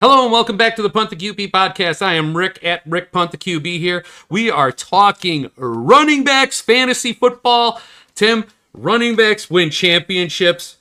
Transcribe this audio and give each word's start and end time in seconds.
Hello 0.00 0.24
and 0.24 0.32
welcome 0.32 0.56
back 0.56 0.74
to 0.76 0.82
the 0.82 0.90
Punt 0.90 1.10
the 1.10 1.16
QB 1.16 1.52
podcast. 1.52 2.02
I 2.02 2.14
am 2.14 2.36
Rick 2.36 2.58
at 2.64 2.82
Rick 2.86 3.12
Punt 3.12 3.30
the 3.30 3.36
QB 3.36 3.78
here. 3.78 4.04
We 4.28 4.50
are 4.50 4.72
talking 4.72 5.48
running 5.56 6.24
backs, 6.24 6.60
fantasy 6.60 7.12
football. 7.12 7.80
Tim, 8.16 8.46
running 8.72 9.14
backs 9.14 9.48
win 9.48 9.70
championships. 9.70 10.78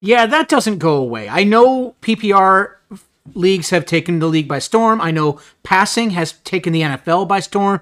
Yeah, 0.00 0.26
that 0.26 0.48
doesn't 0.48 0.78
go 0.78 0.94
away. 0.94 1.28
I 1.28 1.42
know 1.42 1.96
PPR 2.02 2.74
leagues 3.34 3.70
have 3.70 3.84
taken 3.84 4.20
the 4.20 4.28
league 4.28 4.46
by 4.46 4.60
storm. 4.60 5.00
I 5.00 5.10
know 5.10 5.40
passing 5.64 6.10
has 6.10 6.34
taken 6.44 6.72
the 6.72 6.82
NFL 6.82 7.26
by 7.26 7.40
storm. 7.40 7.80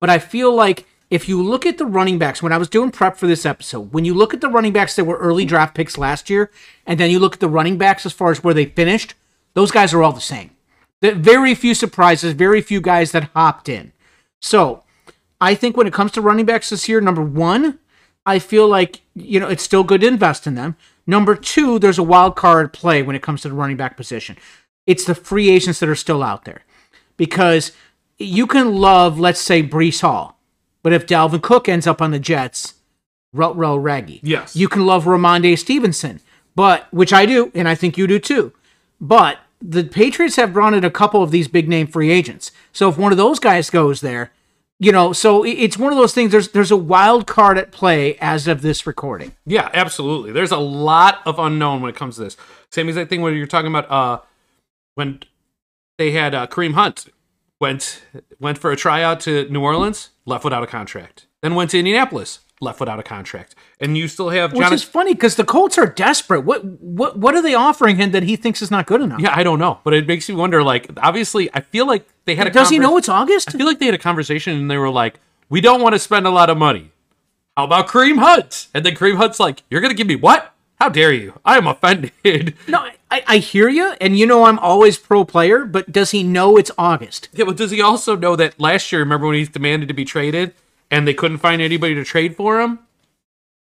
But 0.00 0.10
I 0.10 0.18
feel 0.18 0.52
like 0.52 0.86
if 1.10 1.28
you 1.28 1.42
look 1.42 1.66
at 1.66 1.76
the 1.76 1.86
running 1.86 2.18
backs, 2.18 2.42
when 2.42 2.52
I 2.52 2.58
was 2.58 2.68
doing 2.68 2.92
prep 2.92 3.16
for 3.16 3.26
this 3.26 3.44
episode, 3.44 3.92
when 3.92 4.04
you 4.04 4.14
look 4.14 4.32
at 4.32 4.40
the 4.40 4.48
running 4.48 4.72
backs 4.72 4.94
that 4.96 5.04
were 5.04 5.18
early 5.18 5.44
draft 5.44 5.74
picks 5.74 5.98
last 5.98 6.30
year, 6.30 6.50
and 6.86 6.98
then 6.98 7.10
you 7.10 7.18
look 7.18 7.34
at 7.34 7.40
the 7.40 7.48
running 7.48 7.76
backs 7.76 8.06
as 8.06 8.12
far 8.12 8.30
as 8.30 8.44
where 8.44 8.54
they 8.54 8.66
finished, 8.66 9.14
those 9.54 9.72
guys 9.72 9.92
are 9.92 10.02
all 10.02 10.12
the 10.12 10.20
same. 10.20 10.50
Very 11.02 11.54
few 11.54 11.74
surprises, 11.74 12.34
very 12.34 12.60
few 12.60 12.80
guys 12.80 13.10
that 13.12 13.30
hopped 13.34 13.68
in. 13.68 13.92
So 14.40 14.84
I 15.40 15.54
think 15.54 15.76
when 15.76 15.86
it 15.86 15.92
comes 15.92 16.12
to 16.12 16.20
running 16.20 16.46
backs 16.46 16.70
this 16.70 16.88
year, 16.88 17.00
number 17.00 17.22
one, 17.22 17.78
I 18.24 18.38
feel 18.38 18.68
like 18.68 19.00
you 19.14 19.40
know 19.40 19.48
it's 19.48 19.62
still 19.62 19.82
good 19.82 20.02
to 20.02 20.06
invest 20.06 20.46
in 20.46 20.54
them. 20.54 20.76
Number 21.06 21.34
two, 21.34 21.78
there's 21.78 21.98
a 21.98 22.02
wild 22.02 22.36
card 22.36 22.72
play 22.72 23.02
when 23.02 23.16
it 23.16 23.22
comes 23.22 23.42
to 23.42 23.48
the 23.48 23.54
running 23.54 23.76
back 23.78 23.96
position. 23.96 24.36
It's 24.86 25.04
the 25.04 25.14
free 25.14 25.50
agents 25.50 25.80
that 25.80 25.88
are 25.88 25.94
still 25.94 26.22
out 26.22 26.44
there, 26.44 26.62
because 27.16 27.72
you 28.18 28.46
can 28.46 28.76
love, 28.76 29.18
let's 29.18 29.40
say, 29.40 29.62
Breece 29.62 30.02
Hall, 30.02 30.38
but 30.82 30.92
if 30.92 31.06
Dalvin 31.06 31.42
Cook 31.42 31.68
ends 31.68 31.86
up 31.86 32.00
on 32.00 32.10
the 32.10 32.18
Jets, 32.18 32.74
row 33.32 33.76
raggy. 33.76 34.20
Yes. 34.22 34.56
you 34.56 34.68
can 34.68 34.86
love 34.86 35.04
Rhamondre 35.04 35.58
Stevenson, 35.58 36.20
but 36.54 36.92
which 36.92 37.12
I 37.12 37.26
do, 37.26 37.50
and 37.54 37.68
I 37.68 37.74
think 37.74 37.96
you 37.96 38.06
do 38.06 38.18
too. 38.18 38.52
But 39.00 39.38
the 39.62 39.84
Patriots 39.84 40.36
have 40.36 40.52
brought 40.52 40.74
in 40.74 40.84
a 40.84 40.90
couple 40.90 41.22
of 41.22 41.30
these 41.30 41.48
big 41.48 41.68
name 41.68 41.86
free 41.86 42.10
agents. 42.10 42.50
So 42.72 42.88
if 42.88 42.98
one 42.98 43.12
of 43.12 43.18
those 43.18 43.38
guys 43.38 43.70
goes 43.70 44.00
there, 44.00 44.32
you 44.78 44.92
know, 44.92 45.12
so 45.12 45.44
it's 45.44 45.76
one 45.76 45.92
of 45.92 45.98
those 45.98 46.14
things. 46.14 46.32
There's 46.32 46.48
there's 46.48 46.70
a 46.70 46.76
wild 46.76 47.26
card 47.26 47.58
at 47.58 47.70
play 47.70 48.16
as 48.18 48.48
of 48.48 48.62
this 48.62 48.86
recording. 48.86 49.32
Yeah, 49.44 49.68
absolutely. 49.74 50.32
There's 50.32 50.52
a 50.52 50.56
lot 50.56 51.20
of 51.26 51.38
unknown 51.38 51.82
when 51.82 51.90
it 51.90 51.96
comes 51.96 52.16
to 52.16 52.22
this. 52.22 52.36
Same 52.72 52.88
exact 52.88 53.10
thing 53.10 53.20
when 53.20 53.36
you're 53.36 53.46
talking 53.46 53.70
about 53.70 53.90
uh 53.90 54.20
when 54.94 55.20
they 55.98 56.12
had 56.12 56.34
uh, 56.34 56.46
Kareem 56.46 56.72
Hunt 56.72 57.08
went 57.60 58.02
went 58.38 58.56
for 58.56 58.72
a 58.72 58.76
tryout 58.76 59.20
to 59.20 59.46
New 59.50 59.60
Orleans, 59.60 60.08
left 60.30 60.44
without 60.44 60.62
a 60.62 60.66
contract. 60.66 61.26
Then 61.42 61.54
went 61.54 61.70
to 61.70 61.78
Indianapolis, 61.78 62.40
left 62.60 62.80
without 62.80 62.98
a 62.98 63.02
contract. 63.02 63.54
And 63.80 63.96
you 63.96 64.08
still 64.08 64.30
have 64.30 64.52
Which 64.52 64.70
is 64.72 64.82
funny 64.82 65.14
because 65.14 65.36
the 65.36 65.44
Colts 65.44 65.76
are 65.76 65.86
desperate. 65.86 66.42
What 66.42 66.64
what 66.64 67.18
what 67.18 67.34
are 67.34 67.42
they 67.42 67.54
offering 67.54 67.96
him 67.96 68.12
that 68.12 68.22
he 68.22 68.36
thinks 68.36 68.62
is 68.62 68.70
not 68.70 68.86
good 68.86 69.00
enough? 69.00 69.20
yeah, 69.20 69.32
I 69.34 69.42
don't 69.42 69.58
know, 69.58 69.80
but 69.84 69.92
it 69.92 70.06
makes 70.06 70.28
you 70.28 70.36
wonder. 70.36 70.62
Like, 70.62 70.88
obviously, 70.98 71.50
I 71.52 71.60
feel 71.60 71.86
like 71.86 72.06
they 72.24 72.34
had 72.34 72.46
a. 72.46 72.50
Does 72.50 72.70
he 72.70 72.78
know 72.78 72.96
it's 72.96 73.08
August? 73.08 73.54
I 73.54 73.58
feel 73.58 73.66
like 73.66 73.78
they 73.78 73.86
had 73.86 73.94
a 73.94 73.98
conversation 73.98 74.56
and 74.56 74.70
they 74.70 74.78
were 74.78 74.90
like, 74.90 75.20
"We 75.48 75.60
don't 75.60 75.82
want 75.82 75.94
to 75.94 75.98
spend 75.98 76.26
a 76.26 76.30
lot 76.30 76.48
of 76.48 76.56
money. 76.56 76.92
How 77.56 77.64
about 77.64 77.88
Kareem 77.88 78.18
Hunt?" 78.18 78.68
And 78.72 78.86
then 78.86 78.94
Kareem 78.94 79.16
Hunt's 79.16 79.40
like, 79.40 79.62
"You're 79.70 79.80
gonna 79.80 79.94
give 79.94 80.06
me 80.06 80.16
what? 80.16 80.54
How 80.78 80.88
dare 80.88 81.12
you? 81.12 81.38
I 81.44 81.56
am 81.56 81.66
offended." 81.66 82.54
No, 82.68 82.88
I, 83.10 83.22
I 83.26 83.36
hear 83.38 83.68
you, 83.68 83.92
and 84.00 84.16
you 84.18 84.26
know 84.26 84.44
I'm 84.44 84.58
always 84.58 84.96
pro 84.96 85.24
player, 85.24 85.64
but 85.64 85.90
does 85.90 86.12
he 86.12 86.22
know 86.22 86.56
it's 86.56 86.70
August? 86.78 87.28
Yeah, 87.32 87.44
but 87.44 87.56
does 87.56 87.70
he 87.70 87.80
also 87.80 88.14
know 88.16 88.36
that 88.36 88.58
last 88.60 88.92
year, 88.92 89.00
remember 89.00 89.26
when 89.26 89.36
he 89.36 89.44
demanded 89.44 89.88
to 89.88 89.94
be 89.94 90.04
traded 90.04 90.54
and 90.90 91.06
they 91.08 91.14
couldn't 91.14 91.38
find 91.38 91.60
anybody 91.60 91.94
to 91.94 92.04
trade 92.04 92.36
for 92.36 92.60
him? 92.60 92.80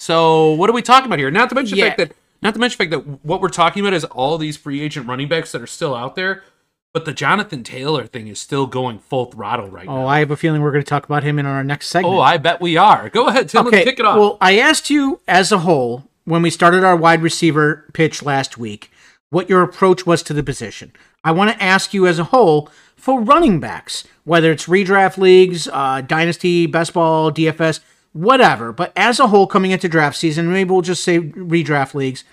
So 0.00 0.52
what 0.52 0.68
are 0.70 0.74
we 0.74 0.82
talking 0.82 1.06
about 1.06 1.18
here? 1.18 1.30
Not 1.30 1.48
to 1.48 1.54
mention 1.54 1.76
the 1.76 1.82
fact 1.84 1.98
that 1.98 2.12
not 2.40 2.54
to 2.54 2.60
mention 2.60 2.76
the 2.78 2.84
fact 2.96 3.06
that 3.06 3.24
what 3.24 3.40
we're 3.40 3.48
talking 3.48 3.80
about 3.82 3.94
is 3.94 4.04
all 4.04 4.38
these 4.38 4.56
free 4.56 4.80
agent 4.80 5.08
running 5.08 5.28
backs 5.28 5.50
that 5.52 5.62
are 5.62 5.66
still 5.66 5.94
out 5.94 6.14
there, 6.14 6.44
but 6.92 7.04
the 7.04 7.12
Jonathan 7.12 7.64
Taylor 7.64 8.06
thing 8.06 8.28
is 8.28 8.38
still 8.38 8.66
going 8.66 8.98
full 8.98 9.26
throttle 9.26 9.68
right 9.68 9.88
Oh, 9.88 9.94
now. 9.96 10.04
Oh, 10.04 10.06
I 10.06 10.20
have 10.20 10.30
a 10.30 10.36
feeling 10.36 10.62
we're 10.62 10.70
going 10.72 10.84
to 10.84 10.88
talk 10.88 11.04
about 11.04 11.24
him 11.24 11.38
in 11.38 11.46
our 11.46 11.64
next 11.64 11.88
segment. 11.88 12.14
Oh, 12.14 12.20
I 12.20 12.36
bet 12.36 12.60
we 12.60 12.76
are. 12.76 13.08
Go 13.08 13.26
ahead, 13.28 13.48
Tim. 13.48 13.64
Let's 13.64 13.84
kick 13.84 13.98
it 13.98 14.04
off. 14.04 14.18
Well, 14.18 14.38
I 14.40 14.58
asked 14.58 14.88
you 14.90 15.20
as 15.26 15.50
a 15.50 15.58
whole 15.58 16.04
when 16.24 16.42
we 16.42 16.50
started 16.50 16.84
our 16.84 16.94
wide 16.96 17.22
receiver 17.22 17.86
pitch 17.92 18.22
last 18.22 18.56
week 18.56 18.90
what 19.30 19.48
your 19.48 19.62
approach 19.62 20.06
was 20.06 20.22
to 20.24 20.32
the 20.32 20.42
position. 20.42 20.92
I 21.24 21.32
want 21.32 21.50
to 21.50 21.62
ask 21.62 21.92
you 21.92 22.06
as 22.06 22.18
a 22.18 22.24
whole 22.24 22.70
for 22.96 23.20
running 23.20 23.60
backs, 23.60 24.04
whether 24.24 24.50
it's 24.52 24.66
redraft 24.66 25.18
leagues, 25.18 25.68
uh, 25.68 26.00
dynasty, 26.00 26.66
best 26.66 26.94
ball, 26.94 27.30
DFS, 27.30 27.80
whatever. 28.12 28.72
But 28.72 28.92
as 28.96 29.20
a 29.20 29.28
whole, 29.28 29.46
coming 29.46 29.70
into 29.70 29.88
draft 29.88 30.16
season, 30.16 30.50
maybe 30.52 30.70
we'll 30.70 30.82
just 30.82 31.04
say 31.04 31.20
redraft 31.20 31.94
leagues. 31.94 32.24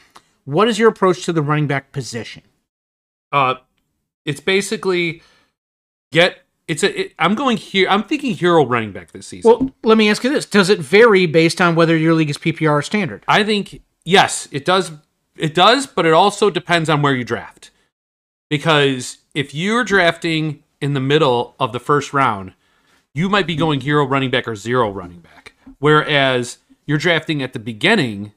What 0.45 0.67
is 0.67 0.79
your 0.79 0.89
approach 0.89 1.25
to 1.25 1.33
the 1.33 1.41
running 1.41 1.67
back 1.67 1.91
position? 1.91 2.43
uh, 3.31 3.55
it's 4.25 4.39
basically 4.39 5.21
get. 6.11 6.39
It's 6.67 6.83
a. 6.83 7.01
It, 7.01 7.13
I'm 7.19 7.35
going 7.35 7.57
here. 7.57 7.87
I'm 7.89 8.03
thinking 8.03 8.33
hero 8.33 8.65
running 8.65 8.91
back 8.91 9.11
this 9.11 9.27
season. 9.27 9.49
Well, 9.49 9.71
let 9.83 9.97
me 9.97 10.09
ask 10.09 10.23
you 10.23 10.29
this: 10.29 10.45
Does 10.45 10.69
it 10.69 10.79
vary 10.79 11.25
based 11.25 11.61
on 11.61 11.75
whether 11.75 11.95
your 11.95 12.13
league 12.13 12.29
is 12.29 12.37
PPR 12.37 12.71
or 12.71 12.81
standard? 12.81 13.23
I 13.27 13.43
think 13.43 13.81
yes, 14.03 14.47
it 14.51 14.65
does. 14.65 14.91
It 15.37 15.53
does, 15.53 15.85
but 15.87 16.05
it 16.05 16.13
also 16.13 16.49
depends 16.49 16.89
on 16.89 17.01
where 17.01 17.13
you 17.13 17.23
draft. 17.23 17.71
Because 18.49 19.17
if 19.33 19.53
you're 19.53 19.83
drafting 19.83 20.63
in 20.81 20.93
the 20.93 20.99
middle 20.99 21.55
of 21.59 21.73
the 21.73 21.79
first 21.79 22.13
round, 22.13 22.53
you 23.13 23.29
might 23.29 23.47
be 23.47 23.55
going 23.55 23.81
hero 23.81 24.05
running 24.05 24.29
back 24.29 24.47
or 24.47 24.55
zero 24.55 24.89
running 24.91 25.19
back. 25.19 25.53
Whereas 25.79 26.59
you're 26.85 26.97
drafting 26.97 27.41
at 27.41 27.53
the 27.53 27.59
beginning, 27.59 28.33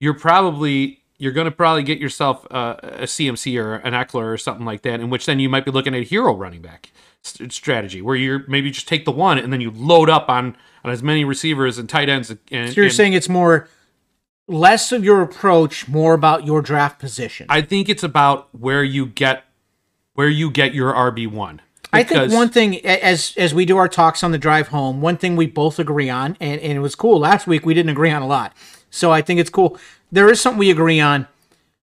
you're 0.00 0.14
probably 0.14 0.98
you're 1.18 1.32
going 1.32 1.44
to 1.44 1.50
probably 1.50 1.82
get 1.82 1.98
yourself 1.98 2.46
uh, 2.50 2.76
a 2.82 3.02
CMC 3.02 3.62
or 3.62 3.74
an 3.76 3.92
Ekeler 3.92 4.32
or 4.32 4.38
something 4.38 4.64
like 4.64 4.80
that, 4.82 5.00
in 5.00 5.10
which 5.10 5.26
then 5.26 5.38
you 5.38 5.50
might 5.50 5.66
be 5.66 5.70
looking 5.70 5.94
at 5.94 6.00
a 6.00 6.04
hero 6.04 6.34
running 6.34 6.62
back 6.62 6.90
st- 7.22 7.52
strategy, 7.52 8.00
where 8.00 8.16
you're 8.16 8.42
maybe 8.48 8.70
just 8.70 8.88
take 8.88 9.04
the 9.04 9.12
one 9.12 9.36
and 9.38 9.52
then 9.52 9.60
you 9.60 9.70
load 9.70 10.08
up 10.08 10.30
on 10.30 10.56
on 10.82 10.90
as 10.90 11.02
many 11.02 11.22
receivers 11.24 11.76
and 11.76 11.90
tight 11.90 12.08
ends. 12.08 12.30
And, 12.30 12.68
So 12.70 12.74
you're 12.76 12.86
and- 12.86 12.94
saying 12.94 13.12
it's 13.12 13.28
more 13.28 13.68
less 14.50 14.92
of 14.92 15.04
your 15.04 15.22
approach, 15.22 15.88
more 15.88 16.14
about 16.14 16.44
your 16.44 16.60
draft 16.60 16.98
position. 16.98 17.46
I 17.48 17.62
think 17.62 17.88
it's 17.88 18.02
about 18.02 18.48
where 18.52 18.82
you 18.82 19.06
get 19.06 19.44
where 20.14 20.28
you 20.28 20.50
get 20.50 20.74
your 20.74 20.92
RB 20.92 21.30
one. 21.30 21.62
I 21.92 22.02
think 22.02 22.32
one 22.32 22.50
thing 22.50 22.84
as 22.86 23.34
as 23.36 23.54
we 23.54 23.64
do 23.64 23.76
our 23.76 23.88
talks 23.88 24.22
on 24.22 24.32
the 24.32 24.38
drive 24.38 24.68
home, 24.68 25.00
one 25.00 25.16
thing 25.16 25.36
we 25.36 25.46
both 25.46 25.78
agree 25.78 26.10
on, 26.10 26.36
and, 26.40 26.60
and 26.60 26.72
it 26.72 26.80
was 26.80 26.94
cool. 26.94 27.18
Last 27.18 27.46
week 27.46 27.64
we 27.64 27.74
didn't 27.74 27.90
agree 27.90 28.10
on 28.10 28.22
a 28.22 28.26
lot. 28.26 28.54
So 28.90 29.10
I 29.10 29.22
think 29.22 29.40
it's 29.40 29.50
cool. 29.50 29.78
There 30.12 30.30
is 30.30 30.40
something 30.40 30.58
we 30.58 30.70
agree 30.70 31.00
on. 31.00 31.26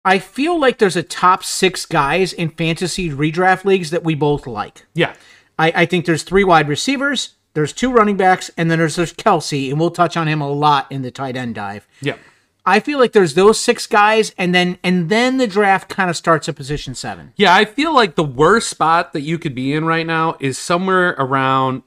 I 0.04 0.18
feel 0.18 0.58
like 0.58 0.78
there's 0.78 0.96
a 0.96 1.02
top 1.02 1.44
six 1.44 1.86
guys 1.86 2.32
in 2.32 2.50
fantasy 2.50 3.10
redraft 3.10 3.64
leagues 3.64 3.90
that 3.90 4.02
we 4.02 4.14
both 4.14 4.46
like. 4.46 4.86
yeah, 4.94 5.14
I, 5.58 5.72
I 5.82 5.86
think 5.86 6.06
there's 6.06 6.22
three 6.22 6.42
wide 6.42 6.68
receivers, 6.68 7.34
there's 7.52 7.72
two 7.72 7.92
running 7.92 8.16
backs, 8.16 8.50
and 8.56 8.70
then 8.70 8.78
there's, 8.78 8.96
there's 8.96 9.12
Kelce, 9.12 9.70
and 9.70 9.78
we'll 9.78 9.90
touch 9.90 10.16
on 10.16 10.26
him 10.26 10.40
a 10.40 10.48
lot 10.48 10.90
in 10.90 11.02
the 11.02 11.10
tight 11.10 11.36
end 11.36 11.54
dive. 11.56 11.86
yeah, 12.00 12.16
I 12.64 12.80
feel 12.80 12.98
like 12.98 13.12
there's 13.12 13.34
those 13.34 13.58
six 13.60 13.86
guys, 13.86 14.34
and 14.36 14.54
then 14.54 14.78
and 14.82 15.08
then 15.08 15.38
the 15.38 15.46
draft 15.46 15.88
kind 15.88 16.10
of 16.10 16.16
starts 16.16 16.48
at 16.48 16.56
position 16.56 16.94
seven. 16.94 17.32
yeah. 17.36 17.54
I 17.54 17.64
feel 17.64 17.94
like 17.94 18.14
the 18.14 18.24
worst 18.24 18.68
spot 18.68 19.12
that 19.12 19.22
you 19.22 19.38
could 19.38 19.54
be 19.54 19.72
in 19.72 19.84
right 19.84 20.06
now 20.06 20.36
is 20.40 20.58
somewhere 20.58 21.10
around 21.18 21.82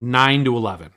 nine 0.00 0.44
to 0.44 0.56
eleven, 0.56 0.90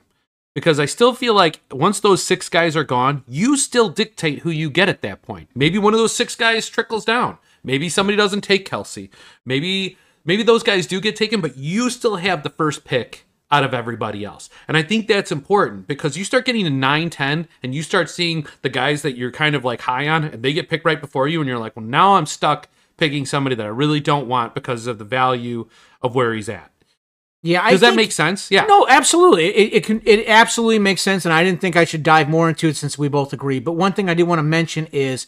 because 0.54 0.78
I 0.78 0.86
still 0.86 1.14
feel 1.14 1.34
like 1.34 1.60
once 1.70 2.00
those 2.00 2.22
six 2.22 2.48
guys 2.48 2.76
are 2.76 2.84
gone, 2.84 3.24
you 3.26 3.56
still 3.56 3.88
dictate 3.88 4.40
who 4.40 4.50
you 4.50 4.70
get 4.70 4.88
at 4.88 5.02
that 5.02 5.22
point. 5.22 5.48
Maybe 5.54 5.78
one 5.78 5.94
of 5.94 6.00
those 6.00 6.14
six 6.14 6.36
guys 6.36 6.68
trickles 6.68 7.04
down. 7.04 7.38
Maybe 7.64 7.88
somebody 7.88 8.16
doesn't 8.16 8.42
take 8.42 8.68
Kelce. 8.68 9.10
Maybe 9.44 9.96
maybe 10.24 10.42
those 10.42 10.62
guys 10.62 10.86
do 10.86 11.00
get 11.00 11.16
taken, 11.16 11.40
but 11.40 11.56
you 11.56 11.90
still 11.90 12.16
have 12.16 12.42
the 12.42 12.50
first 12.50 12.84
pick 12.84 13.26
out 13.50 13.64
of 13.64 13.74
everybody 13.74 14.24
else. 14.24 14.48
And 14.68 14.76
I 14.76 14.82
think 14.82 15.08
that's 15.08 15.32
important 15.32 15.86
because 15.88 16.16
you 16.16 16.24
start 16.24 16.44
getting 16.44 16.64
to 16.64 16.70
9, 16.70 17.10
10, 17.10 17.48
and 17.62 17.74
you 17.74 17.82
start 17.82 18.08
seeing 18.08 18.46
the 18.62 18.68
guys 18.68 19.02
that 19.02 19.16
you're 19.16 19.32
kind 19.32 19.54
of 19.56 19.64
like 19.64 19.80
high 19.82 20.08
on, 20.08 20.24
and 20.24 20.42
they 20.42 20.52
get 20.52 20.68
picked 20.68 20.84
right 20.84 21.00
before 21.00 21.26
you, 21.28 21.40
and 21.40 21.48
you're 21.48 21.58
like, 21.58 21.74
well, 21.76 21.84
now 21.84 22.14
I'm 22.14 22.26
stuck 22.26 22.68
picking 22.96 23.26
somebody 23.26 23.56
that 23.56 23.66
I 23.66 23.70
really 23.70 23.98
don't 24.00 24.28
want 24.28 24.54
because 24.54 24.86
of 24.86 24.98
the 24.98 25.04
value 25.04 25.68
of 26.02 26.14
where 26.14 26.32
he's 26.34 26.48
at. 26.48 26.70
Yeah, 27.42 27.62
I 27.64 27.70
Does 27.70 27.80
that 27.80 27.88
think- 27.88 27.96
make 27.96 28.12
sense? 28.12 28.50
Yeah. 28.50 28.66
No, 28.66 28.86
absolutely. 28.88 29.46
It, 29.46 29.72
it 29.74 29.84
can. 29.84 30.02
It 30.04 30.28
absolutely 30.28 30.78
makes 30.78 31.00
sense, 31.00 31.24
and 31.24 31.32
I 31.32 31.42
didn't 31.42 31.60
think 31.62 31.74
I 31.74 31.84
should 31.86 32.02
dive 32.02 32.28
more 32.28 32.50
into 32.50 32.68
it 32.68 32.76
since 32.76 32.98
we 32.98 33.08
both 33.08 33.32
agree. 33.32 33.58
But 33.60 33.72
one 33.72 33.94
thing 33.94 34.10
I 34.10 34.14
do 34.14 34.26
want 34.26 34.40
to 34.40 34.42
mention 34.42 34.86
is, 34.92 35.26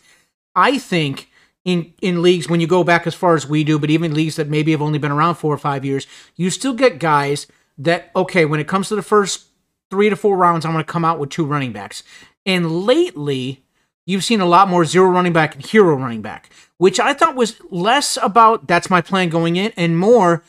I 0.55 0.76
think 0.76 1.31
in 1.64 1.94
in 2.02 2.20
leagues 2.20 2.50
when 2.50 2.61
you 2.61 2.67
go 2.67 2.85
back 2.85 3.06
as 3.06 3.14
far 3.14 3.35
as 3.35 3.49
we 3.49 3.64
do, 3.64 3.79
but 3.79 3.88
even 3.88 4.12
leagues 4.12 4.37
that 4.37 4.49
maybe 4.49 4.73
have 4.73 4.82
only 4.82 4.99
been 4.99 5.11
around 5.11 5.37
four 5.37 5.55
or 5.55 5.58
five 5.58 5.87
years, 5.87 6.06
you 6.37 6.50
still 6.50 6.75
get 6.75 6.99
guys 6.99 7.47
that 7.84 8.11
okay 8.14 8.44
when 8.44 8.61
it 8.61 8.69
comes 8.69 8.88
to 8.88 8.96
the 8.96 9.02
first 9.02 9.46
three 9.90 10.08
to 10.08 10.17
four 10.17 10.37
rounds, 10.37 10.64
I'm 10.64 10.73
going 10.73 10.84
to 10.84 10.90
come 10.90 11.05
out 11.05 11.19
with 11.19 11.31
two 11.31 11.44
running 11.44 11.73
backs, 11.73 12.02
and 12.46 12.84
lately 12.87 13.62
you've 14.06 14.25
seen 14.25 14.40
a 14.40 14.46
lot 14.46 14.69
more 14.69 14.84
zero 14.84 15.08
running 15.08 15.32
back 15.32 15.55
and 15.55 15.64
hero 15.64 15.94
running 15.94 16.23
back, 16.23 16.50
which 16.79 16.99
I 16.99 17.12
thought 17.14 17.37
was 17.37 17.61
less 17.70 18.19
about 18.20 18.67
that's 18.67 18.90
my 18.90 19.00
plan 19.00 19.29
going 19.29 19.56
in 19.56 19.73
and 19.76 19.99
more 19.99 20.43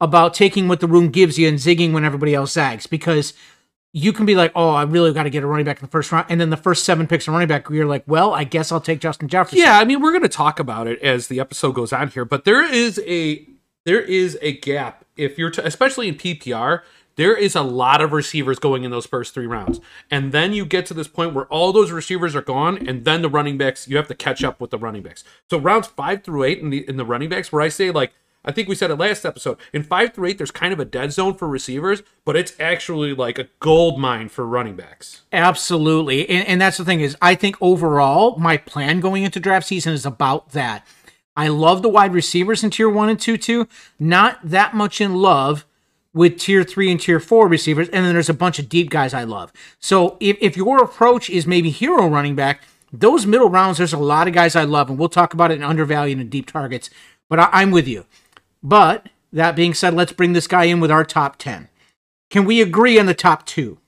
about 0.00 0.34
taking 0.34 0.68
what 0.68 0.80
the 0.80 0.86
room 0.86 1.10
gives 1.10 1.38
you 1.38 1.48
and 1.48 1.58
zigging 1.58 1.92
when 1.92 2.04
everybody 2.04 2.34
else 2.34 2.52
zags. 2.52 2.86
Because 2.86 3.34
you 3.92 4.12
can 4.12 4.26
be 4.26 4.34
like, 4.34 4.52
oh, 4.54 4.70
I 4.70 4.82
really 4.82 5.12
got 5.12 5.24
to 5.24 5.30
get 5.30 5.42
a 5.42 5.46
running 5.46 5.64
back 5.64 5.78
in 5.78 5.86
the 5.86 5.90
first 5.90 6.12
round, 6.12 6.26
and 6.28 6.40
then 6.40 6.50
the 6.50 6.56
first 6.56 6.84
seven 6.84 7.06
picks 7.06 7.26
of 7.26 7.32
running 7.32 7.48
back, 7.48 7.68
you're 7.70 7.86
like, 7.86 8.04
well, 8.06 8.34
I 8.34 8.44
guess 8.44 8.70
I'll 8.70 8.80
take 8.80 9.00
Justin 9.00 9.28
Jefferson. 9.28 9.58
Yeah, 9.58 9.78
I 9.78 9.84
mean, 9.84 10.00
we're 10.00 10.12
going 10.12 10.22
to 10.22 10.28
talk 10.28 10.60
about 10.60 10.86
it 10.86 11.00
as 11.00 11.28
the 11.28 11.40
episode 11.40 11.72
goes 11.72 11.92
on 11.92 12.08
here, 12.08 12.24
but 12.24 12.44
there 12.44 12.62
is 12.70 13.00
a 13.06 13.46
there 13.84 14.00
is 14.00 14.38
a 14.42 14.52
gap 14.52 15.04
if 15.18 15.38
you're 15.38 15.50
t- 15.50 15.62
especially 15.64 16.08
in 16.08 16.14
PPR. 16.14 16.82
There 17.16 17.36
is 17.36 17.56
a 17.56 17.62
lot 17.62 18.00
of 18.00 18.12
receivers 18.12 18.60
going 18.60 18.84
in 18.84 18.92
those 18.92 19.04
first 19.04 19.34
three 19.34 19.48
rounds, 19.48 19.80
and 20.08 20.30
then 20.30 20.52
you 20.52 20.64
get 20.64 20.86
to 20.86 20.94
this 20.94 21.08
point 21.08 21.34
where 21.34 21.46
all 21.46 21.72
those 21.72 21.90
receivers 21.90 22.36
are 22.36 22.42
gone, 22.42 22.86
and 22.86 23.04
then 23.04 23.22
the 23.22 23.28
running 23.28 23.58
backs 23.58 23.88
you 23.88 23.96
have 23.96 24.06
to 24.06 24.14
catch 24.14 24.44
up 24.44 24.60
with 24.60 24.70
the 24.70 24.78
running 24.78 25.02
backs. 25.02 25.24
So 25.50 25.58
rounds 25.58 25.88
five 25.88 26.22
through 26.22 26.44
eight 26.44 26.60
in 26.60 26.70
the 26.70 26.88
in 26.88 26.96
the 26.96 27.04
running 27.04 27.28
backs, 27.28 27.50
where 27.50 27.60
I 27.60 27.70
say 27.70 27.90
like 27.90 28.12
I 28.44 28.52
think 28.52 28.68
we 28.68 28.74
said 28.74 28.90
it 28.90 28.96
last 28.96 29.26
episode. 29.26 29.58
In 29.72 29.82
five 29.82 30.14
through 30.14 30.28
eight, 30.28 30.38
there's 30.38 30.50
kind 30.50 30.72
of 30.72 30.80
a 30.80 30.84
dead 30.84 31.12
zone 31.12 31.34
for 31.34 31.48
receivers, 31.48 32.02
but 32.24 32.36
it's 32.36 32.54
actually 32.60 33.12
like 33.14 33.38
a 33.38 33.48
gold 33.60 33.98
mine 33.98 34.28
for 34.28 34.46
running 34.46 34.76
backs. 34.76 35.22
Absolutely. 35.32 36.28
And, 36.28 36.46
and 36.46 36.60
that's 36.60 36.78
the 36.78 36.84
thing 36.84 37.00
is 37.00 37.16
I 37.20 37.34
think 37.34 37.56
overall 37.60 38.38
my 38.38 38.56
plan 38.56 39.00
going 39.00 39.24
into 39.24 39.40
draft 39.40 39.66
season 39.66 39.92
is 39.92 40.06
about 40.06 40.52
that. 40.52 40.86
I 41.38 41.46
love 41.46 41.82
the 41.82 41.88
wide 41.88 42.12
receivers 42.12 42.64
in 42.64 42.70
tier 42.70 42.90
one 42.90 43.08
and 43.08 43.18
two 43.18 43.36
too. 43.36 43.68
Not 43.96 44.40
that 44.42 44.74
much 44.74 45.00
in 45.00 45.14
love 45.14 45.64
with 46.12 46.36
tier 46.36 46.64
three 46.64 46.90
and 46.90 47.00
tier 47.00 47.20
four 47.20 47.46
receivers. 47.46 47.88
And 47.90 48.04
then 48.04 48.12
there's 48.12 48.28
a 48.28 48.34
bunch 48.34 48.58
of 48.58 48.68
deep 48.68 48.90
guys 48.90 49.14
I 49.14 49.22
love. 49.22 49.52
So 49.78 50.16
if, 50.18 50.36
if 50.40 50.56
your 50.56 50.82
approach 50.82 51.30
is 51.30 51.46
maybe 51.46 51.70
hero 51.70 52.08
running 52.08 52.34
back, 52.34 52.62
those 52.92 53.24
middle 53.24 53.50
rounds, 53.50 53.78
there's 53.78 53.92
a 53.92 53.98
lot 53.98 54.26
of 54.26 54.34
guys 54.34 54.56
I 54.56 54.64
love, 54.64 54.90
and 54.90 54.98
we'll 54.98 55.08
talk 55.08 55.32
about 55.32 55.52
it 55.52 55.58
in 55.58 55.62
undervalued 55.62 56.18
and 56.18 56.28
deep 56.28 56.50
targets. 56.50 56.90
But 57.28 57.38
I, 57.38 57.48
I'm 57.52 57.70
with 57.70 57.86
you. 57.86 58.04
But 58.60 59.08
that 59.32 59.54
being 59.54 59.74
said, 59.74 59.94
let's 59.94 60.12
bring 60.12 60.32
this 60.32 60.48
guy 60.48 60.64
in 60.64 60.80
with 60.80 60.90
our 60.90 61.04
top 61.04 61.36
10. 61.38 61.68
Can 62.30 62.46
we 62.46 62.60
agree 62.60 62.98
on 62.98 63.06
the 63.06 63.14
top 63.14 63.46
two? 63.46 63.78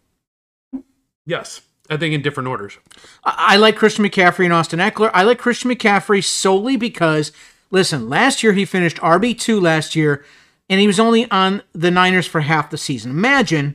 Yes. 1.26 1.62
I 1.90 1.96
think 1.96 2.14
in 2.14 2.22
different 2.22 2.48
orders. 2.48 2.78
I, 3.24 3.54
I 3.54 3.56
like 3.56 3.76
Christian 3.76 4.04
McCaffrey 4.04 4.44
and 4.44 4.52
Austin 4.52 4.78
Ekeler. 4.78 5.10
I 5.12 5.24
like 5.24 5.38
Christian 5.38 5.70
McCaffrey 5.70 6.22
solely 6.24 6.76
because, 6.76 7.32
listen, 7.70 8.08
last 8.08 8.42
year 8.42 8.52
he 8.52 8.64
finished 8.64 8.96
RB2 8.98 9.60
last 9.60 9.94
year, 9.96 10.24
and 10.68 10.80
he 10.80 10.86
was 10.86 11.00
only 11.00 11.30
on 11.30 11.62
the 11.72 11.90
Niners 11.90 12.26
for 12.26 12.42
half 12.42 12.70
the 12.70 12.78
season. 12.78 13.10
Imagine 13.10 13.74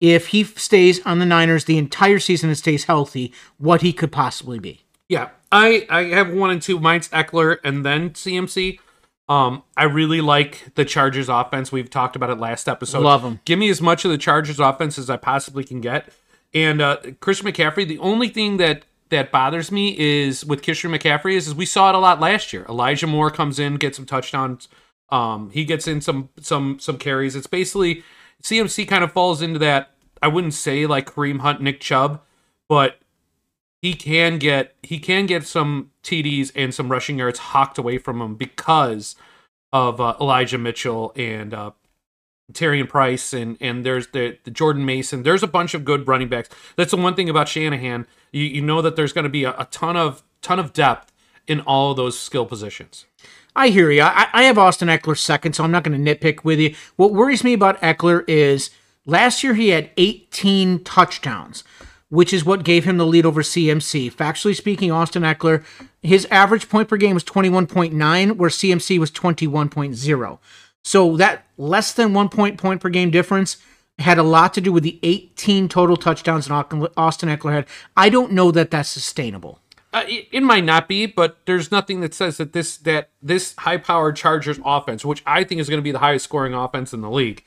if 0.00 0.28
he 0.28 0.44
stays 0.44 1.04
on 1.06 1.20
the 1.20 1.26
Niners 1.26 1.64
the 1.64 1.78
entire 1.78 2.18
season 2.18 2.50
and 2.50 2.58
stays 2.58 2.84
healthy, 2.84 3.32
what 3.58 3.80
he 3.80 3.92
could 3.92 4.12
possibly 4.12 4.58
be. 4.58 4.82
Yeah. 5.08 5.30
I, 5.52 5.86
I 5.88 6.04
have 6.04 6.30
one 6.32 6.50
and 6.50 6.60
two. 6.60 6.80
Mine's 6.80 7.08
Ekeler 7.10 7.58
and 7.62 7.86
then 7.86 8.10
CMC. 8.10 8.80
Um, 9.28 9.62
I 9.76 9.84
really 9.84 10.20
like 10.20 10.74
the 10.74 10.84
Chargers 10.84 11.28
offense. 11.28 11.72
We've 11.72 11.90
talked 11.90 12.14
about 12.16 12.30
it 12.30 12.38
last 12.38 12.68
episode. 12.68 13.02
Love 13.02 13.24
'em. 13.24 13.40
Give 13.44 13.58
me 13.58 13.68
as 13.68 13.80
much 13.80 14.04
of 14.04 14.10
the 14.10 14.18
Chargers 14.18 14.60
offense 14.60 14.98
as 14.98 15.08
I 15.08 15.16
possibly 15.16 15.64
can 15.64 15.80
get. 15.80 16.12
And 16.56 16.80
uh, 16.80 16.96
Christian 17.20 17.46
McCaffrey, 17.46 17.86
the 17.86 17.98
only 17.98 18.28
thing 18.28 18.56
that 18.56 18.86
that 19.10 19.30
bothers 19.30 19.70
me 19.70 19.94
is 19.98 20.42
with 20.42 20.64
Christian 20.64 20.90
McCaffrey 20.90 21.34
is, 21.34 21.48
is 21.48 21.54
we 21.54 21.66
saw 21.66 21.90
it 21.90 21.94
a 21.94 21.98
lot 21.98 22.18
last 22.18 22.50
year. 22.52 22.64
Elijah 22.66 23.06
Moore 23.06 23.30
comes 23.30 23.58
in, 23.58 23.76
gets 23.76 23.98
some 23.98 24.06
touchdowns. 24.06 24.66
Um, 25.10 25.50
he 25.50 25.66
gets 25.66 25.86
in 25.86 26.00
some 26.00 26.30
some 26.40 26.78
some 26.80 26.96
carries. 26.96 27.36
It's 27.36 27.46
basically 27.46 28.02
CMC 28.42 28.88
kind 28.88 29.04
of 29.04 29.12
falls 29.12 29.42
into 29.42 29.58
that. 29.58 29.90
I 30.22 30.28
wouldn't 30.28 30.54
say 30.54 30.86
like 30.86 31.12
Kareem 31.12 31.40
Hunt, 31.40 31.60
Nick 31.60 31.78
Chubb, 31.78 32.22
but 32.70 33.00
he 33.82 33.92
can 33.92 34.38
get 34.38 34.76
he 34.82 34.98
can 34.98 35.26
get 35.26 35.46
some 35.46 35.90
TDs 36.02 36.52
and 36.56 36.74
some 36.74 36.90
rushing 36.90 37.18
yards 37.18 37.38
hawked 37.38 37.76
away 37.76 37.98
from 37.98 38.22
him 38.22 38.34
because 38.34 39.14
of 39.74 40.00
uh, 40.00 40.16
Elijah 40.18 40.56
Mitchell 40.56 41.12
and 41.16 41.52
uh, 41.52 41.72
Tyrion 42.52 42.88
Price 42.88 43.32
and 43.32 43.56
and 43.60 43.84
there's 43.84 44.08
the, 44.08 44.38
the 44.44 44.50
Jordan 44.50 44.84
Mason. 44.84 45.22
There's 45.22 45.42
a 45.42 45.48
bunch 45.48 45.74
of 45.74 45.84
good 45.84 46.06
running 46.06 46.28
backs. 46.28 46.48
That's 46.76 46.92
the 46.92 46.96
one 46.96 47.14
thing 47.14 47.28
about 47.28 47.48
Shanahan. 47.48 48.06
You, 48.32 48.44
you 48.44 48.62
know 48.62 48.82
that 48.82 48.96
there's 48.96 49.12
going 49.12 49.24
to 49.24 49.30
be 49.30 49.44
a, 49.44 49.50
a 49.58 49.66
ton 49.70 49.96
of 49.96 50.22
ton 50.42 50.58
of 50.58 50.72
depth 50.72 51.12
in 51.46 51.60
all 51.60 51.94
those 51.94 52.18
skill 52.18 52.46
positions. 52.46 53.06
I 53.54 53.68
hear 53.68 53.90
you. 53.90 54.02
I, 54.02 54.28
I 54.32 54.42
have 54.44 54.58
Austin 54.58 54.88
Ekeler 54.88 55.16
second, 55.16 55.54
so 55.54 55.64
I'm 55.64 55.70
not 55.70 55.82
going 55.82 56.04
to 56.04 56.14
nitpick 56.16 56.44
with 56.44 56.58
you. 56.58 56.74
What 56.96 57.12
worries 57.12 57.42
me 57.42 57.54
about 57.54 57.80
Ekeler 57.80 58.22
is 58.28 58.70
last 59.06 59.42
year 59.42 59.54
he 59.54 59.70
had 59.70 59.90
18 59.96 60.84
touchdowns, 60.84 61.64
which 62.10 62.34
is 62.34 62.44
what 62.44 62.64
gave 62.64 62.84
him 62.84 62.98
the 62.98 63.06
lead 63.06 63.24
over 63.24 63.42
CMC. 63.42 64.12
Factually 64.12 64.54
speaking, 64.54 64.92
Austin 64.92 65.22
Ekeler, 65.22 65.64
his 66.02 66.26
average 66.30 66.68
point 66.68 66.88
per 66.88 66.98
game 66.98 67.14
was 67.14 67.24
21.9, 67.24 68.36
where 68.36 68.50
CMC 68.50 68.98
was 68.98 69.10
21.0. 69.10 70.38
So 70.86 71.16
that 71.16 71.46
less 71.58 71.92
than 71.92 72.14
one 72.14 72.28
point 72.28 72.58
point 72.58 72.80
per 72.80 72.88
game 72.88 73.10
difference 73.10 73.56
had 73.98 74.18
a 74.18 74.22
lot 74.22 74.54
to 74.54 74.60
do 74.60 74.70
with 74.70 74.84
the 74.84 75.00
18 75.02 75.68
total 75.68 75.96
touchdowns 75.96 76.48
Austin 76.48 77.28
Ekeler 77.28 77.52
had. 77.52 77.66
I 77.96 78.08
don't 78.08 78.30
know 78.30 78.52
that 78.52 78.70
that's 78.70 78.88
sustainable. 78.88 79.58
Uh, 79.92 80.04
it, 80.06 80.28
it 80.30 80.42
might 80.44 80.62
not 80.62 80.86
be, 80.86 81.06
but 81.06 81.38
there's 81.46 81.72
nothing 81.72 82.02
that 82.02 82.14
says 82.14 82.36
that 82.36 82.52
this 82.52 82.76
that 82.76 83.10
this 83.20 83.56
high-powered 83.58 84.14
Chargers 84.14 84.60
offense, 84.64 85.04
which 85.04 85.24
I 85.26 85.42
think 85.42 85.60
is 85.60 85.68
going 85.68 85.78
to 85.78 85.82
be 85.82 85.90
the 85.90 85.98
highest 85.98 86.26
scoring 86.26 86.54
offense 86.54 86.92
in 86.92 87.00
the 87.00 87.10
league, 87.10 87.44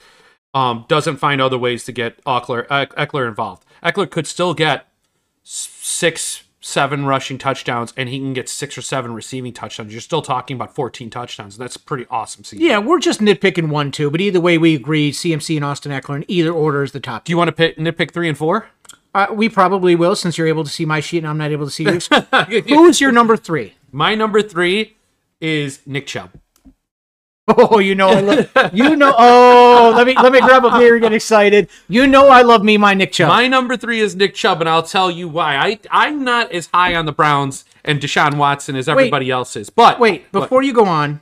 um, 0.53 0.83
doesn't 0.89 1.17
find 1.17 1.39
other 1.39 1.57
ways 1.57 1.85
to 1.85 1.93
get 1.93 2.21
Ekeler 2.25 3.27
involved. 3.27 3.63
Ekeler 3.81 4.11
could 4.11 4.27
still 4.27 4.53
get 4.53 4.87
six, 5.43 6.43
seven 6.61 7.05
rushing 7.05 7.37
touchdowns, 7.37 7.93
and 7.95 8.09
he 8.09 8.19
can 8.19 8.33
get 8.33 8.49
six 8.49 8.77
or 8.77 8.81
seven 8.81 9.13
receiving 9.13 9.53
touchdowns. 9.53 9.91
You're 9.93 10.01
still 10.01 10.21
talking 10.21 10.55
about 10.55 10.75
14 10.75 11.09
touchdowns. 11.09 11.57
That's 11.57 11.77
pretty 11.77 12.05
awesome. 12.09 12.43
Season. 12.43 12.65
Yeah, 12.65 12.79
we're 12.79 12.99
just 12.99 13.21
nitpicking 13.21 13.69
one, 13.69 13.91
two, 13.91 14.11
but 14.11 14.21
either 14.21 14.41
way, 14.41 14.57
we 14.57 14.75
agree 14.75 15.11
CMC 15.11 15.55
and 15.55 15.65
Austin 15.65 15.91
Ekeler 15.91 16.17
in 16.17 16.25
either 16.27 16.51
order 16.51 16.83
is 16.83 16.91
the 16.91 16.99
top. 16.99 17.25
Do 17.25 17.31
you 17.31 17.37
want 17.37 17.47
to 17.47 17.53
pick, 17.53 17.77
nitpick 17.77 18.11
three 18.11 18.27
and 18.27 18.37
four? 18.37 18.67
Uh, 19.13 19.27
we 19.31 19.49
probably 19.49 19.95
will 19.95 20.15
since 20.15 20.37
you're 20.37 20.47
able 20.47 20.63
to 20.63 20.69
see 20.69 20.85
my 20.85 20.99
sheet 20.99 21.19
and 21.19 21.27
I'm 21.27 21.37
not 21.37 21.51
able 21.51 21.65
to 21.65 21.71
see 21.71 21.83
yours. 21.83 22.09
Who's 22.67 23.01
your 23.01 23.11
number 23.11 23.35
three? 23.35 23.73
My 23.91 24.13
number 24.13 24.41
three 24.41 24.97
is 25.41 25.79
Nick 25.85 26.05
Chubb. 26.05 26.31
Oh, 27.57 27.79
you 27.79 27.95
know, 27.95 28.09
I 28.09 28.19
love, 28.21 28.49
you 28.73 28.95
know. 28.95 29.13
Oh, 29.17 29.93
let 29.95 30.05
me 30.05 30.15
let 30.15 30.31
me 30.31 30.39
grab 30.39 30.65
a 30.65 30.77
beer 30.77 30.95
and 30.95 31.01
get 31.01 31.13
excited. 31.13 31.67
You 31.87 32.05
know, 32.07 32.29
I 32.29 32.41
love 32.43 32.63
me 32.63 32.77
my 32.77 32.93
Nick 32.93 33.11
Chubb. 33.11 33.29
My 33.29 33.47
number 33.47 33.75
three 33.75 33.99
is 34.01 34.15
Nick 34.15 34.35
Chubb, 34.35 34.59
and 34.61 34.69
I'll 34.69 34.83
tell 34.83 35.09
you 35.09 35.27
why. 35.27 35.55
I 35.55 35.79
I'm 35.89 36.23
not 36.23 36.51
as 36.51 36.67
high 36.73 36.95
on 36.95 37.05
the 37.05 37.11
Browns 37.11 37.65
and 37.83 37.99
Deshaun 37.99 38.35
Watson 38.37 38.75
as 38.75 38.87
everybody 38.87 39.31
else 39.31 39.55
is. 39.55 39.69
But 39.69 39.99
Wait, 39.99 40.31
but- 40.31 40.41
before 40.41 40.61
you 40.63 40.73
go 40.73 40.85
on, 40.85 41.21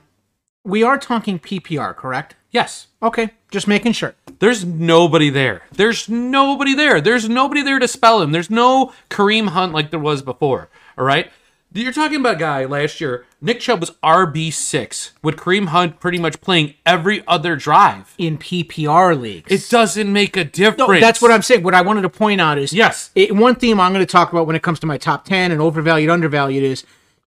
we 0.64 0.82
are 0.82 0.98
talking 0.98 1.38
PPR, 1.38 1.94
correct? 1.96 2.34
yes, 2.50 2.86
Okay, 3.02 3.30
just 3.50 3.68
making 3.68 3.92
sure. 3.92 4.14
there's 4.40 4.64
nobody 4.64 5.30
there. 5.30 5.62
There's 5.72 6.08
nobody 6.08 6.74
there. 6.74 7.00
There's 7.00 7.28
nobody 7.28 7.62
there 7.62 7.78
to 7.78 7.86
spell 7.86 8.20
him. 8.22 8.32
There's 8.32 8.50
no 8.50 8.92
Kareem 9.08 9.48
Hunt 9.50 9.72
like 9.72 9.90
there 9.90 10.00
was 10.00 10.20
before. 10.22 10.68
All 10.96 11.04
right. 11.04 11.30
You're 11.72 11.92
talking 11.92 12.20
about 12.20 12.36
a 12.36 12.38
guy 12.38 12.64
last 12.64 13.00
year. 13.00 13.26
Nick 13.42 13.60
Chubb 13.60 13.80
was 13.80 13.90
RB 14.02 14.50
six 14.52 15.12
with 15.22 15.36
Kareem 15.36 15.66
Hunt 15.68 16.00
pretty 16.00 16.18
much 16.18 16.40
playing 16.40 16.74
every 16.86 17.22
other 17.28 17.56
drive. 17.56 18.14
In 18.16 18.38
PPR 18.38 19.20
leagues, 19.20 19.52
It 19.52 19.70
doesn't 19.70 20.10
make 20.10 20.36
a 20.36 20.44
difference. 20.44 20.78
No, 20.78 20.98
that's 21.00 21.20
what 21.20 21.30
I'm 21.30 21.42
saying. 21.42 21.62
What 21.62 21.74
I 21.74 21.82
wanted 21.82 22.02
to 22.02 22.08
point 22.08 22.40
out 22.40 22.56
is 22.58 22.72
Yes. 22.72 23.10
it, 23.14 23.36
one 23.36 23.54
theme 23.54 23.78
I'm 23.80 23.92
going 23.92 24.04
to 24.04 24.10
talk 24.10 24.32
about 24.32 24.46
when 24.46 24.56
it 24.56 24.62
comes 24.62 24.80
to 24.80 24.86
my 24.86 24.96
top 24.96 25.26
10 25.26 25.52
and 25.52 25.60
overvalued, 25.60 26.08
undervalued 26.10 26.64
is 26.64 26.84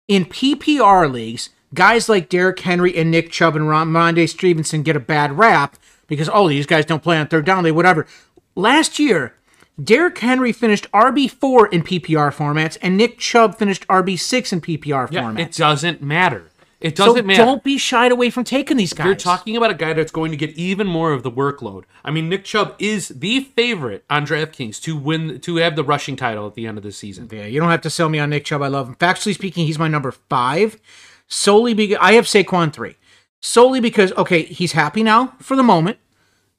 in 0.08 0.26
PPR 0.26 1.10
leagues, 1.12 1.50
guys 1.76 2.10
like 2.10 2.28
Derrick 2.28 2.60
Henry 2.60 2.98
and 2.98 3.12
Nick 3.12 3.30
Chubb 3.32 3.56
and 3.56 3.66
Rhamondre 3.66 4.28
Stevenson 4.28 4.82
get 4.82 4.96
a 4.96 5.00
bad 5.00 5.38
rap 5.38 5.78
because, 6.08 6.30
oh, 6.34 6.50
these 6.50 6.66
guys 6.66 6.86
don't 6.86 7.04
play 7.04 7.18
on 7.18 7.28
third 7.28 7.46
down, 7.46 7.64
they 7.64 7.72
whatever. 7.72 8.08
Last 8.56 8.98
year, 9.00 9.36
Derrick 9.82 10.18
Henry 10.20 10.52
finished 10.52 10.92
RB4 10.92 11.72
in 11.72 11.84
PPR 11.84 12.34
formats 12.34 12.78
and 12.82 12.98
Nick 12.98 13.18
Chubb 13.18 13.58
finished 13.58 13.88
RB6 13.88 14.54
in 14.54 14.62
PPR 14.62 15.12
Yeah, 15.12 15.24
formats. 15.24 15.40
it 15.40 15.52
doesn't 15.54 16.02
matter. 16.02 16.48
It 16.80 16.96
doesn't 16.96 17.28
matter. 17.28 17.44
don't 17.46 17.64
be 17.64 17.78
shied 17.78 18.12
away 18.12 18.32
from 18.32 18.44
taking 18.44 18.76
these 18.76 18.92
guys. 18.94 19.06
You're 19.06 19.16
talking 19.16 19.56
about 19.56 19.70
a 19.70 19.76
guy 19.76 19.94
that's 19.94 20.12
going 20.12 20.32
to 20.32 20.38
get 20.38 20.50
even 20.58 20.88
more 20.88 21.14
of 21.14 21.22
the 21.22 21.32
workload. 21.32 21.84
I 22.04 22.10
mean, 22.10 22.28
Nick 22.28 22.44
Chubb 22.44 22.76
is 22.80 23.10
the 23.10 23.42
favorite 23.42 24.04
on 24.10 24.26
DraftKings 24.26 24.82
to 24.82 24.98
win 24.98 25.40
to 25.42 25.58
have 25.58 25.76
the 25.76 25.84
rushing 25.84 26.16
title 26.16 26.48
at 26.48 26.56
the 26.56 26.66
end 26.66 26.80
of 26.80 26.84
the 26.84 26.92
season. 26.92 27.30
Yeah, 27.32 27.46
you 27.46 27.60
don't 27.60 27.70
have 27.70 27.82
to 27.82 27.90
sell 27.92 28.10
me 28.10 28.18
on 28.18 28.32
Nick 28.32 28.46
Chubb. 28.46 28.64
I 28.64 28.68
love 28.68 28.88
him. 28.88 28.96
Factually 28.96 29.36
speaking, 29.36 29.68
he's 29.68 29.78
my 29.78 29.88
number 29.88 30.12
five. 30.12 30.80
Solely 31.28 31.76
because 31.76 32.00
I 32.02 32.14
have 32.14 32.26
Saquon 32.26 32.74
three. 32.74 32.96
Solely 33.42 33.80
because 33.80 34.12
okay, 34.14 34.42
he's 34.44 34.72
happy 34.72 35.04
now 35.04 35.36
for 35.40 35.56
the 35.56 35.64
moment. 35.64 35.98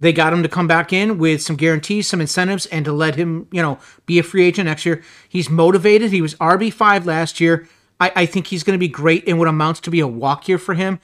They 0.02 0.12
got 0.12 0.32
him 0.32 0.42
to 0.42 0.48
come 0.48 0.66
back 0.66 0.92
in 0.92 1.16
with 1.16 1.42
some 1.42 1.54
guarantees, 1.54 2.08
some 2.08 2.20
incentives, 2.20 2.66
and 2.66 2.84
to 2.84 2.92
let 2.92 3.14
him, 3.14 3.46
you 3.52 3.62
know, 3.62 3.78
be 4.04 4.18
a 4.18 4.24
free 4.24 4.44
agent 4.44 4.66
next 4.66 4.84
year. 4.84 5.00
He's 5.28 5.48
motivated. 5.48 6.10
He 6.10 6.20
was 6.20 6.34
RB 6.34 6.72
five 6.72 7.06
last 7.06 7.38
year. 7.38 7.68
I, 8.00 8.10
I 8.16 8.26
think 8.26 8.48
he's 8.48 8.64
going 8.64 8.74
to 8.74 8.80
be 8.80 8.88
great 8.88 9.22
in 9.24 9.38
what 9.38 9.46
amounts 9.46 9.78
to 9.82 9.92
be 9.92 10.00
a 10.00 10.08
walk 10.08 10.48
year 10.48 10.58
for 10.58 10.74
him. 10.74 10.98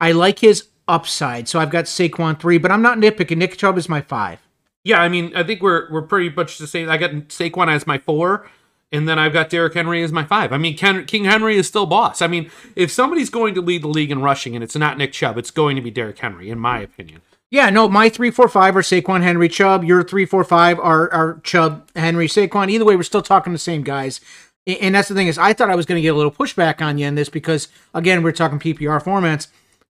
I 0.00 0.12
like 0.12 0.38
his 0.38 0.68
upside, 0.86 1.48
so 1.48 1.58
I've 1.58 1.70
got 1.70 1.86
Saquon 1.86 2.38
three, 2.38 2.58
but 2.58 2.70
I'm 2.70 2.80
not 2.80 2.98
nitpicking. 2.98 3.38
Nick 3.38 3.56
Chubb 3.56 3.76
is 3.76 3.88
my 3.88 4.00
five. 4.00 4.38
Yeah, 4.84 5.02
I 5.02 5.08
mean, 5.08 5.34
I 5.34 5.42
think 5.42 5.60
we're 5.60 5.90
we're 5.90 6.02
pretty 6.02 6.30
much 6.30 6.58
the 6.58 6.68
same. 6.68 6.88
I 6.88 6.96
got 6.96 7.10
Saquon 7.10 7.66
as 7.66 7.88
my 7.88 7.98
four, 7.98 8.48
and 8.92 9.08
then 9.08 9.18
I've 9.18 9.32
got 9.32 9.50
Derrick 9.50 9.74
Henry 9.74 10.00
as 10.04 10.12
my 10.12 10.22
five. 10.22 10.52
I 10.52 10.58
mean, 10.58 10.76
Ken, 10.76 11.06
King 11.06 11.24
Henry 11.24 11.56
is 11.56 11.66
still 11.66 11.86
boss. 11.86 12.22
I 12.22 12.28
mean, 12.28 12.48
if 12.76 12.92
somebody's 12.92 13.30
going 13.30 13.56
to 13.56 13.60
lead 13.60 13.82
the 13.82 13.88
league 13.88 14.12
in 14.12 14.22
rushing 14.22 14.54
and 14.54 14.62
it's 14.62 14.76
not 14.76 14.96
Nick 14.96 15.12
Chubb, 15.12 15.38
it's 15.38 15.50
going 15.50 15.74
to 15.74 15.82
be 15.82 15.90
Derrick 15.90 16.20
Henry, 16.20 16.50
in 16.50 16.60
my 16.60 16.78
opinion. 16.78 17.22
Yeah, 17.50 17.70
no, 17.70 17.88
my 17.88 18.08
three, 18.08 18.30
four, 18.30 18.48
five 18.48 18.76
are 18.76 18.82
Saquon, 18.82 19.22
Henry, 19.22 19.48
Chubb. 19.48 19.84
Your 19.84 20.02
three, 20.02 20.24
four, 20.26 20.42
five 20.44 20.78
are 20.80 21.12
are 21.12 21.40
Chubb, 21.44 21.88
Henry, 21.94 22.26
Saquon. 22.26 22.70
Either 22.70 22.84
way, 22.84 22.96
we're 22.96 23.02
still 23.02 23.22
talking 23.22 23.52
the 23.52 23.58
same 23.58 23.82
guys. 23.82 24.20
And 24.66 24.94
that's 24.94 25.08
the 25.08 25.14
thing 25.14 25.26
is, 25.26 25.36
I 25.36 25.52
thought 25.52 25.70
I 25.70 25.74
was 25.74 25.84
going 25.86 25.98
to 25.98 26.02
get 26.02 26.14
a 26.14 26.16
little 26.16 26.32
pushback 26.32 26.80
on 26.80 26.96
you 26.96 27.06
in 27.06 27.16
this 27.16 27.28
because 27.28 27.68
again, 27.92 28.22
we're 28.22 28.32
talking 28.32 28.58
PPR 28.58 29.02
formats, 29.02 29.48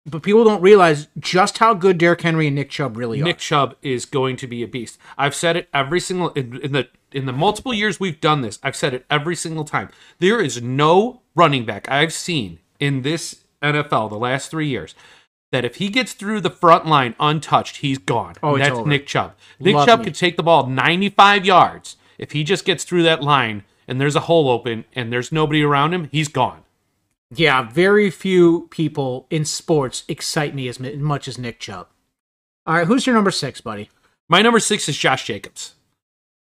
but 0.05 0.23
people 0.23 0.45
don't 0.45 0.61
realize 0.61 1.07
just 1.19 1.57
how 1.57 1.73
good 1.73 1.97
Derrick 1.97 2.21
Henry 2.21 2.47
and 2.47 2.55
Nick 2.55 2.69
Chubb 2.69 2.95
really 2.95 3.21
are. 3.21 3.25
Nick 3.25 3.37
Chubb 3.39 3.75
is 3.81 4.05
going 4.05 4.37
to 4.37 4.47
be 4.47 4.63
a 4.63 4.67
beast. 4.67 4.97
I've 5.17 5.35
said 5.35 5.57
it 5.57 5.67
every 5.73 5.99
single 5.99 6.29
in, 6.29 6.57
in 6.61 6.71
the 6.71 6.87
in 7.11 7.25
the 7.25 7.33
multiple 7.33 7.73
years 7.73 7.99
we've 7.99 8.21
done 8.21 8.41
this. 8.41 8.59
I've 8.63 8.77
said 8.77 8.93
it 8.93 9.05
every 9.09 9.35
single 9.35 9.65
time. 9.65 9.89
There 10.19 10.41
is 10.41 10.61
no 10.61 11.21
running 11.35 11.65
back 11.65 11.89
I've 11.91 12.13
seen 12.13 12.59
in 12.79 13.01
this 13.01 13.43
NFL 13.61 14.09
the 14.09 14.17
last 14.17 14.49
three 14.49 14.67
years 14.67 14.95
that 15.51 15.65
if 15.65 15.75
he 15.75 15.89
gets 15.89 16.13
through 16.13 16.41
the 16.41 16.49
front 16.49 16.85
line 16.85 17.15
untouched, 17.19 17.77
he's 17.77 17.97
gone. 17.97 18.35
Oh, 18.41 18.57
That's 18.57 18.71
over. 18.77 18.89
Nick 18.89 19.05
Chubb. 19.05 19.35
Nick 19.59 19.75
Love 19.75 19.85
Chubb 19.87 19.99
me. 19.99 20.05
could 20.05 20.15
take 20.15 20.37
the 20.37 20.43
ball 20.43 20.67
95 20.67 21.45
yards. 21.45 21.97
If 22.17 22.31
he 22.31 22.43
just 22.43 22.65
gets 22.65 22.83
through 22.83 23.03
that 23.03 23.21
line 23.23 23.63
and 23.87 23.99
there's 23.99 24.15
a 24.15 24.21
hole 24.21 24.49
open 24.49 24.85
and 24.93 25.11
there's 25.11 25.31
nobody 25.31 25.63
around 25.63 25.93
him, 25.93 26.07
he's 26.11 26.27
gone. 26.27 26.61
Yeah, 27.33 27.69
very 27.69 28.09
few 28.09 28.67
people 28.71 29.25
in 29.29 29.45
sports 29.45 30.03
excite 30.07 30.53
me 30.53 30.67
as 30.67 30.79
much 30.79 31.27
as 31.27 31.37
Nick 31.37 31.59
Chubb. 31.59 31.87
All 32.65 32.75
right, 32.75 32.87
who's 32.87 33.05
your 33.05 33.15
number 33.15 33.31
six, 33.31 33.61
buddy? 33.61 33.89
My 34.29 34.41
number 34.41 34.59
six 34.59 34.87
is 34.87 34.97
Josh 34.97 35.25
Jacobs. 35.25 35.75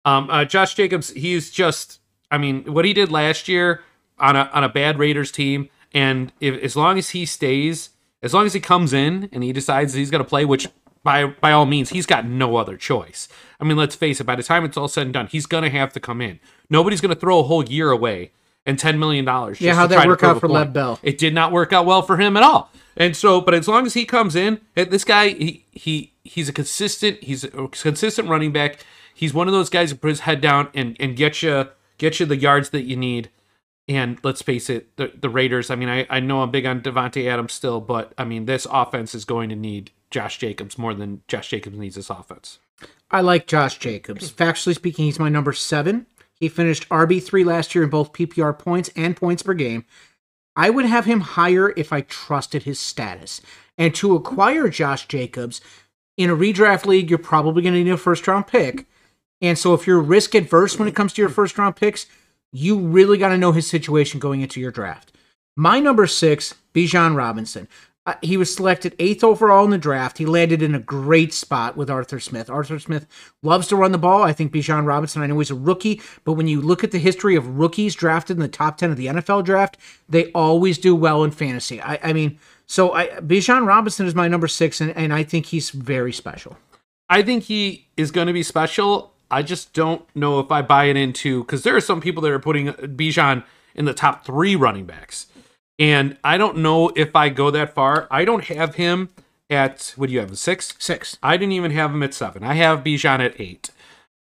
Um, 0.05 0.29
uh, 0.31 0.45
Josh 0.45 0.75
Jacobs, 0.75 1.11
he's 1.11 1.51
just, 1.51 2.01
I 2.31 2.39
mean, 2.39 2.73
what 2.73 2.85
he 2.85 2.93
did 2.93 3.11
last 3.11 3.49
year 3.49 3.83
on 4.19 4.37
a 4.37 4.51
on 4.53 4.63
a 4.63 4.69
bad 4.69 4.99
Raiders 4.99 5.33
team, 5.33 5.71
and 5.93 6.33
if, 6.41 6.63
as 6.63 6.77
long 6.77 6.99
as 6.99 7.11
he 7.11 7.25
stays, 7.25 7.91
as 8.25 8.35
long 8.35 8.47
as 8.47 8.55
he 8.55 8.61
comes 8.61 8.93
in 8.93 9.29
and 9.33 9.45
he 9.45 9.53
decides 9.53 9.93
he's 9.93 10.11
going 10.11 10.25
to 10.25 10.29
play, 10.29 10.45
which 10.45 10.67
by 11.05 11.27
by 11.27 11.53
all 11.53 11.67
means 11.67 11.91
he's 11.91 12.07
got 12.07 12.27
no 12.27 12.57
other 12.57 12.77
choice. 12.77 13.29
I 13.61 13.65
mean, 13.65 13.77
let's 13.77 13.95
face 13.95 14.21
it. 14.21 14.25
By 14.25 14.35
the 14.35 14.43
time 14.43 14.65
it's 14.65 14.77
all 14.77 14.89
said 14.89 15.07
and 15.07 15.13
done, 15.13 15.27
he's 15.29 15.47
going 15.47 15.63
to 15.63 15.71
have 15.71 15.93
to 15.93 16.01
come 16.01 16.21
in. 16.21 16.41
Nobody's 16.71 17.01
going 17.01 17.15
to 17.15 17.21
throw 17.21 17.39
a 17.39 17.43
whole 17.45 17.65
year 17.65 17.91
away 17.91 18.33
and 18.67 18.79
ten 18.79 18.99
million 18.99 19.25
dollars. 19.25 19.61
Yeah, 19.61 19.75
how'd 19.75 19.91
that 19.91 20.07
work 20.07 20.25
out 20.25 20.41
for 20.41 20.49
Lev 20.49 20.73
Bell? 20.73 20.99
It 21.03 21.19
did 21.19 21.35
not 21.35 21.53
work 21.53 21.73
out 21.73 21.87
well 21.87 22.03
for 22.03 22.17
him 22.17 22.37
at 22.37 22.43
all. 22.43 22.71
And 22.97 23.17
so, 23.17 23.41
but 23.41 23.55
as 23.55 23.69
long 23.69 23.87
as 23.87 23.95
he 23.95 24.05
comes 24.05 24.35
in, 24.35 24.61
eh, 24.77 24.85
this 24.85 25.05
guy, 25.05 25.29
he 25.29 25.67
he 25.73 26.13
he's 26.25 26.49
a 26.49 26.53
consistent, 26.53 27.23
he's 27.23 27.45
a 27.45 27.69
consistent 27.69 28.29
running 28.29 28.53
back. 28.53 28.79
He's 29.15 29.35
one 29.35 29.47
of 29.47 29.53
those 29.53 29.69
guys 29.71 29.91
who 29.91 29.97
put 29.97 30.09
his 30.09 30.21
head 30.21 30.41
down 30.41 30.69
and 30.75 30.97
and 30.99 31.17
get 31.17 31.43
you 31.43 31.69
get 31.99 32.19
you 32.19 32.27
the 32.27 32.37
yards 32.37 32.71
that 32.71 32.83
you 32.83 32.97
need. 32.97 33.31
And 33.87 34.19
let's 34.23 34.41
face 34.41 34.71
it, 34.71 34.97
the, 34.97 35.13
the 35.15 35.29
Raiders. 35.29 35.71
I 35.71 35.75
mean, 35.75 35.89
I, 35.89 36.07
I 36.09 36.21
know 36.21 36.43
I'm 36.43 36.51
big 36.51 36.65
on 36.65 36.81
Davante 36.81 37.29
Adams 37.29 37.53
still, 37.53 37.81
but 37.81 38.15
I 38.17 38.25
mean, 38.25 38.47
this 38.47 38.67
offense 38.71 39.15
is 39.15 39.25
going 39.25 39.51
to 39.51 39.57
need 39.57 39.91
Josh 40.11 40.39
Jacobs 40.39 40.79
more 40.79 40.95
than 40.95 41.23
Josh 41.29 41.49
Jacobs 41.49 41.77
needs 41.77 41.97
this 41.97 42.09
offense. 42.09 42.59
I 43.11 43.21
like 43.21 43.47
Josh 43.47 43.79
Jacobs. 43.79 44.31
Hmm. 44.31 44.43
Factually 44.43 44.75
speaking, 44.75 45.05
he's 45.05 45.19
my 45.19 45.29
number 45.29 45.53
seven. 45.53 46.07
He 46.35 46.49
finished 46.49 46.89
RB3 46.89 47.45
last 47.45 47.75
year 47.75 47.85
in 47.85 47.91
both 47.91 48.13
PPR 48.13 48.59
points 48.59 48.91
and 48.97 49.17
points 49.17 49.43
per 49.43 49.55
game. 49.55 49.85
I 50.57 50.71
would 50.71 50.85
have 50.85 51.05
him 51.05 51.21
higher 51.21 51.73
if 51.77 51.93
I 51.93 52.03
trusted 52.03 52.63
his 52.63 52.79
status. 52.81 53.41
And 53.77 53.95
to 53.97 54.15
acquire 54.15 54.69
Josh 54.69 55.07
Jacobs 55.09 55.61
in 56.17 56.31
a 56.31 56.37
redraft 56.37 56.87
league, 56.87 57.11
you're 57.11 57.19
probably 57.19 57.63
going 57.63 57.75
to 57.75 57.83
need 57.83 57.91
a 57.91 57.97
first 57.97 58.27
round 58.27 58.47
pick. 58.47 58.87
And 59.41 59.59
so 59.59 59.75
if 59.75 59.87
you're 59.87 60.01
risk 60.01 60.35
adverse 60.35 60.79
when 60.79 60.89
it 60.89 60.95
comes 60.95 61.13
to 61.15 61.23
your 61.23 61.29
first 61.29 61.59
round 61.59 61.77
picks, 61.77 62.07
you 62.55 62.79
really 62.79 63.19
got 63.19 63.31
to 63.31 63.39
know 63.39 63.51
his 63.51 63.67
situation 63.67 64.21
going 64.21 64.41
into 64.41 64.61
your 64.61 64.71
draft. 64.71 65.13
My 65.57 65.81
number 65.81 66.07
six, 66.07 66.55
Bijan 66.73 67.17
Robinson. 67.17 67.69
Uh, 68.07 68.15
he 68.23 68.37
was 68.37 68.55
selected 68.55 68.95
eighth 68.99 69.25
overall 69.25 69.65
in 69.65 69.71
the 69.71 69.79
draft. 69.79 70.19
He 70.19 70.27
landed 70.27 70.63
in 70.63 70.75
a 70.75 70.79
great 70.79 71.33
spot 71.33 71.77
with 71.77 71.91
Arthur 71.91 72.21
Smith. 72.21 72.51
Arthur 72.51 72.79
Smith 72.79 73.07
loves 73.43 73.67
to 73.69 73.77
run 73.77 73.93
the 73.93 73.99
ball. 73.99 74.23
I 74.23 74.33
think 74.33 74.53
Bijan 74.53 74.87
Robinson, 74.87 75.23
I 75.23 75.27
know 75.27 75.39
he's 75.39 75.51
a 75.51 75.55
rookie, 75.55 76.03
but 76.23 76.35
when 76.35 76.47
you 76.47 76.61
look 76.61 76.85
at 76.85 76.93
the 76.93 76.99
history 76.99 77.35
of 77.35 77.59
rookies 77.59 77.95
drafted 77.95 78.37
in 78.37 78.43
the 78.43 78.49
top 78.49 78.77
10 78.77 78.91
of 78.91 78.99
the 78.99 79.07
NFL 79.07 79.45
draft, 79.45 79.79
they 80.09 80.31
always 80.33 80.77
do 80.79 80.95
well 80.95 81.25
in 81.25 81.31
fantasy. 81.31 81.81
I, 81.81 81.99
I 82.03 82.13
mean, 82.13 82.39
so 82.67 82.93
I, 82.93 83.07
Bijan 83.07 83.67
Robinson 83.67 84.07
is 84.07 84.15
my 84.15 84.29
number 84.29 84.49
six, 84.49 84.81
and, 84.81 84.95
and 84.97 85.13
I 85.13 85.25
think 85.25 85.47
he's 85.47 85.71
very 85.71 86.13
special. 86.13 86.59
I 87.09 87.23
think 87.23 87.45
he 87.45 87.89
is 87.97 88.11
going 88.11 88.27
to 88.27 88.33
be 88.33 88.43
special. 88.43 89.14
I 89.35 89.43
just 89.43 89.73
don't 89.73 90.05
know 90.15 90.39
if 90.41 90.51
I 90.53 90.63
buy 90.63 90.85
it 90.85 90.97
into 90.97 91.43
because 91.43 91.63
there 91.65 91.75
are 91.77 91.81
some 91.81 92.01
people 92.01 92.23
that 92.23 92.31
are 92.33 92.39
putting 92.39 92.69
Bijan 92.69 93.45
in 93.75 93.85
the 93.85 93.93
top 93.95 94.25
three 94.25 94.55
running 94.55 94.87
backs, 94.87 95.27
and 95.79 96.17
I 96.23 96.39
don't 96.39 96.59
know 96.59 96.93
if 96.95 97.17
I 97.17 97.29
go 97.29 97.51
that 97.51 97.75
far. 97.75 98.07
I 98.11 98.25
don't 98.25 98.45
have 98.45 98.77
him 98.77 99.09
at 99.51 99.93
what 99.97 100.07
do 100.07 100.13
you 100.13 100.21
have 100.21 100.31
a 100.33 100.37
six? 100.37 100.75
Six. 100.79 101.19
I 101.23 101.37
didn't 101.37 101.53
even 101.53 101.73
have 101.73 101.91
him 101.93 102.03
at 102.03 102.15
seven. 102.15 102.45
I 102.45 102.55
have 102.55 102.85
Bijan 102.85 103.19
at 103.21 103.41
eight. 103.41 103.71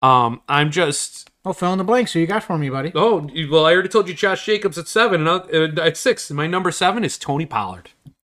Um, 0.02 0.42
I'm 0.48 0.70
just 0.70 1.30
Oh, 1.44 1.52
fill 1.52 1.70
in 1.72 1.78
the 1.78 1.84
blanks. 1.84 2.12
Who 2.12 2.18
you 2.18 2.26
got 2.26 2.42
for 2.42 2.58
me, 2.58 2.68
buddy? 2.68 2.90
oh 2.96 3.28
well. 3.50 3.66
I 3.66 3.72
already 3.72 3.88
told 3.88 4.08
you 4.08 4.14
Josh 4.14 4.44
Jacobs 4.44 4.76
at 4.76 4.88
seven, 4.88 5.26
and 5.26 5.78
uh, 5.78 5.82
at 5.82 5.96
six. 5.96 6.28
My 6.32 6.48
number 6.48 6.72
seven 6.72 7.04
is 7.04 7.16
Tony 7.16 7.46
Pollard. 7.46 7.90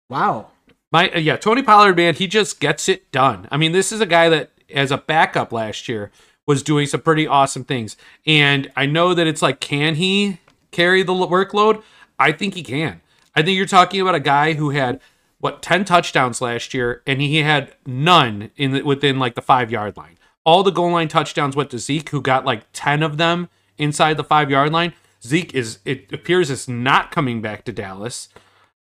Wow. 0.10 0.48
My 0.92 1.10
uh, 1.12 1.20
yeah, 1.20 1.38
Tony 1.38 1.64
Pollard, 1.64 1.96
man, 1.96 2.16
he 2.16 2.28
just 2.28 2.60
gets 2.60 2.90
it 2.90 3.10
done. 3.14 3.48
I 3.50 3.56
mean, 3.56 3.72
this 3.72 3.94
is 3.94 4.02
a 4.02 4.06
guy 4.06 4.28
that 4.28 4.52
as 4.74 4.92
a 4.92 4.98
backup 4.98 5.54
last 5.54 5.88
year 5.88 6.12
was 6.48 6.64
doing 6.64 6.88
some 6.88 7.02
pretty 7.02 7.28
awesome 7.28 7.64
things. 7.64 7.98
And 8.26 8.72
I 8.76 8.88
know 8.88 9.14
that 9.14 9.28
it's 9.28 9.42
like, 9.42 9.60
can 9.60 9.96
he 9.96 10.40
carry 10.72 11.04
the 11.04 11.14
workload? 11.14 11.84
I 12.18 12.32
think 12.32 12.56
he 12.56 12.64
can. 12.64 13.02
I 13.36 13.44
think 13.44 13.56
you're 13.58 13.68
talking 13.68 14.02
about 14.02 14.16
a 14.16 14.20
guy 14.20 14.54
who 14.54 14.72
had 14.72 15.00
what 15.40 15.62
10 15.62 15.86
touchdowns 15.86 16.42
last 16.42 16.74
year 16.74 17.04
and 17.06 17.22
he 17.22 17.38
had 17.38 17.76
none 17.86 18.50
in 18.56 18.72
the, 18.72 18.82
within 18.82 19.20
like 19.20 19.36
the 19.36 19.42
5 19.42 19.70
yard 19.70 19.96
line. 19.96 20.18
All 20.44 20.64
the 20.64 20.72
goal 20.72 20.92
line 20.92 21.10
touchdowns 21.10 21.56
went 21.56 21.70
to 21.72 21.78
Zeke 21.78 22.10
who 22.10 22.22
got 22.22 22.46
like 22.46 22.64
10 22.74 23.04
of 23.04 23.18
them 23.18 23.50
inside 23.78 24.18
the 24.18 24.24
5 24.24 24.50
yard 24.50 24.72
line. 24.72 24.94
Zeke 25.24 25.54
is 25.54 25.80
it 25.86 26.12
appears 26.12 26.50
is 26.50 26.68
not 26.68 27.12
coming 27.12 27.42
back 27.42 27.66
to 27.66 27.72
Dallas. 27.72 28.30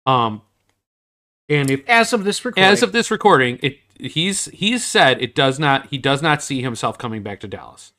Um 0.05 0.43
and 1.49 1.69
if 1.71 1.81
As 1.89 2.13
of 2.13 2.23
this 2.23 2.43
recording. 2.45 2.71
as 2.71 2.83
of 2.83 2.91
this 2.91 3.09
recording, 3.09 3.59
it 3.61 3.79
he's 3.99 4.45
he's 4.45 4.85
said 4.85 5.21
it 5.21 5.35
does 5.35 5.59
not 5.59 5.87
he 5.87 5.97
does 5.97 6.21
not 6.21 6.43
see 6.43 6.61
himself 6.61 6.97
coming 6.97 7.23
back 7.23 7.39
to 7.41 7.47
Dallas. 7.47 7.93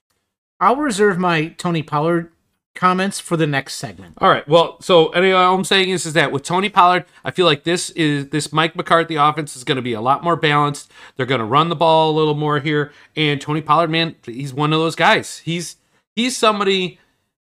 I'll 0.60 0.76
reserve 0.76 1.18
my 1.18 1.48
Tony 1.48 1.82
Pollard 1.82 2.32
comments 2.74 3.18
for 3.18 3.36
the 3.36 3.46
next 3.46 3.74
segment. 3.74 4.14
All 4.18 4.28
right. 4.28 4.46
Well, 4.46 4.80
so 4.80 5.08
anyway, 5.08 5.32
all 5.32 5.54
I'm 5.54 5.64
saying 5.64 5.90
is 5.90 6.06
is 6.06 6.12
that 6.12 6.30
with 6.30 6.44
Tony 6.44 6.68
Pollard, 6.68 7.04
I 7.24 7.32
feel 7.32 7.44
like 7.46 7.64
this 7.64 7.90
is 7.90 8.28
this 8.28 8.52
Mike 8.52 8.76
McCarthy 8.76 9.16
offense 9.16 9.56
is 9.56 9.64
going 9.64 9.76
to 9.76 9.82
be 9.82 9.92
a 9.92 10.00
lot 10.00 10.22
more 10.22 10.36
balanced. 10.36 10.90
They're 11.16 11.26
going 11.26 11.40
to 11.40 11.44
run 11.44 11.68
the 11.68 11.76
ball 11.76 12.10
a 12.10 12.16
little 12.16 12.34
more 12.34 12.60
here, 12.60 12.92
and 13.16 13.40
Tony 13.40 13.60
Pollard, 13.60 13.90
man, 13.90 14.16
he's 14.24 14.54
one 14.54 14.72
of 14.72 14.78
those 14.78 14.94
guys. 14.94 15.38
He's 15.38 15.76
he's 16.14 16.36
somebody 16.36 16.98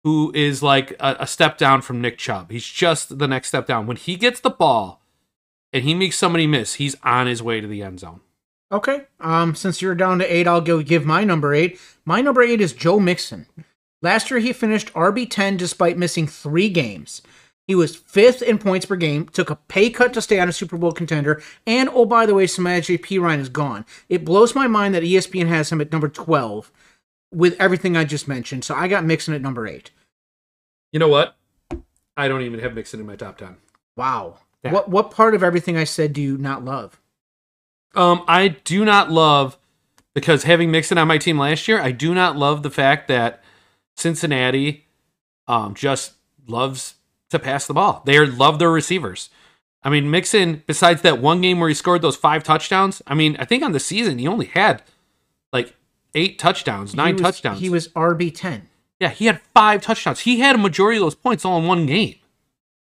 who 0.04 0.32
is 0.34 0.62
like 0.62 0.90
a, 1.00 1.16
a 1.20 1.26
step 1.26 1.56
down 1.58 1.80
from 1.80 2.00
Nick 2.00 2.18
Chubb. 2.18 2.50
He's 2.50 2.66
just 2.66 3.18
the 3.18 3.28
next 3.28 3.48
step 3.48 3.66
down. 3.66 3.86
When 3.86 3.96
he 3.96 4.16
gets 4.16 4.40
the 4.40 4.50
ball 4.50 5.02
and 5.72 5.84
he 5.84 5.94
makes 5.94 6.16
somebody 6.16 6.46
miss, 6.46 6.74
he's 6.74 6.96
on 7.02 7.26
his 7.26 7.42
way 7.42 7.60
to 7.60 7.66
the 7.66 7.82
end 7.82 8.00
zone. 8.00 8.20
Okay. 8.72 9.02
Um, 9.20 9.54
since 9.54 9.82
you're 9.82 9.94
down 9.94 10.18
to 10.18 10.34
eight, 10.34 10.48
I'll 10.48 10.62
go 10.62 10.82
give 10.82 11.04
my 11.04 11.24
number 11.24 11.54
eight. 11.54 11.78
My 12.04 12.20
number 12.20 12.42
eight 12.42 12.60
is 12.60 12.72
Joe 12.72 12.98
Mixon. 12.98 13.46
Last 14.00 14.30
year, 14.30 14.40
he 14.40 14.52
finished 14.52 14.92
RB10 14.94 15.58
despite 15.58 15.98
missing 15.98 16.26
three 16.26 16.68
games. 16.68 17.22
He 17.68 17.74
was 17.74 17.94
fifth 17.94 18.42
in 18.42 18.58
points 18.58 18.86
per 18.86 18.96
game, 18.96 19.28
took 19.28 19.50
a 19.50 19.56
pay 19.56 19.90
cut 19.90 20.12
to 20.14 20.22
stay 20.22 20.40
on 20.40 20.48
a 20.48 20.52
Super 20.52 20.76
Bowl 20.76 20.90
contender, 20.90 21.40
and 21.64 21.88
oh, 21.92 22.04
by 22.04 22.26
the 22.26 22.34
way, 22.34 22.46
Samaje 22.46 22.98
Perine 22.98 23.38
is 23.38 23.48
gone. 23.48 23.84
It 24.08 24.24
blows 24.24 24.54
my 24.54 24.66
mind 24.66 24.94
that 24.94 25.04
ESPN 25.04 25.46
has 25.46 25.70
him 25.70 25.80
at 25.80 25.92
number 25.92 26.08
12 26.08 26.72
with 27.32 27.56
everything 27.60 27.96
I 27.96 28.04
just 28.04 28.26
mentioned. 28.26 28.64
So 28.64 28.74
I 28.74 28.88
got 28.88 29.04
Mixon 29.04 29.34
at 29.34 29.42
number 29.42 29.66
eight. 29.66 29.90
You 30.92 30.98
know 30.98 31.08
what? 31.08 31.36
I 32.16 32.28
don't 32.28 32.42
even 32.42 32.60
have 32.60 32.74
Mixon 32.74 33.00
in 33.00 33.06
my 33.06 33.16
top 33.16 33.38
ten. 33.38 33.56
Wow. 33.96 34.38
Yeah. 34.62 34.72
What 34.72 34.90
what 34.90 35.10
part 35.10 35.34
of 35.34 35.42
everything 35.42 35.76
I 35.76 35.84
said 35.84 36.12
do 36.12 36.20
you 36.20 36.36
not 36.36 36.64
love? 36.64 37.00
Um, 37.94 38.24
I 38.26 38.48
do 38.48 38.84
not 38.84 39.10
love 39.10 39.56
because 40.14 40.44
having 40.44 40.70
Mixon 40.70 40.98
on 40.98 41.08
my 41.08 41.18
team 41.18 41.38
last 41.38 41.68
year, 41.68 41.80
I 41.80 41.90
do 41.92 42.14
not 42.14 42.36
love 42.36 42.62
the 42.62 42.70
fact 42.70 43.08
that 43.08 43.42
Cincinnati 43.96 44.86
um 45.48 45.74
just 45.74 46.12
loves 46.46 46.94
to 47.30 47.38
pass 47.38 47.66
the 47.66 47.74
ball. 47.74 48.02
They 48.04 48.18
love 48.26 48.58
their 48.58 48.70
receivers. 48.70 49.30
I 49.82 49.90
mean, 49.90 50.10
Mixon, 50.10 50.62
besides 50.66 51.02
that 51.02 51.20
one 51.20 51.40
game 51.40 51.58
where 51.58 51.68
he 51.68 51.74
scored 51.74 52.02
those 52.02 52.16
five 52.16 52.44
touchdowns, 52.44 53.02
I 53.06 53.14
mean, 53.14 53.36
I 53.38 53.44
think 53.44 53.62
on 53.64 53.72
the 53.72 53.80
season 53.80 54.18
he 54.18 54.28
only 54.28 54.46
had 54.46 54.82
like 55.52 55.74
eight 56.14 56.38
touchdowns, 56.38 56.94
nine 56.94 57.08
He 57.08 57.12
was- 57.14 57.22
touchdowns. 57.22 57.60
He 57.60 57.68
was 57.70 57.88
RB10. 57.88 58.62
yeah, 59.00 59.08
he 59.10 59.26
had 59.26 59.40
five 59.54 59.82
touchdowns. 59.82 60.20
He 60.20 60.40
had 60.40 60.54
a 60.54 60.58
majority 60.58 60.98
of 60.98 61.02
those 61.02 61.14
points 61.16 61.44
all 61.44 61.58
in 61.58 61.66
one 61.66 61.86
game. 61.86 62.14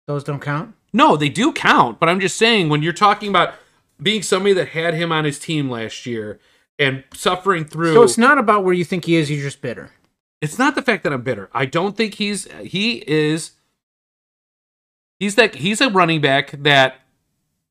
Those 0.08 0.24
don't 0.24 0.42
count? 0.42 0.74
No, 0.94 1.18
they 1.18 1.30
do 1.30 1.52
count, 1.52 2.00
but 2.00 2.08
I'm 2.08 2.20
just 2.22 2.38
saying 2.38 2.70
when 2.70 2.82
you're 2.82 2.94
talking 2.94 3.28
about 3.30 3.56
being 4.02 4.22
somebody 4.22 4.54
that 4.54 4.70
had 4.70 4.94
him 4.94 5.12
on 5.12 5.25
his 5.25 5.40
team 5.40 5.70
last 5.70 6.06
year 6.06 6.40
and 6.78 7.04
suffering 7.14 7.66
through 7.66 7.94
So 7.94 8.04
it's 8.04 8.18
not 8.18 8.38
about 8.38 8.64
where 8.64 8.74
you 8.74 8.84
think 8.86 9.06
he 9.06 9.16
is, 9.16 9.32
you're 9.32 9.42
just 9.42 9.62
bitter. 9.62 9.92
it's 10.42 10.60
not 10.60 10.75
the 10.75 10.82
fact 10.82 11.04
that 11.04 11.14
I'm 11.14 11.22
bitter. 11.22 11.50
I 11.54 11.66
don't 11.66 11.96
think 11.96 12.16
he's 12.16 12.48
he 12.62 13.04
is 13.08 13.52
he's 15.20 15.36
that 15.36 15.56
he's 15.56 15.82
a 15.82 15.90
running 15.90 16.22
back 16.22 16.52
that 16.52 16.96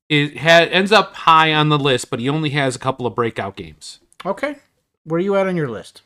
it 0.09 0.37
ha- 0.37 0.67
ends 0.71 0.91
up 0.91 1.13
high 1.15 1.53
on 1.53 1.69
the 1.69 1.79
list, 1.79 2.09
but 2.09 2.19
he 2.19 2.29
only 2.29 2.51
has 2.51 2.75
a 2.75 2.79
couple 2.79 3.05
of 3.07 3.15
breakout 3.15 3.55
games. 3.55 3.99
Okay. 4.25 4.57
Where 5.03 5.17
are 5.17 5.21
you 5.21 5.35
at 5.35 5.47
on 5.47 5.55
your 5.55 5.67
list? 5.69 6.01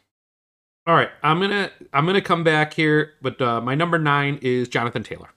All 0.87 0.95
right, 0.95 1.09
I'm 1.21 1.39
gonna 1.39 1.69
I'm 1.93 2.05
gonna 2.05 2.21
come 2.21 2.43
back 2.43 2.73
here, 2.73 3.13
but 3.21 3.39
uh, 3.41 3.61
my 3.61 3.75
number 3.75 3.99
nine 3.99 4.39
is 4.41 4.67
Jonathan 4.67 5.03
Taylor, 5.03 5.29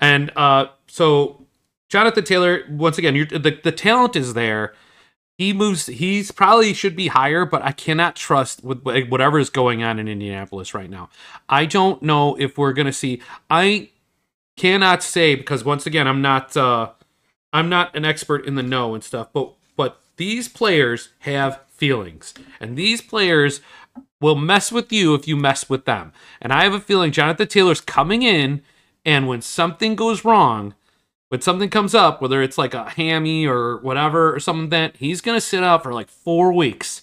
and 0.00 0.32
uh, 0.36 0.66
so 0.88 1.46
Jonathan 1.88 2.24
Taylor 2.24 2.64
once 2.68 2.98
again, 2.98 3.14
the 3.14 3.58
the 3.62 3.72
talent 3.72 4.16
is 4.16 4.34
there. 4.34 4.74
He 5.36 5.52
moves. 5.52 5.86
He's 5.86 6.32
probably 6.32 6.74
should 6.74 6.96
be 6.96 7.06
higher, 7.08 7.44
but 7.44 7.62
I 7.62 7.72
cannot 7.72 8.16
trust 8.16 8.62
with 8.64 8.82
whatever 8.82 9.38
is 9.38 9.50
going 9.50 9.82
on 9.82 9.98
in 9.98 10.08
Indianapolis 10.08 10.74
right 10.74 10.90
now. 10.90 11.10
I 11.48 11.64
don't 11.64 12.02
know 12.02 12.34
if 12.36 12.58
we're 12.58 12.72
gonna 12.72 12.92
see. 12.92 13.22
I 13.48 13.90
cannot 14.56 15.02
say 15.02 15.36
because 15.36 15.64
once 15.64 15.86
again, 15.86 16.06
I'm 16.08 16.20
not 16.20 16.56
uh, 16.56 16.90
I'm 17.52 17.68
not 17.68 17.96
an 17.96 18.04
expert 18.04 18.44
in 18.44 18.56
the 18.56 18.62
know 18.62 18.94
and 18.94 19.02
stuff, 19.02 19.28
but 19.32 19.52
but 19.76 20.00
these 20.16 20.48
players 20.48 21.10
have 21.20 21.60
feelings, 21.70 22.34
and 22.60 22.76
these 22.76 23.00
players 23.00 23.60
will 24.20 24.34
mess 24.34 24.72
with 24.72 24.92
you 24.92 25.14
if 25.14 25.28
you 25.28 25.36
mess 25.36 25.70
with 25.70 25.84
them. 25.84 26.12
And 26.42 26.52
I 26.52 26.64
have 26.64 26.74
a 26.74 26.80
feeling 26.80 27.12
Jonathan 27.12 27.46
Taylor's 27.46 27.80
coming 27.80 28.22
in, 28.22 28.62
and 29.04 29.28
when 29.28 29.40
something 29.40 29.94
goes 29.94 30.24
wrong, 30.24 30.74
when 31.28 31.40
something 31.40 31.68
comes 31.68 31.94
up, 31.94 32.22
whether 32.22 32.42
it's 32.42 32.58
like 32.58 32.74
a 32.74 32.90
hammy 32.90 33.46
or 33.46 33.78
whatever 33.78 34.34
or 34.34 34.40
something 34.40 34.70
that 34.70 34.96
he's 34.96 35.20
gonna 35.20 35.40
sit 35.40 35.62
out 35.62 35.82
for 35.82 35.92
like 35.92 36.08
four 36.08 36.52
weeks. 36.52 37.02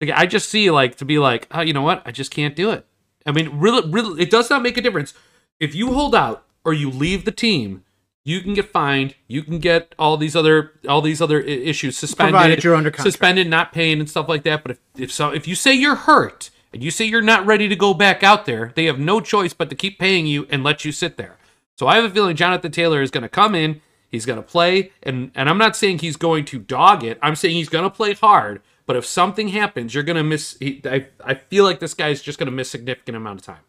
Like, 0.00 0.10
I 0.10 0.26
just 0.26 0.48
see 0.48 0.70
like 0.70 0.96
to 0.96 1.04
be 1.04 1.18
like, 1.18 1.46
oh, 1.50 1.60
you 1.62 1.72
know 1.72 1.82
what? 1.82 2.02
I 2.04 2.10
just 2.10 2.30
can't 2.30 2.56
do 2.56 2.70
it. 2.70 2.86
I 3.26 3.32
mean, 3.32 3.58
really, 3.58 3.88
really, 3.90 4.20
it 4.22 4.30
does 4.30 4.50
not 4.50 4.62
make 4.62 4.76
a 4.76 4.82
difference 4.82 5.14
if 5.58 5.74
you 5.74 5.92
hold 5.94 6.14
out 6.14 6.44
or 6.64 6.74
you 6.74 6.90
leave 6.90 7.24
the 7.24 7.32
team. 7.32 7.84
You 8.26 8.40
can 8.40 8.54
get 8.54 8.70
fined. 8.70 9.14
You 9.28 9.42
can 9.42 9.58
get 9.58 9.94
all 9.98 10.16
these 10.16 10.34
other 10.34 10.72
all 10.88 11.02
these 11.02 11.20
other 11.20 11.40
issues 11.40 11.96
suspended, 11.98 12.32
Provided 12.32 12.64
you're 12.64 12.74
under 12.74 12.90
contract. 12.90 13.12
suspended, 13.12 13.48
not 13.48 13.72
paying 13.72 14.00
and 14.00 14.08
stuff 14.08 14.28
like 14.30 14.44
that. 14.44 14.62
But 14.62 14.72
if 14.72 14.80
if 14.96 15.12
so, 15.12 15.30
if 15.30 15.46
you 15.46 15.54
say 15.54 15.74
you're 15.74 15.94
hurt 15.94 16.48
and 16.72 16.82
you 16.82 16.90
say 16.90 17.04
you're 17.04 17.20
not 17.20 17.44
ready 17.44 17.68
to 17.68 17.76
go 17.76 17.92
back 17.92 18.22
out 18.22 18.46
there, 18.46 18.72
they 18.76 18.86
have 18.86 18.98
no 18.98 19.20
choice 19.20 19.52
but 19.52 19.68
to 19.68 19.76
keep 19.76 19.98
paying 19.98 20.26
you 20.26 20.46
and 20.50 20.64
let 20.64 20.86
you 20.86 20.92
sit 20.92 21.18
there. 21.18 21.36
So 21.78 21.86
I 21.86 21.96
have 21.96 22.04
a 22.04 22.10
feeling 22.10 22.36
Jonathan 22.36 22.70
Taylor 22.70 23.02
is 23.02 23.10
going 23.10 23.22
to 23.22 23.28
come 23.28 23.54
in, 23.54 23.80
he's 24.10 24.26
going 24.26 24.38
to 24.38 24.42
play, 24.42 24.92
and 25.02 25.30
and 25.34 25.48
I'm 25.48 25.58
not 25.58 25.76
saying 25.76 25.98
he's 25.98 26.16
going 26.16 26.44
to 26.46 26.58
dog 26.58 27.04
it. 27.04 27.18
I'm 27.22 27.36
saying 27.36 27.56
he's 27.56 27.68
going 27.68 27.84
to 27.84 27.90
play 27.90 28.14
hard. 28.14 28.62
But 28.86 28.96
if 28.96 29.06
something 29.06 29.48
happens, 29.48 29.94
you're 29.94 30.04
going 30.04 30.16
to 30.16 30.22
miss. 30.22 30.56
He, 30.60 30.82
I 30.84 31.08
I 31.24 31.34
feel 31.34 31.64
like 31.64 31.80
this 31.80 31.94
guy's 31.94 32.22
just 32.22 32.38
going 32.38 32.46
to 32.46 32.52
miss 32.52 32.70
significant 32.70 33.16
amount 33.16 33.40
of 33.40 33.46
time. 33.46 33.62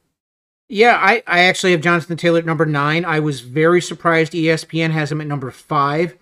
Yeah, 0.67 0.97
I, 0.99 1.21
I 1.27 1.41
actually 1.41 1.73
have 1.73 1.81
Jonathan 1.81 2.17
Taylor 2.17 2.39
at 2.39 2.45
number 2.45 2.65
nine. 2.65 3.05
I 3.05 3.19
was 3.19 3.41
very 3.41 3.81
surprised 3.81 4.33
ESPN 4.33 4.91
has 4.91 5.11
him 5.11 5.21
at 5.21 5.27
number 5.27 5.51
five. 5.51 6.17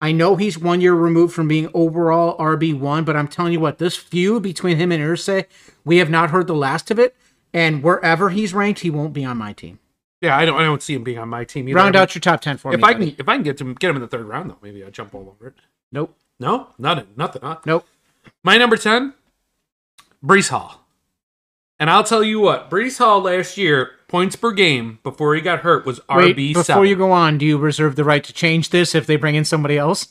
I 0.00 0.12
know 0.12 0.36
he's 0.36 0.58
one 0.58 0.80
year 0.80 0.94
removed 0.94 1.34
from 1.34 1.48
being 1.48 1.68
overall 1.74 2.38
RB1, 2.38 3.04
but 3.04 3.16
I'm 3.16 3.28
telling 3.28 3.52
you 3.52 3.60
what, 3.60 3.78
this 3.78 3.96
feud 3.96 4.42
between 4.42 4.78
him 4.78 4.92
and 4.92 5.02
Irsay, 5.02 5.44
we 5.84 5.98
have 5.98 6.10
not 6.10 6.30
heard 6.30 6.46
the 6.46 6.54
last 6.54 6.90
of 6.90 6.98
it. 6.98 7.16
And 7.52 7.82
wherever 7.82 8.30
he's 8.30 8.54
ranked, 8.54 8.80
he 8.80 8.90
won't 8.90 9.12
be 9.14 9.24
on 9.24 9.36
my 9.36 9.52
team. 9.52 9.78
Yeah, 10.26 10.36
I 10.36 10.44
don't. 10.44 10.58
I 10.60 10.64
don't 10.64 10.82
see 10.82 10.94
him 10.94 11.04
being 11.04 11.18
on 11.18 11.28
my 11.28 11.44
team 11.44 11.68
either. 11.68 11.76
Round 11.76 11.94
out 11.94 12.14
your 12.14 12.20
top 12.20 12.40
ten 12.40 12.56
for 12.56 12.72
if 12.72 12.80
me. 12.80 12.82
I 12.82 12.92
buddy. 12.94 13.10
can, 13.12 13.20
if 13.20 13.28
I 13.28 13.36
can 13.36 13.44
get 13.44 13.58
to 13.58 13.74
get 13.74 13.90
him 13.90 13.96
in 13.96 14.02
the 14.02 14.08
third 14.08 14.26
round, 14.26 14.50
though, 14.50 14.58
maybe 14.60 14.84
I 14.84 14.90
jump 14.90 15.14
all 15.14 15.28
over 15.28 15.46
it. 15.48 15.54
Nope. 15.92 16.16
No, 16.40 16.68
nothing, 16.78 17.06
nothing. 17.16 17.42
Huh? 17.42 17.58
Nope. 17.64 17.86
My 18.42 18.58
number 18.58 18.76
ten, 18.76 19.14
Breece 20.24 20.48
Hall. 20.48 20.82
And 21.78 21.90
I'll 21.90 22.02
tell 22.04 22.24
you 22.24 22.40
what, 22.40 22.70
Breece 22.70 22.98
Hall 22.98 23.20
last 23.20 23.56
year 23.56 23.92
points 24.08 24.34
per 24.34 24.50
game 24.50 24.98
before 25.02 25.34
he 25.34 25.40
got 25.40 25.60
hurt 25.60 25.86
was 25.86 26.00
Wait, 26.08 26.36
RB 26.36 26.54
before 26.54 26.84
you 26.86 26.96
go 26.96 27.12
on, 27.12 27.38
do 27.38 27.46
you 27.46 27.58
reserve 27.58 27.94
the 27.96 28.04
right 28.04 28.24
to 28.24 28.32
change 28.32 28.70
this 28.70 28.94
if 28.94 29.06
they 29.06 29.16
bring 29.16 29.34
in 29.36 29.44
somebody 29.44 29.78
else? 29.78 30.08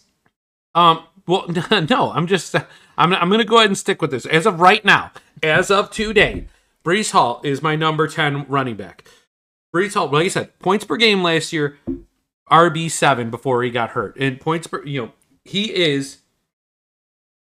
Um. 0.73 1.03
Well, 1.27 1.45
no. 1.89 2.11
I'm 2.11 2.27
just. 2.27 2.55
I'm. 2.97 3.13
I'm 3.13 3.27
going 3.29 3.39
to 3.39 3.45
go 3.45 3.57
ahead 3.57 3.69
and 3.69 3.77
stick 3.77 4.01
with 4.01 4.11
this 4.11 4.25
as 4.27 4.45
of 4.45 4.61
right 4.61 4.85
now. 4.85 5.11
As 5.43 5.69
of 5.69 5.91
today, 5.91 6.47
Breece 6.85 7.11
Hall 7.11 7.41
is 7.43 7.61
my 7.61 7.75
number 7.75 8.07
ten 8.07 8.45
running 8.47 8.75
back. 8.75 9.03
Breece 9.75 9.93
Hall, 9.95 10.07
like 10.07 10.25
I 10.25 10.29
said, 10.29 10.57
points 10.59 10.85
per 10.85 10.95
game 10.95 11.21
last 11.21 11.51
year, 11.51 11.77
RB 12.49 12.89
seven 12.89 13.29
before 13.29 13.61
he 13.61 13.69
got 13.69 13.89
hurt, 13.89 14.15
and 14.17 14.39
points 14.39 14.67
per. 14.67 14.81
You 14.85 15.01
know, 15.01 15.11
he 15.43 15.65
is 15.75 16.19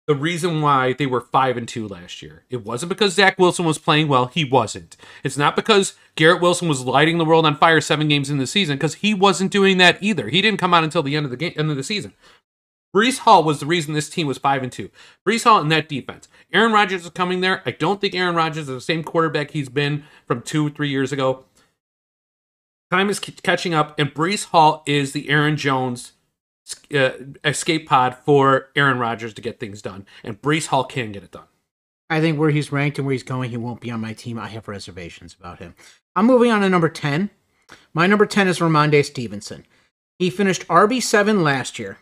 the 0.06 0.14
reason 0.14 0.62
why 0.62 0.92
they 0.92 1.06
were 1.06 1.20
five 1.20 1.56
and 1.56 1.66
two 1.66 1.88
last 1.88 2.22
year. 2.22 2.44
It 2.48 2.64
wasn't 2.64 2.90
because 2.90 3.14
Zach 3.14 3.36
Wilson 3.36 3.64
was 3.64 3.78
playing 3.78 4.06
well. 4.06 4.26
He 4.26 4.44
wasn't. 4.44 4.96
It's 5.24 5.36
not 5.36 5.56
because 5.56 5.94
Garrett 6.14 6.40
Wilson 6.40 6.68
was 6.68 6.84
lighting 6.84 7.18
the 7.18 7.24
world 7.24 7.46
on 7.46 7.56
fire 7.56 7.80
seven 7.80 8.06
games 8.06 8.30
in 8.30 8.38
the 8.38 8.46
season 8.46 8.76
because 8.76 8.94
he 8.94 9.12
wasn't 9.12 9.50
doing 9.50 9.78
that 9.78 10.00
either. 10.00 10.28
He 10.28 10.40
didn't 10.40 10.60
come 10.60 10.72
out 10.72 10.84
until 10.84 11.02
the 11.02 11.16
end 11.16 11.24
of 11.24 11.30
the 11.30 11.36
game, 11.36 11.54
end 11.56 11.72
of 11.72 11.76
the 11.76 11.82
season. 11.82 12.14
Breece 12.94 13.18
Hall 13.18 13.44
was 13.44 13.60
the 13.60 13.66
reason 13.66 13.94
this 13.94 14.10
team 14.10 14.26
was 14.26 14.38
five 14.38 14.62
and 14.62 14.72
two. 14.72 14.90
Breece 15.26 15.44
Hall 15.44 15.60
and 15.60 15.70
that 15.70 15.88
defense. 15.88 16.28
Aaron 16.52 16.72
Rodgers 16.72 17.04
is 17.04 17.10
coming 17.10 17.40
there. 17.40 17.62
I 17.64 17.70
don't 17.70 18.00
think 18.00 18.14
Aaron 18.14 18.34
Rodgers 18.34 18.68
is 18.68 18.74
the 18.74 18.80
same 18.80 19.04
quarterback 19.04 19.52
he's 19.52 19.68
been 19.68 20.04
from 20.26 20.42
two, 20.42 20.70
three 20.70 20.88
years 20.88 21.12
ago. 21.12 21.44
Time 22.90 23.08
is 23.08 23.20
catching 23.20 23.72
up, 23.72 23.98
and 23.98 24.12
Breece 24.12 24.46
Hall 24.46 24.82
is 24.86 25.12
the 25.12 25.28
Aaron 25.28 25.56
Jones 25.56 26.12
uh, 26.94 27.10
escape 27.44 27.88
pod 27.88 28.16
for 28.24 28.68
Aaron 28.74 28.98
Rodgers 28.98 29.34
to 29.34 29.42
get 29.42 29.60
things 29.60 29.80
done, 29.80 30.06
and 30.24 30.40
Breece 30.40 30.66
Hall 30.66 30.84
can 30.84 31.12
get 31.12 31.22
it 31.22 31.30
done. 31.30 31.46
I 32.08 32.20
think 32.20 32.38
where 32.38 32.50
he's 32.50 32.72
ranked 32.72 32.98
and 32.98 33.06
where 33.06 33.12
he's 33.12 33.22
going, 33.22 33.50
he 33.50 33.56
won't 33.56 33.80
be 33.80 33.90
on 33.90 34.00
my 34.00 34.12
team. 34.12 34.38
I 34.38 34.48
have 34.48 34.66
reservations 34.66 35.36
about 35.38 35.60
him. 35.60 35.76
I'm 36.16 36.26
moving 36.26 36.50
on 36.50 36.62
to 36.62 36.68
number 36.68 36.88
10. 36.88 37.30
My 37.94 38.08
number 38.08 38.26
10 38.26 38.48
is 38.48 38.58
Rhamondre 38.58 39.04
Stevenson. 39.04 39.64
He 40.18 40.28
finished 40.28 40.66
RB7 40.66 41.44
last 41.44 41.78
year. 41.78 41.98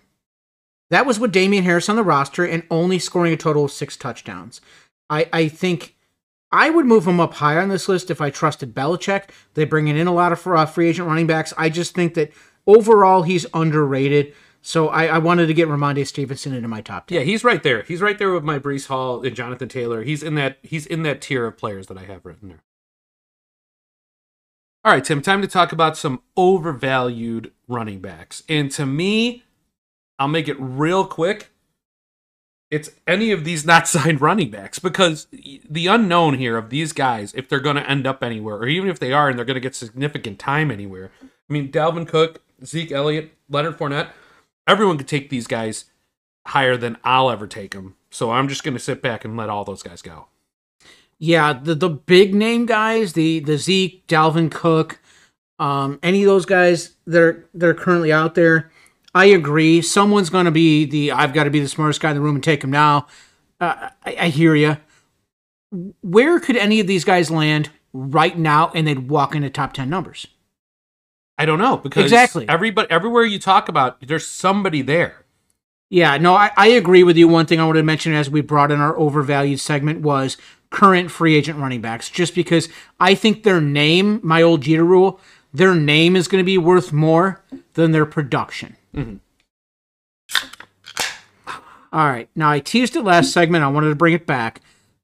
That 0.89 1.05
was 1.05 1.21
with 1.21 1.33
Damien 1.33 1.65
Harris 1.65 1.91
on 1.91 1.97
the 1.97 2.03
roster 2.03 2.47
and 2.47 2.63
only 2.71 2.99
scoring 2.99 3.35
a 3.35 3.37
total 3.37 3.67
of 3.67 3.71
six 3.71 3.99
touchdowns. 3.99 4.63
I, 5.11 5.29
I 5.31 5.49
think 5.49 5.95
I 6.51 6.71
would 6.71 6.87
move 6.87 7.07
him 7.07 7.21
up 7.21 7.35
high 7.35 7.59
on 7.59 7.69
this 7.69 7.89
list 7.89 8.11
if 8.11 8.21
I 8.21 8.31
trusted 8.31 8.75
Belichick. 8.75 9.31
They're 9.55 9.67
bringing 9.67 9.97
in 9.97 10.07
a 10.07 10.15
lot 10.15 10.33
of 10.33 10.47
uh, 10.47 10.67
free 10.67 10.89
agent 10.89 11.09
running 11.09 11.27
backs. 11.27 11.53
I 11.59 11.69
just 11.69 11.95
think 11.95 12.15
that 12.15 12.33
overall 12.67 13.23
he's 13.23 13.47
underrated. 13.53 14.35
So 14.63 14.89
I, 14.89 15.07
I 15.07 15.19
wanted 15.19 15.47
to 15.47 15.55
get 15.55 15.69
Rhamondre 15.69 16.07
Stevenson 16.07 16.53
into 16.53 16.69
my 16.69 16.81
top 16.81 17.07
10. 17.07 17.19
Yeah, 17.19 17.25
he's 17.25 17.45
right 17.45 17.63
there. 17.63 17.83
He's 17.83 18.01
right 18.01 18.19
there 18.19 18.33
with 18.33 18.45
my 18.45 18.59
Breece 18.59 18.87
Hall 18.87 19.23
and 19.23 19.37
Jonathan 19.37 19.69
Taylor. 19.69 20.03
He's 20.03 20.23
in 20.23 20.35
that. 20.35 20.59
He's 20.63 20.85
in 20.87 21.03
that 21.05 21.21
tier 21.21 21.47
of 21.47 21.57
players 21.57 21.87
that 21.87 21.99
I 21.99 22.05
have 22.05 22.25
written 22.25 22.49
there. 22.49 22.63
All 24.85 24.93
right, 24.93 25.05
Tim. 25.05 25.23
Time 25.23 25.43
to 25.43 25.49
talk 25.49 25.73
about 25.73 25.97
some 25.97 26.23
overvalued 26.37 27.53
running 27.67 28.01
backs. 28.01 28.43
And 28.49 28.71
to 28.73 28.87
me, 28.87 29.45
I'll 30.19 30.29
make 30.29 30.49
it 30.49 30.57
real 30.59 31.07
quick. 31.07 31.51
It's 32.71 32.91
any 33.07 33.31
of 33.31 33.45
these 33.45 33.65
not 33.65 33.89
signed 33.89 34.21
running 34.21 34.51
backs 34.51 34.79
because 34.79 35.27
the 35.31 35.87
unknown 35.87 36.35
here 36.35 36.57
of 36.57 36.71
these 36.71 36.93
guys, 36.93 37.33
if 37.35 37.49
they're 37.49 37.61
going 37.61 37.77
to 37.77 37.89
end 37.89 38.07
up 38.07 38.23
anywhere, 38.23 38.57
or 38.57 38.69
even 38.69 38.91
if 38.91 38.99
they 38.99 39.13
are 39.13 39.29
and 39.29 39.39
they're 39.39 39.47
going 39.47 39.55
to 39.55 39.61
get 39.61 39.75
significant 39.75 40.39
time 40.39 40.71
anywhere. 40.71 41.11
I 41.23 41.53
mean, 41.53 41.73
Dalvin 41.73 42.07
Cook, 42.07 42.43
Zeke 42.65 42.93
Elliott, 42.93 43.33
Leonard 43.49 43.79
Fournette, 43.79 44.11
everyone 44.67 44.99
could 44.99 45.09
take 45.09 45.31
these 45.31 45.47
guys 45.47 45.87
higher 46.49 46.77
than 46.77 46.99
I'll 47.05 47.31
ever 47.31 47.47
take 47.47 47.73
them. 47.73 47.97
So 48.11 48.31
I'm 48.31 48.49
just 48.49 48.65
going 48.65 48.75
to 48.75 48.83
sit 48.83 49.03
back 49.03 49.25
and 49.25 49.37
let 49.37 49.49
all 49.49 49.65
those 49.65 49.83
guys 49.83 50.03
go. 50.03 50.27
Yeah, 51.19 51.53
the 51.53 51.75
the 51.75 51.89
big 51.89 52.33
name 52.35 52.65
guys, 52.65 53.15
the 53.15 53.41
the 53.41 53.59
Zeke, 53.59 54.07
Dalvin 54.07 54.53
Cook, 54.53 55.01
um, 55.59 55.99
any 56.03 56.23
of 56.23 56.29
those 56.29 56.47
guys 56.47 56.95
that 57.07 57.21
are 57.21 57.49
that 57.55 57.69
are 57.69 57.75
currently 57.75 58.13
out 58.13 58.37
there, 58.37 58.71
I 59.15 59.27
agree. 59.27 59.81
Someone's 59.83 60.31
going 60.31 60.45
to 60.45 60.51
be 60.51 60.85
the 60.85 61.13
I've 61.13 61.33
got 61.33 61.45
to 61.45 61.51
be 61.51 61.61
the 61.61 61.69
smartest 61.69 62.01
guy 62.01 62.11
in 62.11 62.17
the 62.17 62.23
room 62.23 62.37
and 62.37 62.45
take 62.45 62.63
him 62.63 62.71
now. 62.71 63.07
Uh, 63.61 63.89
I, 64.05 64.17
I 64.21 64.29
hear 64.29 64.55
you. 64.55 64.77
Where 66.03 66.41
could 66.41 66.57
any 66.57 66.81
of 66.81 66.87
these 66.87 67.05
guys 67.05 67.31
land 67.31 67.71
right 67.93 68.39
now, 68.39 68.71
and 68.75 68.87
they'd 68.87 69.09
walk 69.09 69.35
into 69.35 69.51
top 69.51 69.73
ten 69.73 69.91
numbers? 69.91 70.27
I 71.37 71.45
don't 71.47 71.59
know 71.59 71.77
because 71.77 72.05
Exactly. 72.05 72.49
everybody 72.49 72.91
everywhere 72.91 73.25
you 73.25 73.39
talk 73.39 73.69
about, 73.69 74.01
there's 74.07 74.27
somebody 74.27 74.83
there. 74.83 75.25
Yeah, 75.91 76.17
no, 76.19 76.35
I, 76.35 76.51
I 76.57 76.67
agree 76.69 77.03
with 77.03 77.17
you. 77.17 77.29
One 77.29 77.47
thing 77.47 77.61
I 77.61 77.65
wanted 77.65 77.81
to 77.81 77.85
mention 77.85 78.13
as 78.13 78.29
we 78.29 78.41
brought 78.43 78.71
in 78.73 78.81
our 78.81 78.99
overvalued 78.99 79.61
segment 79.61 80.01
was 80.01 80.37
current 80.71 81.11
free 81.11 81.35
agent 81.35 81.59
running 81.59 81.81
backs, 81.81 82.11
just 82.11 82.35
because 82.35 82.69
I 83.01 83.15
think 83.15 83.43
their 83.43 83.61
name, 83.61 84.21
my 84.23 84.43
old 84.43 84.63
Jeter 84.63 84.85
rule, 84.85 85.19
their 85.55 85.75
name 85.75 86.15
is 86.15 86.29
going 86.29 86.43
to 86.43 86.47
be 86.47 86.59
worth 86.59 86.93
more 86.93 87.43
than 87.75 87.93
their 87.93 88.05
production. 88.05 88.77
Mm-hmm. 88.95 89.17
All 91.91 92.07
right, 92.07 92.29
now 92.37 92.51
I 92.51 92.61
teased 92.61 92.97
it 92.97 93.03
last 93.03 93.33
segment. 93.33 93.65
I 93.65 93.69
wanted 93.69 93.89
to 93.89 93.95
bring 93.95 94.13
it 94.13 94.27
back. 94.27 94.61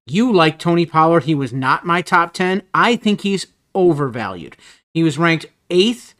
You 0.06 0.30
like 0.32 0.58
Tony 0.58 0.84
Pollard. 0.84 1.24
He 1.24 1.34
was 1.34 1.52
not 1.52 1.86
my 1.86 2.02
top 2.02 2.34
10. 2.34 2.62
I 2.74 2.96
think 2.96 3.22
he's 3.22 3.46
overvalued. 3.74 4.56
He 4.92 5.02
was 5.02 5.16
ranked 5.16 5.46
eighth 5.70 6.14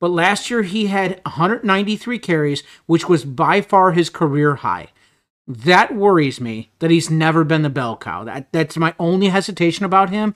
but 0.00 0.10
last 0.10 0.50
year 0.50 0.62
he 0.62 0.86
had 0.86 1.20
193 1.24 2.18
carries, 2.18 2.62
which 2.86 3.08
was 3.08 3.24
by 3.24 3.60
far 3.60 3.92
his 3.92 4.10
career 4.10 4.56
high. 4.56 4.88
That 5.46 5.94
worries 5.94 6.40
me 6.40 6.70
that 6.78 6.90
he's 6.90 7.10
never 7.10 7.42
been 7.42 7.62
the 7.62 7.70
bell 7.70 7.96
cow. 7.96 8.24
That 8.24 8.52
that's 8.52 8.76
my 8.76 8.94
only 8.98 9.28
hesitation 9.28 9.84
about 9.84 10.10
him. 10.10 10.34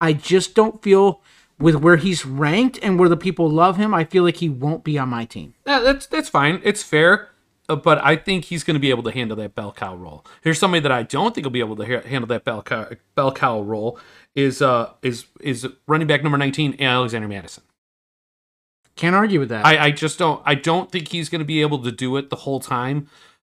I 0.00 0.12
just 0.12 0.54
don't 0.54 0.82
feel 0.82 1.22
with 1.60 1.76
where 1.76 1.96
he's 1.96 2.24
ranked 2.26 2.78
and 2.82 2.98
where 2.98 3.08
the 3.08 3.16
people 3.16 3.48
love 3.48 3.76
him, 3.76 3.94
I 3.94 4.04
feel 4.04 4.24
like 4.24 4.36
he 4.36 4.48
won't 4.48 4.82
be 4.82 4.98
on 4.98 5.08
my 5.08 5.24
team. 5.24 5.54
Yeah, 5.66 5.80
that's 5.80 6.06
that's 6.06 6.28
fine. 6.28 6.60
It's 6.64 6.82
fair, 6.82 7.28
uh, 7.68 7.76
but 7.76 8.02
I 8.04 8.16
think 8.16 8.46
he's 8.46 8.64
going 8.64 8.74
to 8.74 8.80
be 8.80 8.90
able 8.90 9.02
to 9.04 9.12
handle 9.12 9.36
that 9.36 9.54
bell 9.54 9.72
cow 9.72 9.94
role. 9.94 10.24
Here's 10.42 10.58
somebody 10.58 10.80
that 10.80 10.92
I 10.92 11.02
don't 11.02 11.34
think 11.34 11.44
will 11.44 11.50
be 11.50 11.60
able 11.60 11.76
to 11.76 11.84
ha- 11.86 12.08
handle 12.08 12.26
that 12.28 12.44
bell 12.44 12.62
cow 12.62 12.88
bell 13.14 13.32
cow 13.32 13.60
role 13.60 13.98
is 14.34 14.62
uh 14.62 14.92
is 15.02 15.26
is 15.40 15.66
running 15.86 16.06
back 16.06 16.22
number 16.22 16.38
19 16.38 16.76
Alexander 16.80 17.28
Mattison. 17.28 17.62
Can't 18.96 19.14
argue 19.14 19.40
with 19.40 19.48
that. 19.48 19.64
I, 19.64 19.86
I 19.86 19.90
just 19.92 20.18
don't 20.18 20.42
I 20.44 20.54
don't 20.54 20.90
think 20.90 21.08
he's 21.08 21.28
going 21.28 21.38
to 21.40 21.44
be 21.46 21.60
able 21.60 21.78
to 21.82 21.92
do 21.92 22.16
it 22.16 22.30
the 22.30 22.36
whole 22.36 22.60
time. 22.60 23.08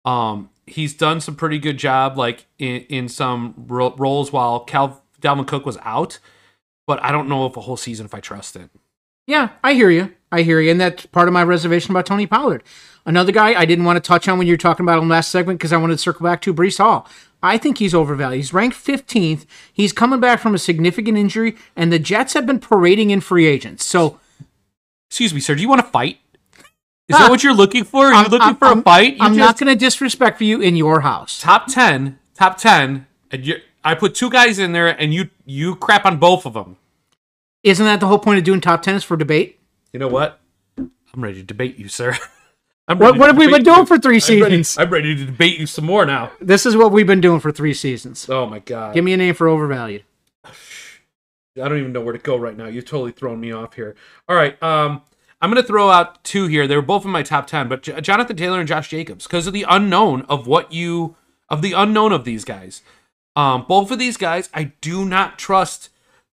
Um, 0.05 0.49
he's 0.67 0.93
done 0.93 1.19
some 1.21 1.35
pretty 1.35 1.59
good 1.59 1.77
job 1.77 2.17
like 2.17 2.45
in, 2.59 2.81
in 2.89 3.09
some 3.09 3.65
ro- 3.67 3.95
roles 3.97 4.31
while 4.31 4.59
Cal 4.61 5.03
Dalvin 5.21 5.47
Cook 5.47 5.65
was 5.65 5.77
out, 5.81 6.19
but 6.87 7.01
I 7.03 7.11
don't 7.11 7.27
know 7.29 7.45
if 7.45 7.57
a 7.57 7.61
whole 7.61 7.77
season 7.77 8.05
if 8.05 8.13
I 8.13 8.19
trust 8.19 8.55
it. 8.55 8.69
Yeah, 9.27 9.49
I 9.63 9.73
hear 9.73 9.89
you. 9.89 10.13
I 10.31 10.43
hear 10.43 10.59
you. 10.59 10.71
And 10.71 10.79
that's 10.79 11.05
part 11.07 11.27
of 11.27 11.33
my 11.33 11.43
reservation 11.43 11.91
about 11.91 12.05
Tony 12.05 12.27
Pollard. 12.27 12.63
Another 13.07 13.31
guy 13.31 13.59
I 13.59 13.65
didn't 13.65 13.85
want 13.85 13.97
to 13.97 14.07
touch 14.07 14.27
on 14.27 14.37
when 14.37 14.47
you 14.47 14.53
were 14.53 14.57
talking 14.57 14.83
about 14.85 15.01
him 15.01 15.09
last 15.09 15.31
segment 15.31 15.59
because 15.59 15.73
I 15.73 15.77
wanted 15.77 15.95
to 15.95 15.99
circle 15.99 16.23
back 16.23 16.41
to 16.41 16.53
Breece 16.53 16.77
Hall. 16.77 17.07
I 17.41 17.57
think 17.57 17.77
he's 17.77 17.93
overvalued. 17.93 18.37
He's 18.37 18.53
ranked 18.53 18.75
15th. 18.77 19.45
He's 19.71 19.93
coming 19.93 20.19
back 20.19 20.39
from 20.39 20.55
a 20.55 20.57
significant 20.59 21.17
injury, 21.17 21.55
and 21.75 21.91
the 21.93 21.99
Jets 21.99 22.33
have 22.33 22.45
been 22.47 22.59
parading 22.59 23.11
in 23.11 23.21
free 23.21 23.45
agents. 23.45 23.85
So, 23.85 24.19
Excuse 25.09 25.33
me, 25.35 25.39
sir. 25.39 25.53
Do 25.55 25.61
you 25.61 25.69
want 25.69 25.81
to 25.85 25.87
fight? 25.87 26.17
Is 27.07 27.15
that 27.17 27.27
ah, 27.27 27.29
what 27.29 27.43
you're 27.43 27.53
looking 27.53 27.83
for? 27.83 28.05
Are 28.05 28.09
you 28.11 28.15
I'm- 28.17 28.31
looking 28.31 28.41
I'm- 28.47 28.55
for 28.55 28.65
a 28.65 28.69
I'm- 28.69 28.81
fight? 28.83 29.13
You 29.17 29.21
I'm 29.21 29.37
not 29.37 29.49
just- 29.51 29.59
going 29.59 29.73
to 29.77 29.79
disrespect 29.79 30.39
for 30.39 30.43
you 30.43 30.59
in 30.61 30.75
your 30.75 31.01
house. 31.01 31.39
top 31.39 31.67
10 31.67 32.17
top 32.33 32.57
10 32.57 33.05
and 33.31 33.45
you 33.45 33.57
i 33.85 33.95
put 33.95 34.13
two 34.15 34.29
guys 34.29 34.59
in 34.59 34.73
there 34.73 34.87
and 34.87 35.13
you 35.13 35.29
you 35.45 35.75
crap 35.75 36.05
on 36.05 36.17
both 36.17 36.45
of 36.45 36.53
them 36.53 36.75
Isn't 37.63 37.85
that 37.85 37.99
the 38.01 38.07
whole 38.07 38.19
point 38.19 38.37
of 38.39 38.43
doing 38.43 38.59
top 38.61 38.81
10 38.81 38.95
is 38.95 39.03
for 39.03 39.15
debate? 39.15 39.59
you 39.93 39.99
know 39.99 40.07
what 40.09 40.39
i'm 40.77 40.91
ready 41.15 41.35
to 41.35 41.43
debate 41.43 41.77
you 41.79 41.87
sir 41.87 42.17
I'm 42.87 42.99
What, 42.99 43.17
what 43.17 43.27
have 43.29 43.37
we 43.37 43.47
been 43.47 43.63
doing 43.63 43.79
you. 43.79 43.85
for 43.87 43.97
three 43.97 44.17
I'm 44.21 44.41
ready, 44.43 44.61
seasons? 44.63 44.77
I'm 44.77 44.91
ready 44.91 45.15
to 45.15 45.25
debate 45.25 45.57
you 45.57 45.65
some 45.65 45.85
more 45.85 46.05
now 46.05 46.31
This 46.39 46.67
is 46.67 46.75
what 46.77 46.91
we've 46.91 47.07
been 47.07 47.19
doing 47.21 47.39
for 47.39 47.51
three 47.51 47.73
seasons. 47.73 48.29
oh 48.29 48.45
my 48.45 48.59
god 48.59 48.93
Give 48.93 49.03
me 49.03 49.13
a 49.13 49.17
name 49.17 49.33
for 49.33 49.47
overvalued. 49.47 50.03
i 50.45 50.49
don't 51.69 51.77
even 51.79 51.93
know 51.93 52.01
where 52.01 52.13
to 52.13 52.19
go 52.19 52.35
right 52.35 52.57
now 52.57 52.67
you've 52.67 52.85
totally 52.85 53.11
thrown 53.11 53.39
me 53.39 53.51
off 53.51 53.73
here 53.75 53.95
all 54.29 54.35
right 54.35 54.61
um 54.61 55.01
i'm 55.41 55.49
gonna 55.49 55.63
throw 55.63 55.89
out 55.89 56.23
two 56.23 56.47
here 56.47 56.67
they 56.67 56.75
were 56.75 56.81
both 56.81 57.05
in 57.05 57.11
my 57.11 57.23
top 57.23 57.47
10 57.47 57.67
but 57.69 57.81
J- 57.83 57.99
jonathan 58.01 58.35
taylor 58.35 58.59
and 58.59 58.67
josh 58.67 58.89
jacobs 58.89 59.25
because 59.25 59.47
of 59.47 59.53
the 59.53 59.65
unknown 59.69 60.21
of 60.23 60.47
what 60.47 60.71
you 60.73 61.15
of 61.49 61.61
the 61.61 61.73
unknown 61.73 62.11
of 62.11 62.23
these 62.25 62.43
guys 62.43 62.81
um 63.35 63.65
both 63.67 63.91
of 63.91 63.99
these 63.99 64.17
guys 64.17 64.49
i 64.53 64.63
do 64.81 65.05
not 65.05 65.37
trust 65.39 65.89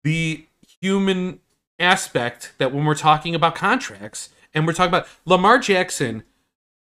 the 0.03 0.45
human 0.81 1.39
aspect 1.79 2.53
that 2.57 2.73
when 2.73 2.85
we're 2.85 2.95
talking 2.95 3.33
about 3.35 3.55
contracts 3.55 4.29
and 4.53 4.65
we're 4.65 4.73
talking 4.73 4.89
about 4.89 5.07
Lamar 5.25 5.59
Jackson, 5.59 6.23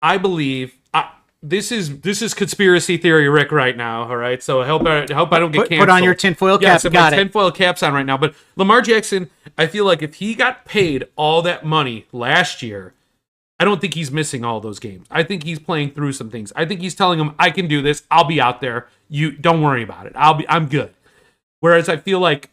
I 0.00 0.16
believe 0.18 0.74
I, 0.94 1.10
this 1.42 1.72
is 1.72 2.00
this 2.00 2.22
is 2.22 2.32
conspiracy 2.34 2.96
theory, 2.96 3.28
Rick, 3.28 3.50
right 3.52 3.76
now. 3.76 4.02
All 4.04 4.16
right, 4.16 4.42
so 4.42 4.62
I 4.62 4.66
hope 4.66 4.86
I 4.86 5.06
I 5.10 5.14
hope 5.14 5.32
I 5.32 5.38
don't 5.38 5.50
get 5.50 5.62
Put, 5.62 5.68
canceled. 5.70 5.88
put 5.88 5.92
on 5.92 6.04
your 6.04 6.14
tinfoil 6.14 6.58
cap. 6.58 6.62
Yes, 6.62 6.84
I 6.84 6.88
Got 6.90 7.04
have 7.04 7.12
it. 7.14 7.16
tinfoil 7.16 7.50
caps 7.50 7.82
on 7.82 7.92
right 7.92 8.06
now. 8.06 8.16
But 8.16 8.34
Lamar 8.56 8.80
Jackson, 8.82 9.28
I 9.58 9.66
feel 9.66 9.84
like 9.84 10.02
if 10.02 10.14
he 10.16 10.34
got 10.34 10.64
paid 10.64 11.08
all 11.16 11.42
that 11.42 11.64
money 11.64 12.06
last 12.12 12.62
year, 12.62 12.94
I 13.58 13.64
don't 13.64 13.80
think 13.80 13.94
he's 13.94 14.10
missing 14.10 14.44
all 14.44 14.60
those 14.60 14.78
games. 14.78 15.06
I 15.10 15.22
think 15.24 15.42
he's 15.42 15.58
playing 15.58 15.90
through 15.90 16.12
some 16.12 16.30
things. 16.30 16.52
I 16.56 16.64
think 16.64 16.80
he's 16.80 16.94
telling 16.94 17.18
him, 17.18 17.34
"I 17.38 17.50
can 17.50 17.66
do 17.66 17.82
this. 17.82 18.04
I'll 18.10 18.24
be 18.24 18.40
out 18.40 18.60
there. 18.60 18.86
You 19.10 19.32
don't 19.32 19.60
worry 19.60 19.82
about 19.82 20.06
it. 20.06 20.14
I'll 20.16 20.34
be. 20.34 20.48
I'm 20.48 20.66
good." 20.66 20.94
Whereas 21.60 21.90
I 21.90 21.98
feel 21.98 22.20
like 22.20 22.48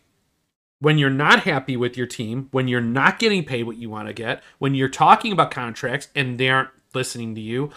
when 0.80 0.98
you're 0.98 1.10
not 1.10 1.42
happy 1.42 1.78
with 1.78 1.98
your 1.98 2.08
team, 2.08 2.50
when 2.52 2.68
you're 2.68 2.82
not 2.82 3.20
getting 3.20 3.44
paid 3.44 3.64
what 3.64 3.78
you 3.78 3.90
want 3.90 4.08
to 4.08 4.14
get, 4.14 4.44
when 4.60 4.76
you're 4.76 4.90
talking 4.90 5.32
about 5.32 5.50
contracts 5.52 6.10
and 6.14 6.38
they 6.38 6.50
aren't 6.50 6.70
listening 6.94 7.34
to 7.36 7.42
you, 7.42 7.72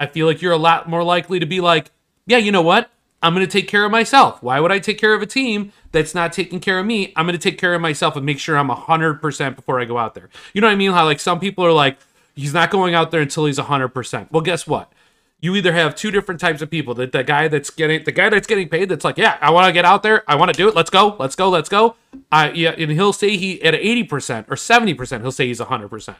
I 0.00 0.06
feel 0.06 0.26
like 0.26 0.40
you're 0.40 0.52
a 0.52 0.58
lot 0.58 0.88
more 0.88 1.02
likely 1.02 1.38
to 1.38 1.46
be 1.46 1.60
like, 1.60 1.90
yeah, 2.26 2.38
you 2.38 2.52
know 2.52 2.62
what? 2.62 2.90
I'm 3.22 3.34
going 3.34 3.46
to 3.46 3.50
take 3.50 3.68
care 3.68 3.84
of 3.84 3.90
myself. 3.90 4.42
Why 4.42 4.60
would 4.60 4.70
I 4.70 4.78
take 4.78 4.98
care 4.98 5.14
of 5.14 5.22
a 5.22 5.26
team 5.26 5.72
that's 5.90 6.14
not 6.14 6.32
taking 6.32 6.60
care 6.60 6.78
of 6.78 6.86
me? 6.86 7.12
I'm 7.16 7.26
going 7.26 7.38
to 7.38 7.50
take 7.50 7.58
care 7.58 7.74
of 7.74 7.80
myself 7.80 8.14
and 8.16 8.24
make 8.24 8.38
sure 8.38 8.56
I'm 8.56 8.68
100% 8.68 9.56
before 9.56 9.80
I 9.80 9.84
go 9.84 9.98
out 9.98 10.14
there. 10.14 10.28
You 10.52 10.60
know 10.60 10.66
what 10.66 10.74
I 10.74 10.76
mean? 10.76 10.92
How 10.92 11.04
like 11.04 11.20
some 11.20 11.40
people 11.40 11.64
are 11.64 11.72
like, 11.72 11.98
he's 12.34 12.54
not 12.54 12.70
going 12.70 12.94
out 12.94 13.10
there 13.10 13.22
until 13.22 13.46
he's 13.46 13.58
100%. 13.58 14.30
Well, 14.30 14.42
guess 14.42 14.66
what? 14.66 14.92
You 15.40 15.54
either 15.54 15.72
have 15.72 15.94
two 15.94 16.10
different 16.10 16.40
types 16.40 16.62
of 16.62 16.70
people. 16.70 16.94
The, 16.94 17.06
the 17.06 17.22
guy 17.22 17.48
that's 17.48 17.70
getting 17.70 18.04
the 18.04 18.12
guy 18.12 18.28
that's 18.28 18.46
getting 18.46 18.68
paid 18.68 18.88
that's 18.88 19.04
like, 19.04 19.18
yeah, 19.18 19.38
I 19.40 19.50
want 19.50 19.66
to 19.66 19.72
get 19.72 19.84
out 19.84 20.02
there, 20.02 20.22
I 20.28 20.34
want 20.36 20.52
to 20.52 20.56
do 20.56 20.68
it. 20.68 20.74
Let's 20.74 20.90
go, 20.90 21.16
let's 21.18 21.36
go, 21.36 21.48
let's 21.48 21.68
go. 21.68 21.96
I 22.32 22.50
yeah, 22.52 22.70
and 22.70 22.90
he'll 22.90 23.12
say 23.12 23.36
he 23.36 23.62
at 23.62 23.74
eighty 23.74 24.04
percent 24.04 24.46
or 24.48 24.56
seventy 24.56 24.94
percent, 24.94 25.22
he'll 25.22 25.32
say 25.32 25.46
he's 25.46 25.60
hundred 25.60 25.88
percent. 25.88 26.18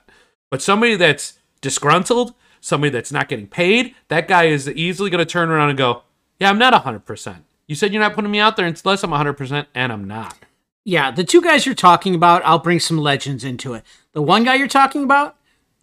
But 0.51 0.63
somebody 0.63 0.97
that's 0.97 1.39
disgruntled, 1.61 2.35
somebody 2.61 2.91
that's 2.91 3.11
not 3.11 3.29
getting 3.29 3.47
paid, 3.47 3.95
that 4.09 4.29
guy 4.29 4.45
is 4.45 4.69
easily 4.69 5.11
going 5.11 5.25
to 5.25 5.31
turn 5.31 5.49
around 5.49 5.71
and 5.71 5.79
go, 5.79 6.03
yeah, 6.39 6.51
I'm 6.51 6.59
not 6.59 6.75
hundred 6.75 7.05
percent. 7.05 7.45
You 7.67 7.75
said 7.75 7.93
you're 7.93 8.03
not 8.03 8.15
putting 8.15 8.31
me 8.31 8.39
out 8.39 8.57
there 8.57 8.67
unless 8.67 9.03
I'm 9.03 9.13
hundred 9.13 9.35
percent, 9.35 9.69
and 9.75 9.93
I'm 9.93 10.05
not. 10.05 10.37
Yeah, 10.85 11.11
the 11.11 11.25
two 11.25 11.43
guys 11.43 11.67
you're 11.67 11.75
talking 11.75 12.15
about, 12.15 12.43
I'll 12.45 12.61
bring 12.61 12.79
some 12.79 12.99
legends 12.99 13.43
into 13.43 13.75
it. 13.75 13.83
The 14.13 14.23
one 14.23 14.45
guy 14.45 14.55
you're 14.55 14.69
talking 14.69 15.03
about, 15.03 15.37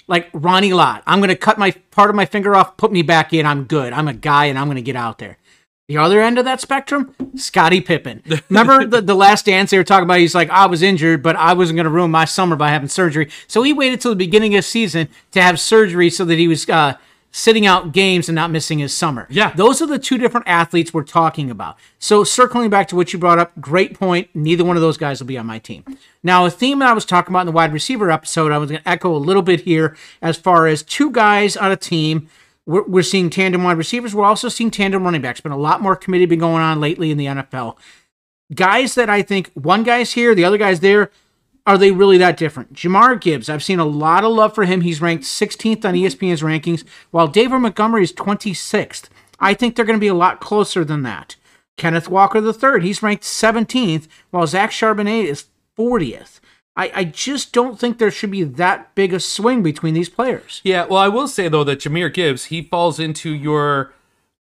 like 0.07 0.29
Ronnie 0.33 0.73
Lott, 0.73 1.03
I'm 1.05 1.19
going 1.19 1.29
to 1.29 1.35
cut 1.35 1.57
my 1.57 1.71
part 1.91 2.09
of 2.09 2.15
my 2.15 2.25
finger 2.25 2.55
off, 2.55 2.77
put 2.77 2.91
me 2.91 3.01
back 3.01 3.33
in. 3.33 3.45
I'm 3.45 3.63
good. 3.63 3.93
I'm 3.93 4.07
a 4.07 4.13
guy 4.13 4.45
and 4.45 4.57
I'm 4.57 4.67
going 4.67 4.75
to 4.75 4.81
get 4.81 4.95
out 4.95 5.19
there. 5.19 5.37
The 5.89 5.97
other 5.97 6.21
end 6.21 6.39
of 6.39 6.45
that 6.45 6.61
spectrum, 6.61 7.13
Scottie 7.35 7.81
Pippen. 7.81 8.23
Remember 8.49 8.85
the, 8.85 9.01
the 9.01 9.15
last 9.15 9.45
dance 9.45 9.69
they 9.69 9.77
were 9.77 9.83
talking 9.83 10.05
about? 10.05 10.19
He's 10.19 10.33
like, 10.33 10.49
I 10.49 10.65
was 10.65 10.81
injured, 10.81 11.21
but 11.21 11.35
I 11.35 11.53
wasn't 11.53 11.75
going 11.75 11.83
to 11.85 11.91
ruin 11.91 12.09
my 12.09 12.23
summer 12.23 12.55
by 12.55 12.69
having 12.69 12.87
surgery. 12.87 13.29
So 13.47 13.63
he 13.63 13.73
waited 13.73 13.99
till 13.99 14.11
the 14.11 14.15
beginning 14.15 14.55
of 14.55 14.59
the 14.59 14.63
season 14.63 15.09
to 15.31 15.41
have 15.41 15.59
surgery 15.59 16.09
so 16.09 16.23
that 16.25 16.39
he 16.39 16.47
was 16.47 16.69
uh, 16.69 16.95
sitting 17.35 17.65
out 17.65 17.91
games 17.91 18.29
and 18.29 18.35
not 18.35 18.51
missing 18.51 18.77
his 18.77 18.95
summer. 18.95 19.25
Yeah. 19.27 19.51
Those 19.55 19.81
are 19.81 19.87
the 19.87 19.97
two 19.97 20.19
different 20.19 20.47
athletes 20.47 20.93
we're 20.93 21.03
talking 21.03 21.49
about. 21.49 21.77
So 21.97 22.23
circling 22.23 22.69
back 22.69 22.87
to 22.89 22.95
what 22.95 23.11
you 23.11 23.17
brought 23.17 23.39
up, 23.39 23.59
great 23.59 23.97
point. 23.97 24.29
Neither 24.35 24.63
one 24.63 24.77
of 24.77 24.81
those 24.81 24.97
guys 24.97 25.19
will 25.19 25.27
be 25.27 25.37
on 25.37 25.47
my 25.47 25.57
team. 25.57 25.83
Now, 26.21 26.45
a 26.45 26.51
theme 26.51 26.77
that 26.79 26.89
I 26.89 26.93
was 26.93 27.05
talking 27.05 27.31
about 27.31 27.41
in 27.41 27.45
the 27.47 27.51
wide 27.51 27.73
receiver 27.73 28.11
episode, 28.11 28.51
I 28.51 28.59
was 28.59 28.69
going 28.69 28.83
to 28.83 28.87
echo 28.87 29.13
a 29.13 29.17
little 29.17 29.41
bit 29.41 29.61
here 29.61 29.97
as 30.21 30.37
far 30.37 30.67
as 30.67 30.83
two 30.83 31.09
guys 31.09 31.57
on 31.57 31.71
a 31.71 31.75
team. 31.75 32.29
We're, 32.67 32.83
we're 32.83 33.03
seeing 33.03 33.31
tandem 33.31 33.63
wide 33.63 33.77
receivers. 33.77 34.13
We're 34.13 34.25
also 34.25 34.47
seeing 34.47 34.69
tandem 34.69 35.03
running 35.03 35.21
backs. 35.21 35.41
Been 35.41 35.51
a 35.51 35.57
lot 35.57 35.81
more 35.81 35.95
committee 35.95 36.27
been 36.27 36.39
going 36.39 36.61
on 36.61 36.79
lately 36.79 37.09
in 37.09 37.17
the 37.17 37.25
NFL. 37.25 37.77
Guys 38.53 38.93
that 38.93 39.09
I 39.09 39.23
think 39.23 39.49
one 39.55 39.81
guy's 39.81 40.13
here, 40.13 40.35
the 40.35 40.45
other 40.45 40.59
guy's 40.59 40.81
there. 40.81 41.09
Are 41.65 41.77
they 41.77 41.91
really 41.91 42.17
that 42.17 42.35
different? 42.35 42.73
Jahmyr 42.73 43.19
Gibbs, 43.19 43.49
I've 43.49 43.63
seen 43.63 43.79
a 43.79 43.85
lot 43.85 44.25
of 44.25 44.33
love 44.33 44.53
for 44.53 44.65
him. 44.65 44.81
He's 44.81 45.01
ranked 45.01 45.23
16th 45.23 45.85
on 45.85 45.93
ESPN's 45.93 46.41
rankings, 46.41 46.83
while 47.11 47.27
David 47.27 47.59
Montgomery 47.59 48.03
is 48.03 48.11
26th. 48.11 49.07
I 49.39 49.53
think 49.53 49.75
they're 49.75 49.85
going 49.85 49.97
to 49.97 50.03
be 50.03 50.07
a 50.07 50.13
lot 50.13 50.41
closer 50.41 50.83
than 50.83 51.03
that. 51.03 51.37
Kenneth 51.77 52.09
Walker 52.09 52.39
III, 52.39 52.81
he's 52.81 53.01
ranked 53.01 53.23
17th, 53.23 54.07
while 54.29 54.45
Zach 54.45 54.71
Charbonnet 54.71 55.25
is 55.25 55.45
40th. 55.77 56.39
I, 56.75 56.91
I 56.93 57.03
just 57.05 57.53
don't 57.53 57.79
think 57.79 57.97
there 57.97 58.11
should 58.11 58.31
be 58.31 58.43
that 58.43 58.93
big 58.95 59.13
a 59.13 59.19
swing 59.19 59.63
between 59.63 59.93
these 59.93 60.09
players. 60.09 60.59
Yeah, 60.63 60.85
well, 60.85 60.99
I 60.99 61.07
will 61.07 61.27
say 61.27 61.47
though 61.47 61.63
that 61.63 61.79
Jahmyr 61.79 62.11
Gibbs 62.11 62.45
he 62.45 62.63
falls 62.63 62.99
into 62.99 63.31
your 63.33 63.93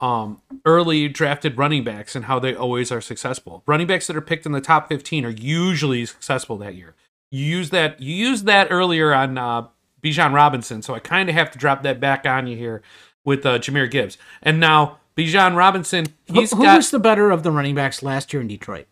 um, 0.01 0.41
early 0.65 1.09
drafted 1.09 1.59
running 1.59 1.83
backs 1.83 2.15
and 2.15 2.27
how 2.27 2.39
they 2.39 2.55
always 2.55 2.93
are 2.93 3.01
successful. 3.01 3.65
Running 3.67 3.89
backs 3.89 4.07
that 4.07 4.17
are 4.17 4.23
picked 4.23 4.47
in 4.47 4.53
the 4.53 4.61
top 4.61 4.89
fifteen 4.89 5.25
are 5.25 5.31
usually 5.31 6.07
successful 6.07 6.57
that 6.59 6.77
year. 6.77 6.95
You 7.31 7.45
use 7.45 7.71
that 7.71 8.01
you 8.01 8.15
used 8.15 8.47
that 8.47 8.69
earlier 8.71 9.13
on 9.15 9.39
uh, 9.39 9.69
Bijan 10.03 10.33
Robinson, 10.33 10.83
so 10.83 10.95
I 10.95 10.99
kind 10.99 11.29
of 11.29 11.35
have 11.35 11.51
to 11.53 11.59
drop 11.59 11.83
that 11.83 12.01
back 12.01 12.27
on 12.27 12.47
you 12.47 12.57
here 12.57 12.83
with 13.25 13.47
uh, 13.47 13.59
Jahmyr 13.59 13.91
Gibbs. 13.91 14.19
And 14.43 14.59
now 14.59 14.99
Bijan 15.17 15.57
Robinson, 15.57 16.07
he's 16.27 16.53
who 16.53 16.63
got 16.63 16.77
was 16.77 16.91
the 16.91 16.99
better 16.99 17.31
of 17.31 17.43
the 17.43 17.51
running 17.51 17.75
backs 17.75 18.03
last 18.03 18.33
year 18.33 18.41
in 18.41 18.49
Detroit? 18.49 18.87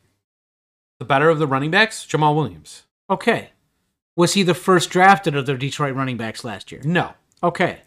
the 0.99 1.05
better 1.05 1.31
of 1.31 1.39
the 1.39 1.47
running 1.47 1.71
backs, 1.71 2.05
Jamaal 2.05 2.35
Williams. 2.35 2.83
Okay. 3.09 3.51
Was 4.17 4.35
he 4.35 4.43
the 4.43 4.55
first 4.55 4.91
drafted 4.91 5.37
of 5.37 5.47
the 5.47 5.55
Detroit 5.55 5.95
running 5.95 6.17
backs 6.17 6.43
last 6.43 6.73
year? 6.73 6.81
No, 6.85 7.13
Okay. 7.43 7.79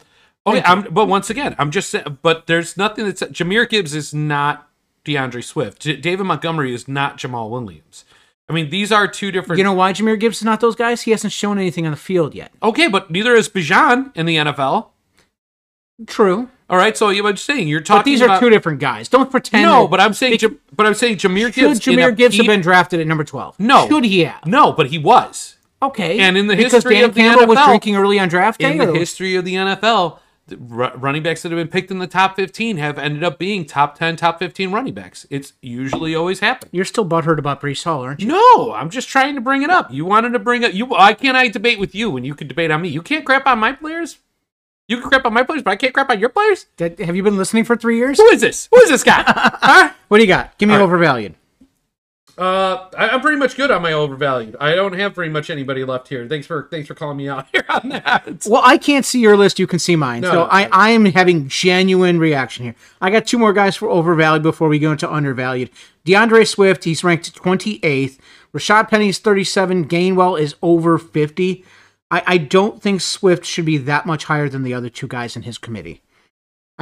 Okay, 0.44 0.62
I'm, 0.64 0.82
but 0.92 1.06
once 1.06 1.30
again, 1.30 1.54
I'm 1.56 1.70
just 1.70 1.88
saying. 1.90 2.18
But 2.20 2.48
there's 2.48 2.76
nothing 2.76 3.04
that's 3.04 3.22
Jahmyr 3.22 3.68
Gibbs 3.68 3.94
is 3.94 4.12
not 4.12 4.68
D'Andre 5.04 5.40
Swift. 5.40 5.82
J- 5.82 5.96
David 5.96 6.24
Montgomery 6.24 6.74
is 6.74 6.88
not 6.88 7.16
Jamaal 7.16 7.48
Williams. 7.48 8.04
I 8.48 8.52
mean, 8.52 8.70
these 8.70 8.92
are 8.92 9.08
two 9.08 9.30
different. 9.30 9.58
You 9.58 9.64
know 9.64 9.72
why 9.72 9.92
Jahmyr 9.92 10.18
Gibbs 10.18 10.38
is 10.38 10.44
not 10.44 10.60
those 10.60 10.76
guys? 10.76 11.02
He 11.02 11.10
hasn't 11.10 11.32
shown 11.32 11.58
anything 11.58 11.86
on 11.86 11.92
the 11.92 11.96
field 11.96 12.34
yet. 12.34 12.52
okay, 12.62 12.88
but 12.88 13.10
neither 13.10 13.34
is 13.34 13.48
Bijan 13.48 14.14
in 14.16 14.26
the 14.26 14.36
NFL. 14.36 14.88
True. 16.06 16.48
All 16.68 16.78
right, 16.78 16.96
so 16.96 17.12
just 17.12 17.44
saying 17.44 17.68
you're 17.68 17.80
talking. 17.80 17.98
But 18.00 18.04
these 18.06 18.22
are 18.22 18.26
about, 18.26 18.40
two 18.40 18.48
different 18.48 18.80
guys. 18.80 19.08
Don't 19.08 19.30
pretend. 19.30 19.64
No, 19.64 19.86
but 19.86 20.00
I'm 20.00 20.14
saying, 20.14 20.38
Jam- 20.38 20.58
but 20.74 20.86
I'm 20.86 20.94
saying 20.94 21.18
Jahmyr 21.18 21.52
should 21.52 21.54
Gibbs. 21.54 21.86
a 21.86 21.90
Jahmyr 21.90 22.16
Gibbs 22.16 22.36
have 22.38 22.46
been 22.46 22.62
drafted 22.62 22.98
at 22.98 23.06
number 23.06 23.24
12? 23.24 23.60
No. 23.60 23.86
Should 23.88 24.04
he 24.04 24.24
have? 24.24 24.46
No, 24.46 24.72
but 24.72 24.86
he 24.86 24.98
was 24.98 25.56
Okay. 25.82 26.18
And 26.20 26.38
in 26.38 26.46
the 26.46 26.56
because 26.56 26.72
history 26.72 26.94
Dan 26.94 27.04
of 27.04 27.14
the 27.14 27.20
Campbell 27.20 27.46
was 27.46 27.58
drinking 27.66 27.96
early 27.96 28.18
on 28.18 28.28
draft 28.28 28.60
day? 28.60 28.70
in 28.72 28.78
the 28.78 28.94
history 28.94 29.34
of 29.34 29.44
the 29.44 29.54
NFL. 29.54 30.18
Running 30.50 31.22
backs 31.22 31.42
that 31.42 31.52
have 31.52 31.58
been 31.58 31.68
picked 31.68 31.90
in 31.90 31.98
the 31.98 32.06
top 32.06 32.36
15 32.36 32.76
have 32.76 32.98
ended 32.98 33.22
up 33.22 33.38
being 33.38 33.64
top 33.64 33.96
10, 33.96 34.16
top 34.16 34.40
15 34.40 34.72
running 34.72 34.92
backs. 34.92 35.24
It's 35.30 35.52
usually 35.62 36.14
always 36.14 36.40
happened. 36.40 36.70
You're 36.72 36.84
still 36.84 37.06
butthurt 37.06 37.38
about 37.38 37.60
Breece 37.60 37.84
Hall, 37.84 38.00
aren't 38.02 38.20
you? 38.20 38.26
No, 38.26 38.72
I'm 38.72 38.90
just 38.90 39.08
trying 39.08 39.36
to 39.36 39.40
bring 39.40 39.62
it 39.62 39.70
up. 39.70 39.92
You 39.92 40.04
wanted 40.04 40.30
to 40.30 40.40
bring 40.40 40.64
up 40.64 40.74
You, 40.74 40.86
why 40.86 41.14
can't 41.14 41.36
I 41.36 41.48
debate 41.48 41.78
with 41.78 41.94
you 41.94 42.10
when 42.10 42.24
you 42.24 42.34
can 42.34 42.48
debate 42.48 42.70
on 42.70 42.82
me? 42.82 42.88
You 42.88 43.02
can't 43.02 43.24
crap 43.24 43.46
on 43.46 43.60
my 43.60 43.72
players. 43.72 44.18
You 44.88 45.00
can 45.00 45.08
crap 45.08 45.24
on 45.24 45.32
my 45.32 45.44
players, 45.44 45.62
but 45.62 45.70
I 45.70 45.76
can't 45.76 45.94
crap 45.94 46.10
on 46.10 46.18
your 46.18 46.28
players. 46.28 46.66
That- 46.76 46.98
have 46.98 47.14
you 47.14 47.22
been 47.22 47.36
listening 47.36 47.64
for 47.64 47.76
three 47.76 47.96
years? 47.96 48.18
Who 48.18 48.26
is 48.26 48.40
this? 48.40 48.68
Who 48.72 48.80
is 48.80 48.90
this 48.90 49.04
guy? 49.04 49.22
huh? 49.26 49.92
What 50.08 50.18
do 50.18 50.24
you 50.24 50.28
got? 50.28 50.58
Give 50.58 50.68
me 50.68 50.74
right. 50.74 50.82
overvalued. 50.82 51.34
Uh, 52.38 52.88
I, 52.96 53.10
I'm 53.10 53.20
pretty 53.20 53.36
much 53.36 53.56
good 53.56 53.70
on 53.70 53.82
my 53.82 53.92
overvalued. 53.92 54.56
I 54.58 54.74
don't 54.74 54.94
have 54.94 55.14
very 55.14 55.28
much 55.28 55.50
anybody 55.50 55.84
left 55.84 56.08
here. 56.08 56.26
Thanks 56.26 56.46
for 56.46 56.66
thanks 56.70 56.88
for 56.88 56.94
calling 56.94 57.16
me 57.18 57.28
out 57.28 57.46
here 57.52 57.64
on 57.68 57.90
that. 57.90 58.44
Well, 58.48 58.62
I 58.64 58.78
can't 58.78 59.04
see 59.04 59.20
your 59.20 59.36
list. 59.36 59.58
You 59.58 59.66
can 59.66 59.78
see 59.78 59.96
mine. 59.96 60.22
No, 60.22 60.28
so 60.30 60.34
no, 60.34 60.42
I, 60.44 60.64
I- 60.64 60.68
I 60.72 60.90
am 60.90 61.04
having 61.06 61.48
genuine 61.48 62.18
reaction 62.18 62.64
here. 62.64 62.74
I 63.00 63.10
got 63.10 63.26
two 63.26 63.38
more 63.38 63.52
guys 63.52 63.76
for 63.76 63.88
overvalued 63.88 64.42
before 64.42 64.68
we 64.68 64.78
go 64.78 64.92
into 64.92 65.10
undervalued. 65.10 65.70
D'Andre 66.04 66.44
Swift, 66.44 66.84
he's 66.84 67.04
ranked 67.04 67.34
28th. 67.34 68.18
Rashaad 68.54 68.88
Penny's 68.88 69.18
37. 69.18 69.86
Gainwell 69.88 70.38
is 70.38 70.54
over 70.62 70.98
50. 70.98 71.64
I, 72.10 72.22
I 72.26 72.36
don't 72.38 72.82
think 72.82 73.00
Swift 73.00 73.44
should 73.46 73.64
be 73.64 73.78
that 73.78 74.04
much 74.04 74.24
higher 74.24 74.48
than 74.48 74.62
the 74.62 74.74
other 74.74 74.90
two 74.90 75.06
guys 75.06 75.36
in 75.36 75.42
his 75.42 75.56
committee. 75.56 76.01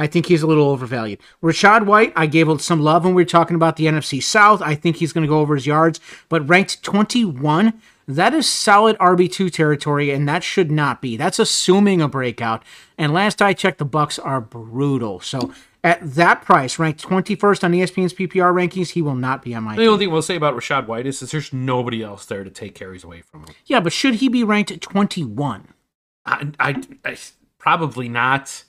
I 0.01 0.07
think 0.07 0.25
he's 0.25 0.41
a 0.41 0.47
little 0.47 0.67
overvalued. 0.69 1.19
Rachaad 1.43 1.85
White, 1.85 2.11
I 2.15 2.25
gave 2.25 2.49
him 2.49 2.57
some 2.57 2.81
love 2.81 3.03
when 3.03 3.13
we 3.13 3.21
were 3.21 3.29
talking 3.29 3.55
about 3.55 3.75
the 3.75 3.85
NFC 3.85 4.21
South. 4.21 4.59
I 4.59 4.73
think 4.73 4.95
he's 4.95 5.13
going 5.13 5.21
to 5.21 5.27
go 5.27 5.41
over 5.41 5.53
his 5.53 5.67
yards, 5.67 5.99
but 6.27 6.41
ranked 6.49 6.81
21, 6.81 7.79
that 8.07 8.33
is 8.33 8.49
solid 8.49 8.97
RB2 8.97 9.53
territory, 9.53 10.09
and 10.09 10.27
that 10.27 10.43
should 10.43 10.71
not 10.71 11.03
be. 11.03 11.17
That's 11.17 11.37
assuming 11.37 12.01
a 12.01 12.07
breakout. 12.07 12.63
And 12.97 13.13
last 13.13 13.43
I 13.43 13.53
checked, 13.53 13.77
the 13.77 13.85
Bucs 13.85 14.19
are 14.23 14.41
brutal. 14.41 15.19
So 15.19 15.53
at 15.83 15.99
that 16.15 16.41
price, 16.41 16.79
ranked 16.79 17.03
21st 17.03 17.63
on 17.63 17.71
ESPN's 17.73 18.15
PPR 18.15 18.51
rankings, 18.55 18.89
he 18.89 19.03
will 19.03 19.13
not 19.13 19.43
be 19.43 19.53
on 19.53 19.65
my 19.65 19.75
The 19.75 19.85
only 19.85 20.05
thing 20.05 20.11
we'll 20.11 20.23
say 20.23 20.35
about 20.35 20.55
Rashad 20.55 20.87
White 20.87 21.05
is 21.05 21.19
that 21.19 21.29
there's 21.29 21.53
nobody 21.53 22.01
else 22.01 22.25
there 22.25 22.43
to 22.43 22.49
take 22.49 22.73
carries 22.73 23.03
away 23.03 23.21
from 23.21 23.41
him. 23.41 23.53
Yeah, 23.67 23.79
but 23.79 23.93
should 23.93 24.15
he 24.15 24.29
be 24.29 24.43
ranked 24.43 24.71
at 24.71 24.81
21? 24.81 25.67
I, 26.25 26.47
I, 26.59 26.81
I 27.05 27.17
probably 27.59 28.09
not. 28.09 28.63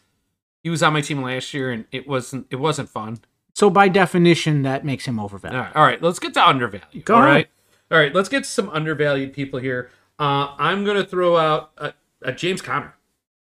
He 0.62 0.70
was 0.70 0.82
on 0.82 0.92
my 0.92 1.00
team 1.00 1.22
last 1.22 1.52
year, 1.52 1.70
and 1.70 1.84
it 1.92 2.06
wasn't 2.08 2.46
it 2.50 2.56
wasn't 2.56 2.88
fun. 2.88 3.18
So 3.54 3.68
by 3.68 3.88
definition, 3.88 4.62
that 4.62 4.84
makes 4.84 5.04
him 5.06 5.18
overvalued. 5.18 5.58
All 5.58 5.64
right, 5.64 5.76
all 5.76 5.84
right. 5.84 6.02
Let's 6.02 6.18
get 6.18 6.34
to 6.34 6.46
undervalued. 6.46 7.04
Go 7.04 7.16
all 7.16 7.22
right, 7.22 7.48
all 7.90 7.98
right. 7.98 8.14
Let's 8.14 8.28
get 8.28 8.44
to 8.44 8.50
some 8.50 8.70
undervalued 8.70 9.32
people 9.32 9.58
here. 9.60 9.90
Uh, 10.18 10.54
I'm 10.58 10.84
gonna 10.84 11.04
throw 11.04 11.36
out 11.36 11.72
a, 11.76 11.94
a 12.22 12.32
James 12.32 12.62
Conner. 12.62 12.94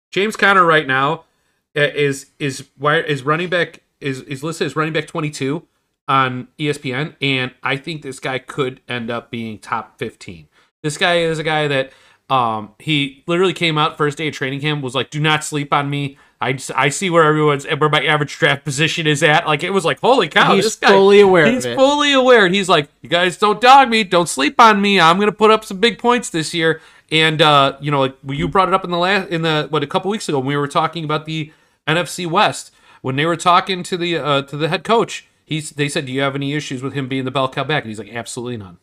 James 0.10 0.36
Conner 0.36 0.66
right 0.66 0.88
now 0.88 1.26
uh, 1.76 1.82
is 1.82 2.32
is 2.40 2.68
why 2.78 3.00
is 3.00 3.24
running 3.24 3.50
back 3.50 3.84
is 4.00 4.22
is 4.22 4.44
listed 4.44 4.66
as 4.66 4.76
running 4.76 4.94
back 4.94 5.08
22 5.08 5.66
on 6.08 6.48
ESPN, 6.60 7.16
and 7.22 7.54
I 7.64 7.78
think 7.78 8.02
this 8.02 8.20
guy 8.20 8.40
could 8.40 8.82
end 8.90 9.10
up 9.10 9.32
being 9.32 9.60
top 9.60 9.98
15. 10.00 10.48
This 10.82 10.98
guy 10.98 11.20
is 11.20 11.40
a 11.40 11.44
guy 11.44 11.68
that 11.68 11.92
um 12.30 12.74
he 12.80 13.24
literally 13.28 13.54
came 13.54 13.78
out 13.78 13.98
first 13.98 14.18
day 14.18 14.28
of 14.28 14.34
training 14.34 14.60
camp 14.62 14.84
was 14.84 14.96
like, 14.96 15.10
"Do 15.10 15.20
not 15.20 15.44
sleep 15.44 15.72
on 15.72 15.90
me." 15.90 16.18
I, 16.42 16.54
just- 16.54 16.72
I 16.76 16.90
see 16.90 17.10
where 17.12 17.24
everyone's 17.24 17.66
where 17.68 17.90
my 17.90 18.04
average 18.04 18.36
draft 18.38 18.64
position 18.66 19.06
is 19.06 19.22
at. 19.22 19.46
Like 19.46 19.64
it 19.64 19.70
was 19.70 19.86
like, 19.86 20.00
holy 20.00 20.28
cow, 20.28 20.56
He's 20.56 20.64
this 20.64 20.76
guy, 20.76 20.88
fully 20.90 21.20
aware 21.22 21.46
of 21.46 21.54
He's 21.54 21.66
fully 21.78 22.14
aware, 22.14 22.46
and 22.46 22.56
he's 22.56 22.68
like, 22.68 22.90
"You 23.02 23.10
guys 23.10 23.38
don't 23.38 23.62
dog 23.62 23.90
me, 23.90 24.04
don't 24.04 24.28
sleep 24.28 24.60
on 24.60 24.82
me. 24.82 25.00
I'm 25.00 25.20
gonna 25.20 25.32
put 25.32 25.52
up 25.52 25.64
some 25.64 25.80
big 25.80 26.00
points 26.00 26.30
this 26.32 26.54
year." 26.54 26.82
And 27.12 27.42
uh, 27.42 27.78
you 27.80 27.92
know, 27.92 28.00
like 28.02 28.16
you 28.28 28.48
brought 28.48 28.68
it 28.70 28.74
up 28.74 28.84
in 28.84 28.90
the 28.90 28.98
last 28.98 29.30
in 29.30 29.44
the 29.44 29.68
what 29.70 29.84
a 29.84 29.88
couple 29.88 30.10
weeks 30.10 30.28
ago 30.28 30.40
when 30.40 30.48
we 30.48 30.58
were 30.58 30.68
talking 30.68 31.04
about 31.04 31.26
the 31.26 31.52
NFC 31.88 32.26
West 32.26 32.72
when 33.02 33.16
they 33.18 33.26
were 33.26 33.36
talking 33.38 33.84
to 33.84 33.98
the 33.98 34.18
uh, 34.18 34.42
to 34.44 34.58
the 34.58 34.68
head 34.70 34.84
coach. 34.84 35.28
He's 35.46 35.72
they 35.72 35.90
said, 35.90 36.06
"Do 36.06 36.12
you 36.12 36.22
have 36.22 36.34
any 36.36 36.54
issues 36.54 36.82
with 36.82 36.94
him 36.94 37.08
being 37.08 37.26
the 37.26 37.32
bell 37.32 37.50
cow 37.50 37.64
back?" 37.66 37.84
And 37.84 37.90
he's 37.90 38.00
like, 38.00 38.12
"Absolutely 38.14 38.58
none." 38.58 38.78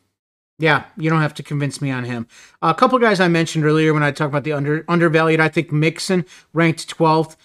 Yeah, 0.59 0.85
you 0.97 1.09
don't 1.09 1.23
have 1.23 1.35
to 1.35 1.42
convince 1.42 1.81
me 1.81 1.90
on 1.90 2.05
him. 2.05 2.27
a 2.62 2.75
couple 2.75 2.99
guys 2.99 3.21
I 3.21 3.29
mentioned 3.29 3.64
earlier 3.64 3.94
when 3.94 4.03
I 4.03 4.11
talked 4.11 4.31
about 4.33 4.42
the 4.42 4.53
under 4.53 4.85
undervalued. 4.88 5.38
I 5.38 5.49
think 5.49 5.71
Mixon 5.71 6.25
ranked 6.53 6.99
12th 6.99 7.37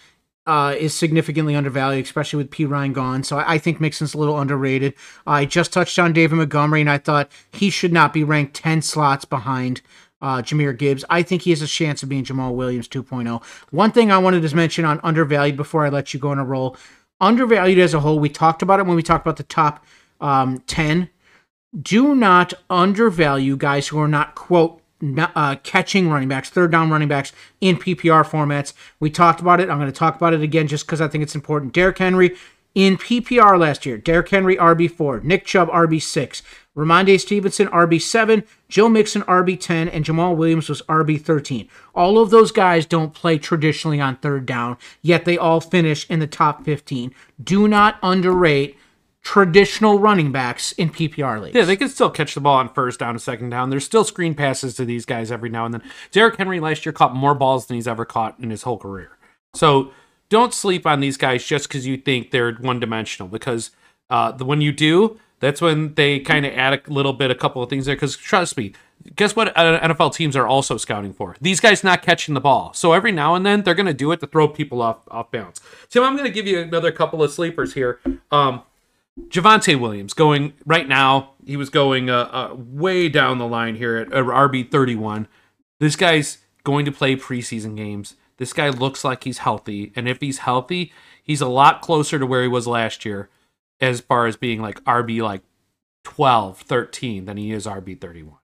uh, 0.48 0.76
is 0.78 0.96
significantly 0.96 1.56
undervalued, 1.56 2.06
especially 2.06 2.38
with 2.38 2.50
Perine 2.50 2.92
gone. 2.92 3.24
So 3.24 3.38
I, 3.38 3.54
I 3.54 3.58
think 3.60 3.80
Mixon's 3.80 4.16
a 4.16 4.18
little 4.18 4.40
underrated. 4.40 4.96
I 5.28 5.46
just 5.46 5.72
touched 5.72 6.00
on 6.00 6.12
David 6.12 6.36
Montgomery, 6.38 6.82
and 6.82 6.90
I 6.90 6.98
thought 6.98 7.32
he 7.52 7.70
should 7.70 7.94
not 7.94 8.14
be 8.14 8.24
ranked 8.24 8.56
10 8.56 8.82
slots 8.82 9.26
behind. 9.26 9.82
Uh, 10.20 10.42
Jahmyr 10.42 10.78
Gibbs. 10.78 11.04
I 11.10 11.22
think 11.22 11.42
he 11.42 11.50
has 11.50 11.62
a 11.62 11.68
chance 11.68 12.02
of 12.02 12.08
being 12.08 12.24
Jamaal 12.24 12.56
Williams 12.56 12.88
2.0. 12.88 13.44
One 13.72 13.92
thing 13.92 14.10
I 14.10 14.18
wanted 14.18 14.48
to 14.48 14.56
mention 14.56 14.86
on 14.86 15.02
undervalued 15.04 15.58
before 15.58 15.86
I 15.86 15.90
let 15.90 16.14
you 16.14 16.20
go 16.20 16.30
on 16.30 16.40
a 16.40 16.46
roll. 16.46 16.78
Undervalued 17.20 17.78
as 17.78 17.94
a 17.94 18.00
whole, 18.00 18.20
we 18.20 18.30
talked 18.30 18.62
about 18.62 18.80
it 18.80 18.86
when 18.86 18.96
we 18.96 19.04
talked 19.04 19.26
about 19.26 19.36
the 19.36 19.44
top 19.44 19.86
um, 20.22 20.60
10 20.60 21.10
do 21.82 22.16
not 22.16 22.54
undervalue 22.70 23.58
guys 23.58 23.88
who 23.88 24.00
are 24.00 24.08
not 24.08 24.36
quote 24.36 24.80
uh, 25.18 25.56
catching 25.64 26.10
running 26.10 26.30
backs, 26.30 26.50
third 26.50 26.72
down 26.72 26.90
running 26.90 27.08
backs 27.08 27.34
in 27.60 27.78
PPR 27.78 28.26
formats. 28.26 28.74
We 29.00 29.10
talked 29.10 29.42
about 29.42 29.60
it. 29.60 29.70
I'm 29.70 29.78
going 29.78 29.92
to 29.92 29.98
talk 29.98 30.16
about 30.16 30.34
it 30.34 30.42
again 30.42 30.68
just 30.68 30.86
because 30.86 31.02
I 31.02 31.08
think 31.08 31.24
it's 31.24 31.36
important. 31.36 31.74
Derrick 31.74 31.98
Henry 31.98 32.36
in 32.76 32.98
PPR 32.98 33.60
last 33.60 33.86
year. 33.86 33.98
Derrick 33.98 34.30
Henry 34.30 34.56
RB4, 34.56 35.24
Nick 35.24 35.46
Chubb 35.46 35.70
RB6, 35.70 36.42
Rhamondre 36.76 37.20
Stevenson 37.20 37.68
RB7, 37.68 38.46
Joe 38.68 38.90
Mixon 38.90 39.22
RB10, 39.24 39.90
and 39.94 40.04
Jamaal 40.04 40.36
Williams 40.36 40.70
was 40.70 40.82
RB13. 40.84 41.68
All 41.94 42.18
of 42.18 42.32
those 42.32 42.52
guys 42.52 42.86
don't 42.86 43.14
play 43.14 43.38
traditionally 43.38 44.02
on 44.02 44.16
third 44.18 44.46
down, 44.46 44.78
yet 45.02 45.26
they 45.26 45.38
all 45.38 45.62
finish 45.62 46.10
in 46.10 46.20
the 46.20 46.28
top 46.28 46.66
15. 46.66 47.14
Do 47.44 47.68
not 47.68 48.00
underrate 48.02 48.78
traditional 49.24 50.00
running 50.00 50.32
backs 50.32 50.74
in 50.74 50.90
PPR 50.90 51.42
leagues. 51.42 51.56
Yeah, 51.56 51.64
they 51.64 51.78
can 51.78 51.90
still 51.90 52.10
catch 52.10 52.36
the 52.36 52.42
ball 52.42 52.58
on 52.58 52.70
first 52.70 53.00
down 53.00 53.18
second 53.18 53.50
down. 53.50 53.70
There's 53.70 53.86
still 53.86 54.04
screen 54.04 54.36
passes 54.36 54.76
to 54.76 54.86
these 54.86 55.06
guys 55.06 55.32
every 55.32 55.50
now 55.50 55.66
and 55.66 55.74
then. 55.74 55.84
Derrick 56.12 56.36
Henry 56.36 56.60
last 56.60 56.86
year 56.86 56.94
caught 56.94 57.16
more 57.16 57.34
balls 57.34 57.66
than 57.66 57.76
he's 57.76 57.88
ever 57.88 58.06
caught 58.06 58.38
in 58.40 58.50
his 58.50 58.64
whole 58.64 58.78
career. 58.78 59.18
So 59.54 59.92
don't 60.30 60.54
sleep 60.54 60.86
on 60.86 61.00
these 61.00 61.16
guys 61.16 61.46
just 61.46 61.68
because 61.68 61.88
you 61.88 61.98
think 61.98 62.32
they're 62.32 62.54
one 62.54 62.80
dimensional. 62.80 63.30
Because 63.30 63.72
uh, 64.10 64.34
the, 64.34 64.44
when 64.44 64.60
you 64.60 64.74
do, 64.74 65.20
that's 65.40 65.62
when 65.62 65.94
they 65.94 66.20
kind 66.20 66.46
of 66.46 66.54
add 66.54 66.74
a 66.74 66.92
little 66.92 67.14
bit, 67.14 67.32
a 67.32 67.36
couple 67.36 67.64
of 67.64 67.70
things 67.70 67.86
there. 67.86 67.96
Because 67.96 68.18
trust 68.18 68.58
me, 68.58 68.74
guess 69.16 69.38
what? 69.38 69.56
Uh, 69.58 69.80
NFL 69.80 70.16
teams 70.16 70.36
are 70.36 70.48
also 70.48 70.76
scouting 70.76 71.14
for 71.14 71.38
these 71.40 71.62
guys 71.62 71.82
not 71.82 72.02
catching 72.02 72.34
the 72.34 72.42
ball. 72.42 72.74
So 72.74 72.92
every 72.92 73.14
now 73.14 73.36
and 73.36 73.46
then 73.46 73.64
they're 73.64 73.74
going 73.74 73.86
to 73.86 73.94
do 73.94 74.12
it 74.12 74.20
to 74.20 74.28
throw 74.28 74.50
people 74.50 74.82
off 74.82 74.98
off 75.10 75.32
balance. 75.32 75.62
Tim, 75.90 76.04
I'm 76.04 76.18
going 76.18 76.28
to 76.28 76.34
give 76.34 76.46
you 76.46 76.60
another 76.60 76.92
couple 76.92 77.24
of 77.24 77.32
sleepers 77.32 77.74
here. 77.74 78.02
Um, 78.30 78.64
Javonte 79.20 79.80
Williams 79.80 80.14
going 80.14 80.54
right 80.66 80.88
now. 80.88 81.32
He 81.46 81.58
was 81.58 81.70
going 81.70 82.10
uh, 82.10 82.30
uh, 82.32 82.56
way 82.58 83.10
down 83.10 83.38
the 83.38 83.48
line 83.48 83.76
here 83.76 83.98
at 83.98 84.14
uh, 84.14 84.24
RB 84.24 84.70
thirty 84.70 84.96
one. 84.96 85.28
This 85.80 85.96
guy's 85.96 86.40
going 86.64 86.86
to 86.86 86.92
play 86.92 87.16
preseason 87.16 87.76
games. 87.76 88.16
This 88.38 88.54
guy 88.54 88.70
looks 88.70 89.04
like 89.04 89.24
he's 89.24 89.40
healthy, 89.40 89.92
and 89.96 90.08
if 90.08 90.20
he's 90.20 90.40
healthy, 90.40 90.92
he's 91.24 91.42
a 91.42 91.48
lot 91.48 91.82
closer 91.82 92.18
to 92.18 92.26
where 92.26 92.42
he 92.42 92.48
was 92.48 92.66
last 92.66 93.06
year, 93.06 93.30
as 93.80 94.02
far 94.02 94.26
as 94.26 94.36
being 94.36 94.62
like 94.62 94.84
RB 94.86 95.22
like 95.22 95.42
12, 96.04 96.60
13 96.60 97.26
than 97.26 97.38
he 97.38 97.52
is 97.52 97.66
RB 97.68 98.00
thirty 98.00 98.24
one. 98.24 98.40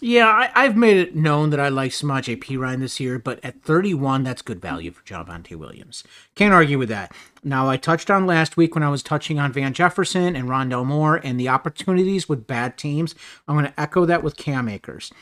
Yeah, 0.00 0.26
I, 0.26 0.50
I've 0.54 0.76
made 0.76 0.98
it 0.98 1.16
known 1.16 1.50
that 1.50 1.60
I 1.60 1.70
like 1.70 1.90
Samaje 1.90 2.38
Perine 2.38 2.80
this 2.80 3.00
year, 3.00 3.18
but 3.18 3.42
at 3.42 3.62
31, 3.62 4.24
that's 4.24 4.42
good 4.42 4.60
value 4.60 4.90
for 4.90 5.02
Javonte 5.04 5.56
Williams. 5.56 6.04
Can't 6.34 6.52
argue 6.52 6.78
with 6.78 6.90
that. 6.90 7.12
Now, 7.42 7.68
I 7.68 7.78
touched 7.78 8.10
on 8.10 8.26
last 8.26 8.58
week 8.58 8.74
when 8.74 8.84
I 8.84 8.90
was 8.90 9.02
touching 9.02 9.38
on 9.38 9.52
Van 9.52 9.72
Jefferson 9.72 10.36
and 10.36 10.48
Rondale 10.48 10.84
Moore 10.84 11.16
and 11.16 11.40
the 11.40 11.48
opportunities 11.48 12.28
with 12.28 12.46
bad 12.46 12.76
teams. 12.76 13.14
I'm 13.48 13.54
going 13.54 13.66
to 13.66 13.80
echo 13.80 14.04
that 14.04 14.22
with 14.22 14.36
Cam 14.36 14.68
Akers. 14.68 15.12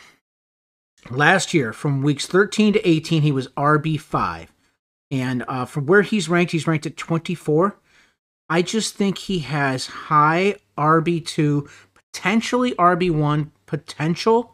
Last 1.08 1.54
year, 1.54 1.72
from 1.72 2.02
weeks 2.02 2.26
13 2.26 2.72
to 2.72 2.88
18, 2.88 3.22
he 3.22 3.32
was 3.32 3.48
RB5. 3.48 4.48
And 5.10 5.44
uh, 5.46 5.66
from 5.66 5.86
where 5.86 6.02
he's 6.02 6.28
ranked, 6.28 6.52
he's 6.52 6.66
ranked 6.66 6.86
at 6.86 6.96
24. 6.96 7.78
I 8.48 8.62
just 8.62 8.94
think 8.94 9.18
he 9.18 9.40
has 9.40 9.86
high 9.86 10.56
RB2, 10.76 11.68
potentially 11.94 12.72
RB1 12.72 13.50
potential, 13.66 14.53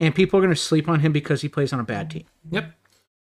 and 0.00 0.14
people 0.14 0.38
are 0.38 0.42
going 0.42 0.54
to 0.54 0.60
sleep 0.60 0.88
on 0.88 1.00
him 1.00 1.12
because 1.12 1.42
he 1.42 1.48
plays 1.48 1.72
on 1.72 1.80
a 1.80 1.84
bad 1.84 2.10
team. 2.10 2.24
Yep. 2.50 2.72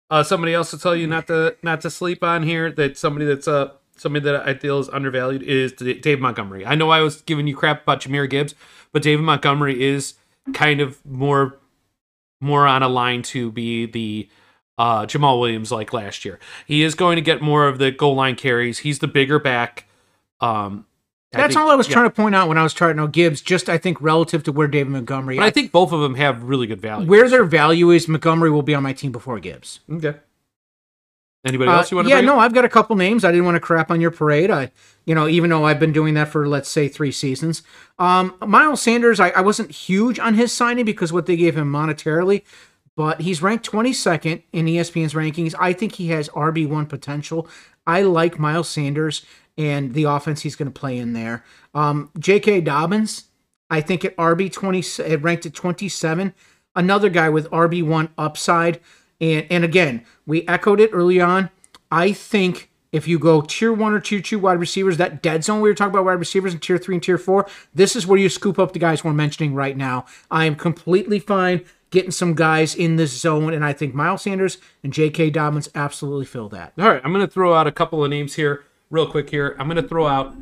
Uh, 0.09 0.23
somebody 0.23 0.53
else 0.53 0.71
to 0.71 0.77
tell 0.77 0.95
you 0.95 1.07
not 1.07 1.27
to 1.27 1.55
not 1.63 1.81
to 1.81 1.89
sleep 1.89 2.23
on 2.23 2.43
here. 2.43 2.71
That 2.71 2.97
somebody 2.97 3.25
that's 3.25 3.47
uh 3.47 3.71
somebody 3.97 4.23
that 4.23 4.47
I 4.47 4.53
feel 4.53 4.79
is 4.79 4.89
undervalued 4.89 5.43
is 5.43 5.73
Dave 5.73 6.19
Montgomery. 6.19 6.65
I 6.65 6.75
know 6.75 6.89
I 6.89 7.01
was 7.01 7.21
giving 7.21 7.47
you 7.47 7.55
crap 7.55 7.83
about 7.83 8.01
Jahmyr 8.01 8.29
Gibbs, 8.29 8.55
but 8.93 9.01
David 9.01 9.23
Montgomery 9.23 9.83
is 9.83 10.13
kind 10.53 10.79
of 10.79 11.05
more 11.05 11.59
more 12.39 12.67
on 12.67 12.83
a 12.83 12.87
line 12.87 13.21
to 13.23 13.51
be 13.51 13.85
the 13.85 14.29
uh, 14.77 15.05
Jamaal 15.05 15.39
Williams 15.39 15.71
like 15.71 15.91
last 15.91 16.23
year. 16.23 16.39
He 16.65 16.83
is 16.83 16.95
going 16.95 17.15
to 17.15 17.21
get 17.21 17.41
more 17.41 17.67
of 17.67 17.79
the 17.79 17.91
goal 17.91 18.15
line 18.15 18.35
carries. 18.35 18.79
He's 18.79 18.99
the 18.99 19.07
bigger 19.07 19.39
back. 19.39 19.85
Um, 20.39 20.85
That's 21.37 21.53
think- 21.55 21.63
all 21.65 21.71
I 21.71 21.75
was 21.75 21.87
yeah. 21.87 21.93
trying 21.93 22.05
to 22.05 22.15
point 22.15 22.35
out 22.35 22.47
when 22.49 22.57
I 22.57 22.63
was 22.63 22.73
trying 22.73 22.91
to 22.91 22.97
know 22.97 23.07
Gibbs. 23.07 23.41
Just 23.41 23.69
I 23.69 23.77
think 23.77 24.01
relative 24.01 24.43
to 24.43 24.51
where 24.51 24.67
David 24.67 24.91
Montgomery, 24.91 25.37
But 25.37 25.45
I 25.45 25.49
think 25.51 25.71
both 25.71 25.91
of 25.91 26.01
them 26.01 26.15
have 26.15 26.43
really 26.43 26.67
good 26.67 26.81
value. 26.81 27.07
where 27.07 27.29
their 27.29 27.43
value 27.45 27.89
is, 27.91 28.07
Montgomery 28.07 28.49
will 28.51 28.61
be 28.63 28.75
on 28.75 28.83
my 28.83 28.93
team 28.93 29.11
before 29.11 29.39
Gibbs. 29.39 29.79
Okay. 29.91 30.15
Anybody 31.45 31.69
Uh, 31.69 31.77
else 31.77 31.91
you 31.91 31.95
want 31.97 32.07
to 32.09 32.13
yeah, 32.13 32.19
no? 32.21 32.39
I've 32.39 32.53
got 32.53 32.65
a 32.65 32.69
couple 32.69 32.95
names. 32.95 33.23
I 33.23 33.31
didn't 33.31 33.45
want 33.45 33.55
to 33.55 33.61
crap 33.61 33.89
on 33.89 34.01
your 34.01 34.11
parade. 34.11 34.51
I, 34.51 34.71
you 35.05 35.15
know, 35.15 35.27
even 35.27 35.49
though 35.49 35.65
I've 35.65 35.79
been 35.79 35.93
doing 35.93 36.13
that 36.15 36.27
for 36.27 36.47
let's 36.47 36.67
say 36.67 36.87
three 36.89 37.11
seasons. 37.11 37.61
Um, 37.99 38.35
Miles 38.45 38.81
Sanders, 38.81 39.19
I, 39.19 39.29
I 39.29 39.41
wasn't 39.41 39.71
huge 39.71 40.19
on 40.19 40.33
his 40.33 40.51
signing 40.51 40.83
because 40.83 41.13
what 41.13 41.25
they 41.25 41.37
gave 41.37 41.55
him 41.55 41.71
monetarily, 41.71 42.41
but 42.97 43.21
he's 43.21 43.41
ranked 43.41 43.69
22nd 43.69 44.41
in 44.51 44.65
ESPN's 44.65 45.13
rankings. 45.13 45.53
I 45.59 45.71
think 45.71 45.93
he 45.93 46.07
has 46.09 46.27
RB 46.29 46.67
one 46.67 46.87
potential. 46.87 47.47
I 47.85 48.01
like 48.01 48.39
Miles 48.39 48.67
Sanders 48.67 49.23
and 49.57 49.93
the 49.93 50.03
offense 50.03 50.41
he's 50.41 50.55
going 50.55 50.71
to 50.71 50.79
play 50.79 50.97
in 50.97 51.13
there. 51.13 51.43
Um, 51.73 52.11
J.K. 52.19 52.61
Dobbins, 52.61 53.25
I 53.69 53.81
think 53.81 54.05
at 54.05 54.15
RB 54.17 54.51
20, 54.51 54.79
it 55.03 55.21
ranked 55.21 55.45
at 55.45 55.53
27. 55.53 56.33
Another 56.75 57.09
guy 57.09 57.29
with 57.29 57.49
RB 57.49 57.83
one 57.83 58.09
upside. 58.17 58.79
And 59.19 59.47
and 59.49 59.63
again, 59.63 60.05
we 60.25 60.47
echoed 60.47 60.79
it 60.79 60.91
early 60.93 61.19
on. 61.19 61.49
I 61.91 62.11
think 62.13 62.69
if 62.91 63.07
you 63.07 63.19
go 63.19 63.41
tier 63.41 63.73
one 63.73 63.93
or 63.93 63.99
tier 63.99 64.21
two 64.21 64.39
wide 64.39 64.59
receivers, 64.59 64.97
that 64.97 65.21
dead 65.21 65.43
zone 65.43 65.61
we 65.61 65.69
were 65.69 65.75
talking 65.75 65.93
about 65.93 66.05
wide 66.05 66.13
receivers 66.13 66.53
in 66.53 66.59
tier 66.59 66.77
three 66.77 66.95
and 66.95 67.03
tier 67.03 67.17
four, 67.17 67.47
this 67.73 67.95
is 67.95 68.05
where 68.05 68.19
you 68.19 68.29
scoop 68.29 68.59
up 68.59 68.73
the 68.73 68.79
guys 68.79 69.03
we're 69.03 69.13
mentioning 69.13 69.53
right 69.53 69.75
now. 69.75 70.05
I 70.29 70.45
am 70.45 70.55
completely 70.55 71.19
fine 71.19 71.65
getting 71.89 72.11
some 72.11 72.33
guys 72.33 72.75
in 72.75 72.97
this 72.97 73.17
zone, 73.19 73.53
and 73.53 73.63
I 73.63 73.73
think 73.73 73.93
Miles 73.93 74.23
Sanders 74.23 74.57
and 74.83 74.91
J.K. 74.91 75.29
Dobbins 75.29 75.69
absolutely 75.73 76.25
fill 76.25 76.49
that. 76.49 76.73
All 76.77 76.89
right, 76.89 77.01
I'm 77.03 77.13
going 77.13 77.25
to 77.25 77.31
throw 77.31 77.53
out 77.53 77.67
a 77.67 77.71
couple 77.71 78.03
of 78.03 78.09
names 78.09 78.35
here, 78.35 78.65
real 78.89 79.09
quick. 79.09 79.29
Here, 79.29 79.55
I'm 79.59 79.67
going 79.67 79.81
to 79.81 79.87
throw 79.87 80.07
out 80.07 80.35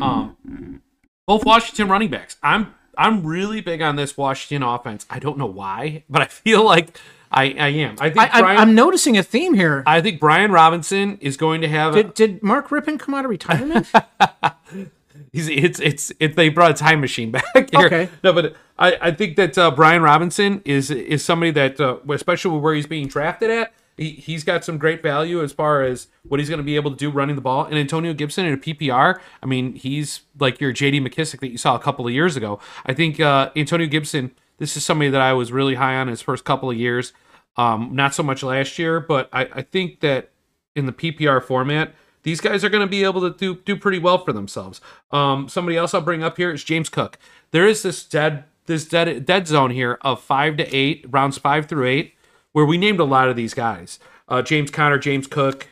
um, 0.00 0.82
both 1.26 1.44
Washington 1.44 1.88
running 1.88 2.10
backs. 2.10 2.36
I'm 2.42 2.74
I'm 2.96 3.24
really 3.24 3.60
big 3.60 3.80
on 3.80 3.96
this 3.96 4.16
Washington 4.16 4.62
offense. 4.66 5.06
I 5.08 5.18
don't 5.18 5.38
know 5.38 5.46
why, 5.46 6.04
but 6.10 6.22
I 6.22 6.26
feel 6.26 6.64
like 6.64 6.98
I, 7.30 7.54
I 7.58 7.68
am. 7.68 7.96
I 8.00 8.10
think 8.10 8.34
I, 8.34 8.56
I'm 8.56 8.74
noticing 8.74 9.16
a 9.16 9.22
theme 9.22 9.54
here. 9.54 9.82
I 9.86 10.00
think 10.00 10.18
Brian 10.18 10.50
Robinson 10.50 11.18
is 11.20 11.36
going 11.36 11.60
to 11.60 11.68
have. 11.68 11.94
a, 11.94 12.02
Did, 12.02 12.14
did 12.14 12.42
Mark 12.42 12.68
Rypien 12.68 12.98
come 12.98 13.14
out 13.14 13.24
of 13.24 13.30
retirement? 13.30 13.86
He's 15.32 15.48
it's 15.48 15.78
it's 15.80 16.12
it. 16.20 16.36
They 16.36 16.48
brought 16.48 16.70
a 16.70 16.74
time 16.74 17.00
machine 17.00 17.30
back 17.54 17.70
here. 17.70 17.86
Okay. 17.86 18.08
No, 18.24 18.32
but 18.32 18.56
I, 18.78 18.96
I 19.00 19.10
think 19.10 19.36
that 19.36 19.58
uh, 19.58 19.70
Brian 19.70 20.02
Robinson 20.02 20.62
is 20.64 20.90
is 20.90 21.24
somebody 21.24 21.50
that, 21.52 21.78
uh, 21.80 21.98
especially 22.08 22.58
where 22.58 22.74
he's 22.74 22.86
being 22.86 23.08
drafted 23.08 23.50
at, 23.50 23.72
he 23.98 24.12
he's 24.12 24.44
got 24.44 24.64
some 24.64 24.78
great 24.78 25.02
value 25.02 25.42
as 25.42 25.52
far 25.52 25.82
as 25.82 26.06
what 26.22 26.40
he's 26.40 26.48
going 26.48 26.58
to 26.58 26.64
be 26.64 26.76
able 26.76 26.90
to 26.90 26.96
do 26.96 27.10
running 27.10 27.36
the 27.36 27.42
ball. 27.42 27.64
And 27.64 27.76
Antonio 27.76 28.14
Gibson 28.14 28.46
in 28.46 28.54
a 28.54 28.56
PPR, 28.56 29.20
I 29.42 29.46
mean, 29.46 29.74
he's 29.74 30.22
like 30.38 30.60
your 30.60 30.72
J.D. 30.72 31.00
McKissic 31.00 31.40
that 31.40 31.50
you 31.50 31.58
saw 31.58 31.74
a 31.74 31.80
couple 31.80 32.06
of 32.06 32.12
years 32.12 32.36
ago. 32.36 32.58
I 32.86 32.94
think 32.94 33.20
uh, 33.20 33.50
Antonio 33.54 33.86
Gibson. 33.86 34.30
This 34.56 34.76
is 34.76 34.84
somebody 34.84 35.08
that 35.10 35.20
I 35.20 35.34
was 35.34 35.52
really 35.52 35.76
high 35.76 35.94
on 35.96 36.08
his 36.08 36.20
first 36.20 36.44
couple 36.44 36.68
of 36.68 36.76
years. 36.76 37.12
Um, 37.56 37.90
not 37.92 38.12
so 38.12 38.24
much 38.24 38.42
last 38.42 38.76
year, 38.76 38.98
but 38.98 39.28
I, 39.32 39.42
I 39.52 39.62
think 39.62 40.00
that 40.00 40.30
in 40.74 40.86
the 40.86 40.92
PPR 40.92 41.42
format, 41.42 41.94
these 42.22 42.40
guys 42.40 42.64
are 42.64 42.68
going 42.68 42.84
to 42.84 42.90
be 42.90 43.04
able 43.04 43.20
to 43.20 43.36
do 43.36 43.60
do 43.64 43.76
pretty 43.76 43.98
well 43.98 44.18
for 44.24 44.32
themselves. 44.32 44.80
Um, 45.10 45.48
somebody 45.48 45.76
else 45.76 45.94
I'll 45.94 46.00
bring 46.00 46.22
up 46.22 46.36
here 46.36 46.50
is 46.50 46.64
James 46.64 46.88
Cook. 46.88 47.18
There 47.50 47.66
is 47.66 47.82
this 47.82 48.04
dead 48.04 48.44
this 48.66 48.84
dead 48.84 49.24
dead 49.24 49.46
zone 49.48 49.70
here 49.70 49.98
of 50.02 50.20
five 50.20 50.56
to 50.58 50.76
eight 50.76 51.04
rounds 51.08 51.38
five 51.38 51.66
through 51.66 51.86
eight, 51.86 52.14
where 52.58 52.66
we 52.66 52.76
named 52.76 52.98
a 52.98 53.04
lot 53.04 53.28
of 53.28 53.36
these 53.36 53.54
guys: 53.54 54.00
uh, 54.26 54.42
James 54.42 54.68
Conner, 54.68 54.98
James 54.98 55.28
Cook, 55.28 55.68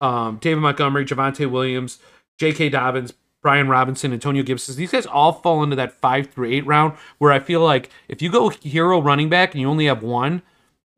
um, 0.00 0.38
David 0.40 0.60
Montgomery, 0.60 1.04
Javonte 1.04 1.50
Williams, 1.50 1.98
J.K. 2.38 2.68
Dobbins, 2.68 3.12
Brian 3.42 3.66
Robinson, 3.68 4.12
Antonio 4.12 4.44
Gibson. 4.44 4.76
These 4.76 4.92
guys 4.92 5.06
all 5.06 5.32
fall 5.32 5.60
into 5.64 5.74
that 5.74 5.92
five 5.92 6.30
through 6.30 6.52
eight 6.52 6.64
round, 6.64 6.96
where 7.18 7.32
I 7.32 7.40
feel 7.40 7.62
like 7.62 7.90
if 8.06 8.22
you 8.22 8.30
go 8.30 8.50
hero 8.50 9.02
running 9.02 9.28
back 9.28 9.54
and 9.54 9.60
you 9.60 9.68
only 9.68 9.86
have 9.86 10.04
one, 10.04 10.42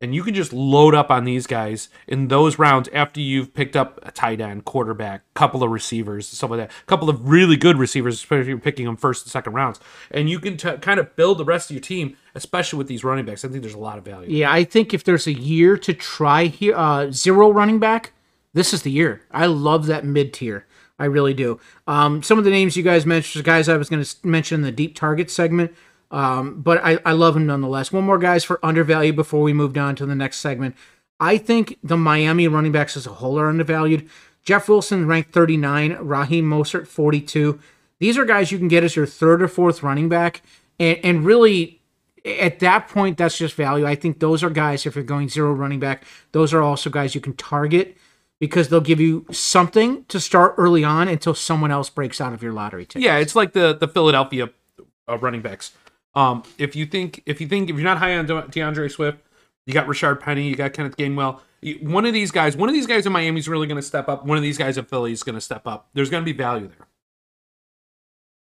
and 0.03 0.13
you 0.13 0.21
can 0.21 0.33
just 0.33 0.51
load 0.51 0.93
up 0.93 1.09
on 1.09 1.23
these 1.23 1.47
guys 1.47 1.87
in 2.09 2.27
those 2.27 2.59
rounds 2.59 2.89
after 2.91 3.21
you've 3.21 3.53
picked 3.53 3.77
up 3.77 4.01
a 4.03 4.11
tight 4.11 4.41
end, 4.41 4.65
quarterback, 4.65 5.21
couple 5.33 5.63
of 5.63 5.71
receivers, 5.71 6.27
stuff 6.27 6.49
like 6.49 6.59
that, 6.59 6.69
a 6.69 6.85
couple 6.87 7.09
of 7.09 7.29
really 7.29 7.55
good 7.55 7.77
receivers, 7.77 8.15
especially 8.15 8.41
if 8.41 8.47
you're 8.47 8.57
picking 8.57 8.85
them 8.85 8.97
first 8.97 9.25
and 9.25 9.31
second 9.31 9.53
rounds, 9.53 9.79
and 10.11 10.29
you 10.29 10.41
can 10.41 10.57
t- 10.57 10.75
kind 10.77 10.99
of 10.99 11.15
build 11.15 11.37
the 11.37 11.45
rest 11.45 11.69
of 11.69 11.75
your 11.75 11.81
team, 11.81 12.17
especially 12.35 12.77
with 12.77 12.87
these 12.87 13.05
running 13.05 13.23
backs. 13.23 13.45
I 13.45 13.47
think 13.47 13.61
there's 13.61 13.73
a 13.73 13.79
lot 13.79 13.97
of 13.97 14.03
value. 14.03 14.29
Yeah, 14.29 14.51
I 14.51 14.65
think 14.65 14.93
if 14.93 15.05
there's 15.05 15.25
a 15.25 15.33
year 15.33 15.77
to 15.77 15.93
try 15.93 16.47
here, 16.47 16.75
uh, 16.75 17.09
zero 17.09 17.49
running 17.49 17.79
back, 17.79 18.11
this 18.53 18.73
is 18.73 18.81
the 18.81 18.91
year. 18.91 19.21
I 19.31 19.45
love 19.45 19.85
that 19.85 20.03
mid 20.03 20.33
tier. 20.33 20.67
I 20.99 21.05
really 21.05 21.33
do. 21.33 21.61
Um, 21.87 22.21
some 22.21 22.37
of 22.37 22.43
the 22.43 22.51
names 22.51 22.75
you 22.75 22.83
guys 22.83 23.05
mentioned, 23.05 23.45
guys 23.45 23.69
I 23.69 23.77
was 23.77 23.89
going 23.89 24.03
to 24.03 24.15
mention 24.27 24.55
in 24.59 24.61
the 24.63 24.71
deep 24.71 24.95
target 24.95 25.31
segment, 25.31 25.73
um, 26.13 26.61
but 26.61 26.79
I, 26.85 26.99
I 27.05 27.11
love 27.13 27.33
them 27.33 27.47
nonetheless. 27.47 27.91
One 27.91 28.03
more 28.03 28.19
guys 28.19 28.43
for 28.43 28.63
undervalued 28.63 29.15
before 29.15 29.41
we 29.41 29.51
moved 29.51 29.77
on 29.77 29.95
to 29.95 30.05
the 30.05 30.15
next 30.15 30.39
segment. 30.39 30.75
I 31.19 31.37
think 31.37 31.79
the 31.83 31.97
Miami 31.97 32.47
running 32.47 32.71
backs 32.71 32.95
as 32.95 33.07
a 33.07 33.13
whole 33.13 33.39
are 33.39 33.49
undervalued. 33.49 34.07
Jeff 34.43 34.69
Wilson 34.69 35.07
ranked 35.07 35.33
39, 35.33 35.97
Raheem 35.99 36.45
Mostert 36.45 36.87
42. 36.87 37.59
These 37.99 38.17
are 38.17 38.25
guys 38.25 38.51
you 38.51 38.59
can 38.59 38.67
get 38.67 38.83
as 38.83 38.95
your 38.95 39.05
third 39.05 39.41
or 39.41 39.47
fourth 39.47 39.81
running 39.81 40.07
back, 40.07 40.43
and, 40.79 40.99
and 41.03 41.25
really 41.25 41.81
at 42.25 42.59
that 42.59 42.87
point, 42.87 43.17
that's 43.17 43.37
just 43.37 43.55
value. 43.55 43.85
I 43.85 43.95
think 43.95 44.19
those 44.19 44.43
are 44.43 44.49
guys, 44.49 44.85
if 44.85 44.95
you're 44.95 45.03
going 45.03 45.29
zero 45.29 45.51
running 45.51 45.79
back, 45.79 46.05
those 46.31 46.53
are 46.53 46.61
also 46.61 46.89
guys 46.89 47.15
you 47.15 47.21
can 47.21 47.33
target 47.33 47.97
because 48.39 48.69
they'll 48.69 48.81
give 48.81 48.99
you 48.99 49.25
something 49.31 50.05
to 50.05 50.19
start 50.19 50.53
early 50.57 50.83
on 50.83 51.07
until 51.07 51.33
someone 51.33 51.71
else 51.71 51.89
breaks 51.89 52.21
out 52.21 52.33
of 52.33 52.43
your 52.43 52.53
lottery 52.53 52.85
ticket. 52.85 53.01
Yeah, 53.01 53.17
it's 53.17 53.35
like 53.35 53.53
the 53.53 53.75
the 53.75 53.87
Philadelphia 53.87 54.49
uh, 55.07 55.17
running 55.17 55.41
backs. 55.41 55.71
Um, 56.15 56.43
if 56.57 56.75
you 56.75 56.85
think 56.85 57.23
if 57.25 57.41
you 57.41 57.47
think 57.47 57.69
if 57.69 57.75
you're 57.75 57.83
not 57.83 57.97
high 57.97 58.15
on 58.17 58.25
De- 58.25 58.47
D'Andre 58.49 58.87
Swift, 58.87 59.19
you 59.65 59.73
got 59.73 59.87
Rashaad 59.87 60.19
Penny, 60.19 60.47
you 60.47 60.55
got 60.55 60.73
Kenneth 60.73 60.97
Gainwell. 60.97 61.39
One 61.81 62.05
of 62.05 62.13
these 62.13 62.29
guys, 62.31 62.57
one 62.57 62.67
of 62.69 62.75
these 62.75 62.87
guys 62.87 63.05
in 63.05 63.13
Miami 63.13 63.39
is 63.39 63.47
really 63.47 63.67
going 63.67 63.77
to 63.77 63.81
step 63.81 64.09
up. 64.09 64.25
One 64.25 64.37
of 64.37 64.43
these 64.43 64.57
guys 64.57 64.77
in 64.77 64.85
Philly 64.85 65.13
is 65.13 65.23
going 65.23 65.35
to 65.35 65.41
step 65.41 65.65
up. 65.65 65.87
There's 65.93 66.09
going 66.09 66.21
to 66.21 66.25
be 66.25 66.35
value 66.37 66.67
there. 66.67 66.87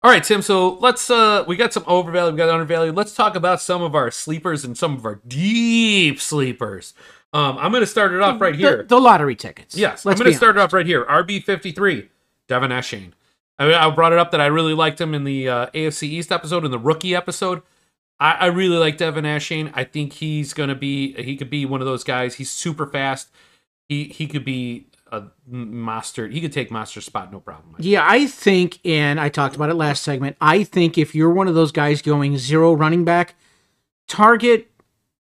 All 0.01 0.09
right, 0.09 0.23
Tim. 0.23 0.41
So 0.41 0.75
let's 0.75 1.09
uh 1.09 1.43
we 1.45 1.57
got 1.57 1.73
some 1.73 1.83
overvalue, 1.85 2.31
we 2.31 2.37
got 2.37 2.49
undervalue. 2.49 2.93
Let's 2.93 3.13
talk 3.13 3.35
about 3.35 3.61
some 3.61 3.81
of 3.81 3.95
our 3.95 4.09
sleepers 4.11 4.63
and 4.63 4.77
some 4.77 4.95
of 4.95 5.05
our 5.05 5.15
deep 5.27 6.21
sleepers. 6.21 6.93
Um, 7.33 7.57
I'm 7.59 7.71
going 7.71 7.81
to 7.83 7.87
start 7.87 8.13
it 8.13 8.21
off 8.21 8.41
right 8.41 8.55
here. 8.55 8.77
The, 8.77 8.95
the 8.95 8.99
lottery 8.99 9.35
tickets. 9.35 9.75
Yes, 9.75 10.03
Let's 10.03 10.19
I'm 10.19 10.23
going 10.25 10.33
to 10.33 10.37
start 10.37 10.55
it 10.57 10.59
off 10.59 10.73
right 10.73 10.85
here. 10.85 11.05
RB 11.05 11.43
fifty 11.43 11.71
three, 11.71 12.09
De'Von 12.47 12.69
Achane. 12.69 13.11
I, 13.59 13.65
mean, 13.65 13.75
I 13.75 13.89
brought 13.91 14.13
it 14.13 14.19
up 14.19 14.31
that 14.31 14.41
I 14.41 14.47
really 14.47 14.73
liked 14.73 14.99
him 14.99 15.13
in 15.13 15.25
the 15.25 15.49
uh, 15.49 15.65
AFC 15.67 16.03
East 16.03 16.31
episode, 16.31 16.65
in 16.65 16.71
the 16.71 16.79
rookie 16.79 17.13
episode. 17.13 17.61
I, 18.19 18.31
I 18.31 18.45
really 18.47 18.77
like 18.77 18.97
De'Von 18.97 19.23
Achane. 19.23 19.71
I 19.75 19.83
think 19.83 20.13
he's 20.13 20.53
going 20.53 20.69
to 20.69 20.75
be 20.75 21.13
he 21.21 21.35
could 21.35 21.49
be 21.49 21.65
one 21.65 21.81
of 21.81 21.87
those 21.87 22.03
guys. 22.03 22.35
He's 22.35 22.49
super 22.49 22.87
fast. 22.87 23.29
He 23.87 24.05
he 24.05 24.27
could 24.27 24.45
be 24.45 24.87
a 25.11 25.23
master. 25.45 26.27
He 26.27 26.41
could 26.41 26.53
take 26.53 26.69
Mostert 26.69 27.03
spot 27.03 27.31
no 27.31 27.39
problem. 27.39 27.75
Yeah, 27.79 28.05
I 28.07 28.27
think, 28.27 28.79
and 28.85 29.19
I 29.19 29.29
talked 29.29 29.55
about 29.55 29.69
it 29.69 29.75
last 29.75 30.03
segment. 30.03 30.37
I 30.39 30.63
think 30.63 30.97
if 30.97 31.15
you're 31.15 31.31
one 31.31 31.47
of 31.47 31.55
those 31.55 31.71
guys 31.71 32.01
going 32.01 32.37
zero 32.37 32.73
running 32.73 33.03
back, 33.05 33.35
target 34.07 34.69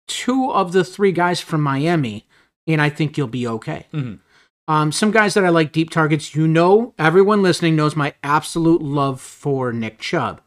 two 0.08 0.52
of 0.52 0.71
the 0.71 0.84
three 0.84 1.12
guys 1.12 1.39
from 1.39 1.62
Miami, 1.62 2.26
and 2.67 2.82
I 2.82 2.89
think 2.89 3.17
you'll 3.17 3.28
be 3.28 3.48
okay. 3.48 3.86
Mhm. 3.93 4.19
Um, 4.67 4.91
some 4.91 5.12
guys 5.12 5.34
that 5.36 5.45
I 5.45 5.49
like 5.49 5.71
deep 5.71 5.89
targets. 5.89 6.36
You 6.36 6.47
know, 6.47 6.93
everyone 6.97 7.43
listening 7.43 7.75
knows 7.75 7.95
my 7.95 8.13
absolute 8.23 8.82
love 8.82 9.21
for 9.21 9.71
Nick 9.71 9.99
Chubb. 9.99 10.41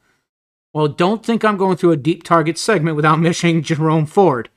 Well, 0.74 0.88
don't 0.88 1.24
think 1.24 1.44
I'm 1.44 1.56
going 1.56 1.76
through 1.76 1.92
a 1.92 1.96
deep 1.96 2.22
target 2.22 2.58
segment 2.58 2.96
without 2.96 3.16
mentioning 3.20 3.62
Jerome 3.62 4.06
Ford. 4.06 4.48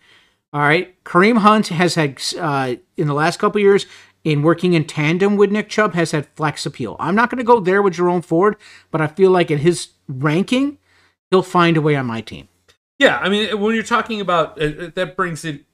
All 0.53 0.61
right, 0.61 1.01
Kareem 1.05 1.37
Hunt 1.37 1.69
has 1.69 1.95
had 1.95 2.21
uh, 2.37 2.75
in 2.97 3.07
the 3.07 3.13
last 3.13 3.39
couple 3.39 3.61
years 3.61 3.85
in 4.23 4.43
working 4.43 4.73
in 4.73 4.85
tandem 4.85 5.35
with 5.37 5.51
Nick 5.51 5.69
Chubb 5.69 5.93
has 5.93 6.11
had 6.11 6.27
flex 6.35 6.65
appeal. 6.65 6.95
I'm 6.99 7.15
not 7.15 7.29
going 7.29 7.39
to 7.39 7.43
go 7.43 7.59
there 7.59 7.81
with 7.81 7.93
Jerome 7.93 8.21
Ford, 8.21 8.55
but 8.91 9.01
I 9.01 9.07
feel 9.07 9.31
like 9.31 9.49
in 9.49 9.59
his 9.59 9.89
ranking, 10.07 10.77
he'll 11.29 11.41
find 11.41 11.77
a 11.77 11.81
way 11.81 11.95
on 11.95 12.05
my 12.05 12.21
team. 12.21 12.49
Yeah, 12.99 13.17
I 13.17 13.29
mean, 13.29 13.59
when 13.59 13.73
you're 13.73 13.83
talking 13.83 14.21
about 14.21 14.61
uh, 14.61 14.91
that, 14.93 15.15
brings 15.15 15.43
it 15.43 15.65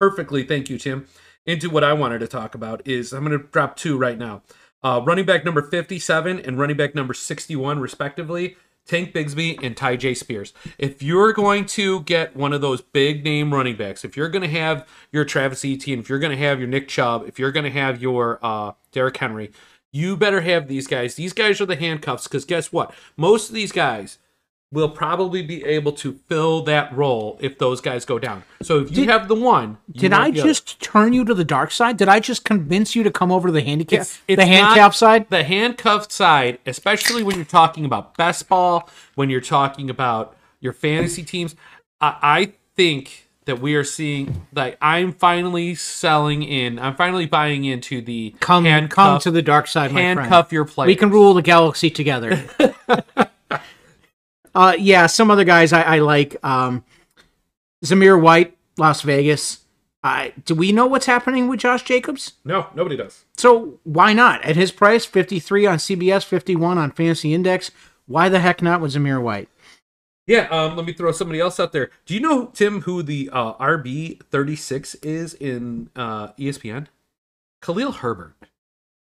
perfectly. 0.00 0.44
Thank 0.44 0.70
you, 0.70 0.78
Tim. 0.78 1.06
Into 1.50 1.68
what 1.68 1.82
I 1.82 1.94
wanted 1.94 2.20
to 2.20 2.28
talk 2.28 2.54
about 2.54 2.86
is 2.86 3.12
I'm 3.12 3.24
going 3.24 3.36
to 3.36 3.44
drop 3.44 3.74
two 3.74 3.98
right 3.98 4.16
now. 4.16 4.42
Uh, 4.84 5.02
running 5.04 5.24
back 5.24 5.44
number 5.44 5.60
57 5.60 6.38
and 6.38 6.56
running 6.60 6.76
back 6.76 6.94
number 6.94 7.12
61, 7.12 7.80
respectively. 7.80 8.56
Tank 8.86 9.12
Bigsby 9.12 9.58
and 9.60 9.74
Tyjae 9.74 10.16
Spears. 10.16 10.54
If 10.78 11.02
you're 11.02 11.32
going 11.32 11.66
to 11.66 12.02
get 12.02 12.36
one 12.36 12.52
of 12.52 12.60
those 12.60 12.80
big 12.80 13.24
name 13.24 13.52
running 13.52 13.74
backs, 13.74 14.04
if 14.04 14.16
you're 14.16 14.28
going 14.28 14.48
to 14.48 14.60
have 14.60 14.86
your 15.10 15.24
Travis 15.24 15.64
Etienne, 15.64 15.98
if 15.98 16.08
you're 16.08 16.20
going 16.20 16.30
to 16.30 16.38
have 16.38 16.60
your 16.60 16.68
Nick 16.68 16.86
Chubb, 16.86 17.24
if 17.26 17.36
you're 17.36 17.50
going 17.50 17.64
to 17.64 17.70
have 17.72 18.00
your 18.00 18.38
uh, 18.44 18.74
Derrick 18.92 19.16
Henry, 19.16 19.50
you 19.90 20.16
better 20.16 20.42
have 20.42 20.68
these 20.68 20.86
guys. 20.86 21.16
These 21.16 21.32
guys 21.32 21.60
are 21.60 21.66
the 21.66 21.74
handcuffs 21.74 22.28
because 22.28 22.44
guess 22.44 22.70
what? 22.70 22.94
Most 23.16 23.48
of 23.48 23.56
these 23.56 23.72
guys 23.72 24.18
will 24.72 24.88
probably 24.88 25.42
be 25.42 25.64
able 25.64 25.90
to 25.90 26.12
fill 26.28 26.62
that 26.62 26.94
role 26.96 27.36
if 27.40 27.58
those 27.58 27.80
guys 27.80 28.04
go 28.04 28.20
down. 28.20 28.44
So 28.62 28.78
if 28.78 28.90
you 28.90 29.04
Did- 29.04 29.08
have 29.08 29.26
the 29.26 29.34
one, 29.34 29.78
Did 29.90 30.12
I 30.12 30.30
the 30.30 30.40
other. 30.40 30.48
just 30.48 30.80
turn 30.80 31.12
you 31.12 31.24
to 31.24 31.34
the 31.34 31.44
dark 31.44 31.72
side? 31.72 31.96
Did 31.96 32.08
I 32.08 32.20
just 32.20 32.44
convince 32.44 32.94
you 32.94 33.02
to 33.02 33.10
come 33.10 33.32
over 33.32 33.48
to 33.48 33.52
the 33.52 33.62
handicap, 33.62 34.00
It's- 34.02 34.20
it's 34.28 34.40
the 34.44 34.60
not- 34.60 34.94
side? 34.94 35.26
The 35.28 35.42
handcuffed 35.42 36.12
side, 36.12 36.58
especially 36.66 37.24
when 37.24 37.34
you're 37.34 37.44
talking 37.44 37.84
about 37.84 38.16
best 38.16 38.48
ball, 38.48 38.88
when 39.16 39.28
you're 39.28 39.40
talking 39.40 39.90
about 39.90 40.36
your 40.60 40.72
fantasy 40.72 41.24
teams, 41.24 41.56
I, 42.00 42.14
I 42.22 42.52
think 42.76 43.26
that 43.46 43.60
we 43.60 43.74
are 43.74 43.82
seeing 43.82 44.46
like 44.54 44.78
I'm 44.80 45.12
finally 45.12 45.74
selling 45.74 46.44
in. 46.44 46.78
I'm 46.78 46.94
finally 46.94 47.26
buying 47.26 47.64
into 47.64 48.00
the 48.02 48.36
Come, 48.38 48.66
handcuff, 48.66 48.94
come 48.94 49.18
to 49.22 49.30
the 49.32 49.42
dark 49.42 49.66
side, 49.66 49.90
my 49.90 50.00
friend. 50.02 50.20
handcuff 50.20 50.52
your 50.52 50.64
players. 50.64 50.86
We 50.86 50.94
can 50.94 51.10
rule 51.10 51.34
the 51.34 51.42
galaxy 51.42 51.90
together. 51.90 52.44
uh, 54.54 54.74
yeah, 54.78 55.06
some 55.06 55.30
other 55.30 55.44
guys 55.44 55.72
I, 55.72 55.82
I 55.82 55.98
like. 56.00 56.36
Um, 56.44 56.84
Zamir 57.84 58.20
White, 58.20 58.56
Las 58.76 59.02
Vegas. 59.02 59.58
Uh, 60.02 60.28
do 60.46 60.54
we 60.54 60.72
know 60.72 60.86
what's 60.86 61.06
happening 61.06 61.46
with 61.48 61.60
Josh 61.60 61.82
Jacobs? 61.82 62.32
No, 62.44 62.68
nobody 62.74 62.96
does. 62.96 63.24
So 63.36 63.78
why 63.84 64.12
not? 64.12 64.42
At 64.42 64.56
his 64.56 64.72
price, 64.72 65.04
53 65.04 65.66
on 65.66 65.78
CBS, 65.78 66.24
51 66.24 66.78
on 66.78 66.90
Fantasy 66.90 67.34
Index. 67.34 67.70
Why 68.06 68.28
the 68.28 68.40
heck 68.40 68.62
not 68.62 68.80
with 68.80 68.92
Zamir 68.94 69.20
White? 69.22 69.48
Yeah, 70.26 70.46
um, 70.50 70.76
let 70.76 70.86
me 70.86 70.92
throw 70.92 71.12
somebody 71.12 71.40
else 71.40 71.58
out 71.58 71.72
there. 71.72 71.90
Do 72.06 72.14
you 72.14 72.20
know 72.20 72.46
Tim 72.46 72.82
who 72.82 73.02
the 73.02 73.28
uh, 73.32 73.54
RB 73.54 74.22
thirty 74.30 74.54
six 74.54 74.94
is 74.96 75.34
in 75.34 75.90
uh, 75.96 76.28
ESPN? 76.34 76.86
Khalil 77.62 77.90
Herbert. 77.92 78.34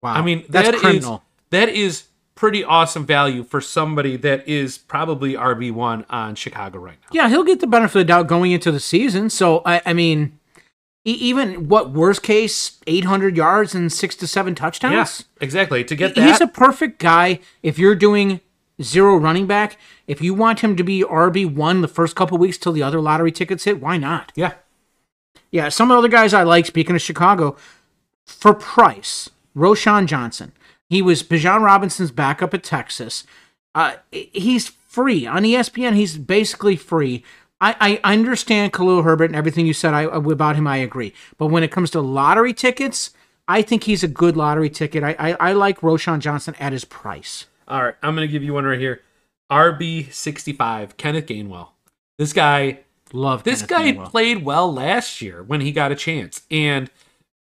Wow. 0.03 0.15
I 0.15 0.23
mean, 0.23 0.45
that's 0.49 0.69
that 0.69 0.75
is- 0.77 0.81
criminal. 0.81 1.25
that 1.51 1.69
is 1.69 2.05
pretty 2.37 2.63
awesome 2.63 3.05
value 3.05 3.43
for 3.43 3.61
somebody 3.61 4.17
that 4.19 4.47
is 4.47 4.79
probably 4.79 5.33
RB 5.33 5.73
one 5.73 6.05
on 6.09 6.37
Chicago 6.37 6.79
right 6.79 6.99
now. 7.03 7.09
Yeah, 7.11 7.29
he'll 7.29 7.43
get 7.43 7.59
the 7.61 7.67
benefit 7.67 7.97
of 7.99 8.01
the 8.01 8.05
doubt 8.05 8.29
going 8.29 8.53
into 8.53 8.71
the 8.71 8.79
season. 8.79 9.29
So 9.31 9.63
I, 9.67 9.83
I 9.85 9.93
mean, 9.93 10.39
even 11.05 11.69
what 11.69 11.91
worst 11.91 12.23
case, 12.23 12.79
800 12.87 13.37
yards 13.37 13.75
and 13.75 13.93
six 13.93 14.15
to 14.17 14.27
seven 14.27 14.55
touchdowns. 14.55 14.93
Yes, 14.93 15.25
exactly. 15.41 15.83
To 15.85 15.97
get 15.97 16.15
that, 16.15 16.29
He's 16.29 16.41
a 16.41 16.47
perfect 16.47 16.99
guy 17.01 17.41
if 17.63 17.79
you're 17.79 17.95
doing 17.95 18.41
zero 18.83 19.17
running 19.17 19.47
back. 19.47 19.79
If 20.07 20.21
you 20.21 20.35
want 20.35 20.61
him 20.61 20.77
to 20.77 20.85
be 20.85 21.03
RB 21.03 21.53
one 21.53 21.81
the 21.81 21.89
first 21.89 22.15
couple 22.15 22.37
weeks 22.39 22.59
till 22.59 22.73
the 22.73 22.83
other 22.83 23.01
lottery 23.01 23.33
tickets 23.33 23.65
hit, 23.65 23.81
why 23.81 23.97
not? 23.97 24.31
yeah, 24.37 24.53
Yeah, 25.51 25.71
some 25.71 25.91
other 25.91 26.09
guys 26.09 26.35
I 26.35 26.43
like. 26.43 26.67
Speaking 26.67 26.95
of 26.95 27.01
Chicago, 27.03 27.57
for 28.27 28.53
price, 28.53 29.31
Roschon 29.57 30.07
Johnson. 30.07 30.53
He 30.89 31.03
was 31.03 31.23
Bijan 31.23 31.63
Robinson's 31.63 32.11
backup 32.11 32.55
at 32.55 32.63
Texas. 32.63 33.25
Uh, 33.75 33.95
he's 34.11 34.69
free 34.69 35.27
on 35.27 35.43
ESPN. 35.43 35.95
He's 35.95 36.17
basically 36.17 36.77
free. 36.77 37.25
I, 37.61 38.01
I 38.05 38.13
understand 38.13 38.73
Khalil 38.73 39.03
Herbert 39.03 39.27
and 39.27 39.37
everything 39.37 39.67
you 39.67 39.73
said 39.73 39.95
I, 39.95 40.03
about 40.03 40.57
him. 40.57 40.67
I 40.67 40.77
agree. 40.77 41.15
But 41.39 41.47
when 41.47 41.63
it 41.63 41.71
comes 41.71 41.91
to 41.93 42.01
lottery 42.01 42.53
tickets, 42.53 43.11
I 43.49 43.63
think 43.63 43.85
he's 43.85 44.05
a 44.05 44.09
good 44.09 44.37
lottery 44.37 44.71
ticket. 44.71 45.03
I, 45.03 45.17
I, 45.19 45.33
I 45.41 45.53
like 45.53 45.81
Roschon 45.81 46.21
Johnson 46.21 46.55
at 46.61 46.73
his 46.73 46.85
price. 46.85 47.47
All 47.69 47.83
right, 47.83 47.95
I'm 48.03 48.15
gonna 48.15 48.27
give 48.29 48.43
you 48.43 48.53
one 48.55 48.65
right 48.65 48.79
here. 48.79 49.01
RB 49.51 50.13
sixty 50.13 50.53
five, 50.53 50.97
Kenneth 50.97 51.27
Gainwell. 51.27 51.69
This 52.19 52.33
guy 52.33 52.81
Love 53.13 53.45
This 53.45 53.63
Kenneth 53.63 53.69
guy 53.69 53.93
Gainwell. 53.93 54.11
played 54.11 54.45
well 54.45 54.73
last 54.73 55.23
year 55.23 55.43
when 55.43 55.61
he 55.61 55.73
got 55.73 55.93
a 55.93 55.97
chance. 55.97 56.43
And 56.51 56.91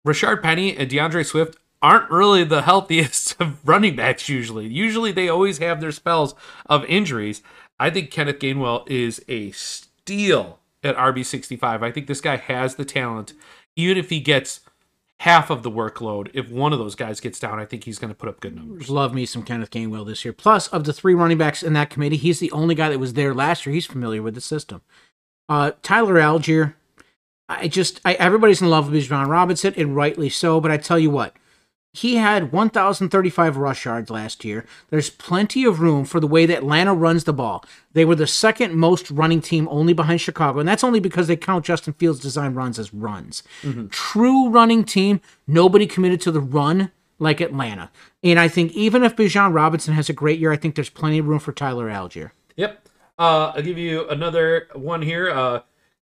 Rashaad 0.05 0.41
Penny 0.41 0.75
and 0.75 0.89
D'Andre 0.89 1.23
Swift 1.23 1.57
aren't 1.83 2.09
really 2.09 2.45
the 2.45 2.63
healthiest 2.63 3.35
of 3.39 3.67
running 3.67 3.95
backs 3.95 4.29
usually. 4.29 4.67
Usually 4.67 5.11
they 5.11 5.29
always 5.29 5.59
have 5.59 5.81
their 5.81 5.91
spells 5.91 6.33
of 6.65 6.85
injuries. 6.85 7.43
I 7.79 7.89
think 7.89 8.09
Kenneth 8.09 8.39
Gainwell 8.39 8.89
is 8.89 9.23
a 9.27 9.51
steal 9.51 10.59
at 10.83 10.95
RB65. 10.95 11.83
I 11.83 11.91
think 11.91 12.07
this 12.07 12.21
guy 12.21 12.37
has 12.37 12.75
the 12.75 12.85
talent. 12.85 13.33
Even 13.75 13.97
if 13.97 14.09
he 14.09 14.19
gets 14.19 14.61
half 15.19 15.49
of 15.49 15.63
the 15.63 15.71
workload, 15.71 16.29
if 16.33 16.49
one 16.49 16.73
of 16.73 16.79
those 16.79 16.95
guys 16.95 17.19
gets 17.19 17.39
down, 17.39 17.59
I 17.59 17.65
think 17.65 17.83
he's 17.83 17.99
going 17.99 18.11
to 18.11 18.17
put 18.17 18.29
up 18.29 18.39
good 18.39 18.55
numbers. 18.55 18.89
Love 18.89 19.13
me 19.13 19.25
some 19.25 19.43
Kenneth 19.43 19.71
Gainwell 19.71 20.05
this 20.05 20.23
year. 20.23 20.33
Plus, 20.33 20.67
of 20.69 20.83
the 20.83 20.93
three 20.93 21.13
running 21.13 21.37
backs 21.37 21.63
in 21.63 21.73
that 21.73 21.89
committee, 21.89 22.17
he's 22.17 22.39
the 22.39 22.51
only 22.51 22.75
guy 22.75 22.89
that 22.89 22.99
was 22.99 23.13
there 23.13 23.33
last 23.33 23.65
year. 23.65 23.73
He's 23.73 23.85
familiar 23.85 24.21
with 24.21 24.35
the 24.35 24.41
system. 24.41 24.81
Uh, 25.49 25.71
Tyler 25.81 26.15
Allgeier, 26.15 26.75
I 27.49 27.67
just 27.67 27.99
I, 28.05 28.13
everybody's 28.13 28.61
in 28.61 28.69
love 28.69 28.91
with 28.91 29.03
John 29.03 29.29
Robinson, 29.29 29.73
and 29.75 29.95
rightly 29.95 30.29
so. 30.29 30.61
But 30.61 30.71
I 30.71 30.77
tell 30.77 30.99
you 30.99 31.09
what, 31.09 31.35
he 31.93 32.15
had 32.15 32.51
1,035 32.51 33.55
rush 33.55 33.85
yards 33.85 34.09
last 34.09 34.43
year. 34.43 34.65
There's 34.89 35.11
plenty 35.11 35.63
of 35.63 35.79
room 35.79 36.05
for 36.05 36.19
the 36.19 36.27
way 36.27 36.47
that 36.47 36.57
Atlanta 36.57 36.91
runs 36.93 37.23
the 37.23 37.33
ball. 37.33 37.63
They 37.93 38.03
were 38.03 38.15
the 38.15 38.25
second 38.25 38.73
most 38.73 39.11
running 39.11 39.41
team, 39.41 39.67
only 39.69 39.93
behind 39.93 40.19
Chicago, 40.19 40.59
and 40.59 40.67
that's 40.67 40.83
only 40.83 40.99
because 40.99 41.27
they 41.27 41.35
count 41.35 41.65
Justin 41.65 41.93
Fields' 41.93 42.19
design 42.19 42.55
runs 42.55 42.79
as 42.79 42.93
runs. 42.95 43.43
True 43.91 44.49
running 44.49 44.83
team, 44.83 45.21
nobody 45.45 45.85
committed 45.85 46.19
to 46.21 46.31
the 46.31 46.41
run 46.41 46.91
like 47.19 47.39
Atlanta. 47.39 47.91
And 48.23 48.39
I 48.39 48.47
think 48.47 48.71
even 48.73 49.03
if 49.03 49.15
Bijan 49.15 49.53
Robinson 49.53 49.93
has 49.93 50.09
a 50.09 50.13
great 50.13 50.39
year, 50.39 50.51
I 50.51 50.57
think 50.57 50.73
there's 50.73 50.89
plenty 50.89 51.19
of 51.19 51.27
room 51.27 51.39
for 51.39 51.51
Tyler 51.51 51.89
Allgeier. 51.89 52.31
Yep. 52.55 52.87
Uh, 53.19 53.53
I'll 53.55 53.61
give 53.61 53.77
you 53.77 54.09
another 54.09 54.67
one 54.73 55.03
here. 55.03 55.29
Uh, 55.29 55.61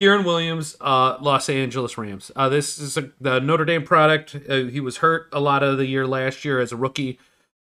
Kyren 0.04 0.24
Williams, 0.24 0.76
uh, 0.82 1.16
Los 1.20 1.48
Angeles 1.48 1.96
Rams. 1.96 2.30
Uh, 2.36 2.50
this 2.50 2.78
is 2.78 2.98
a, 2.98 3.10
the 3.20 3.40
Notre 3.40 3.64
Dame 3.64 3.84
product. 3.84 4.36
Uh, 4.48 4.64
he 4.64 4.78
was 4.78 4.98
hurt 4.98 5.28
a 5.32 5.40
lot 5.40 5.62
of 5.62 5.78
the 5.78 5.86
year 5.86 6.06
last 6.06 6.44
year 6.44 6.60
as 6.60 6.72
a 6.72 6.76
rookie. 6.76 7.18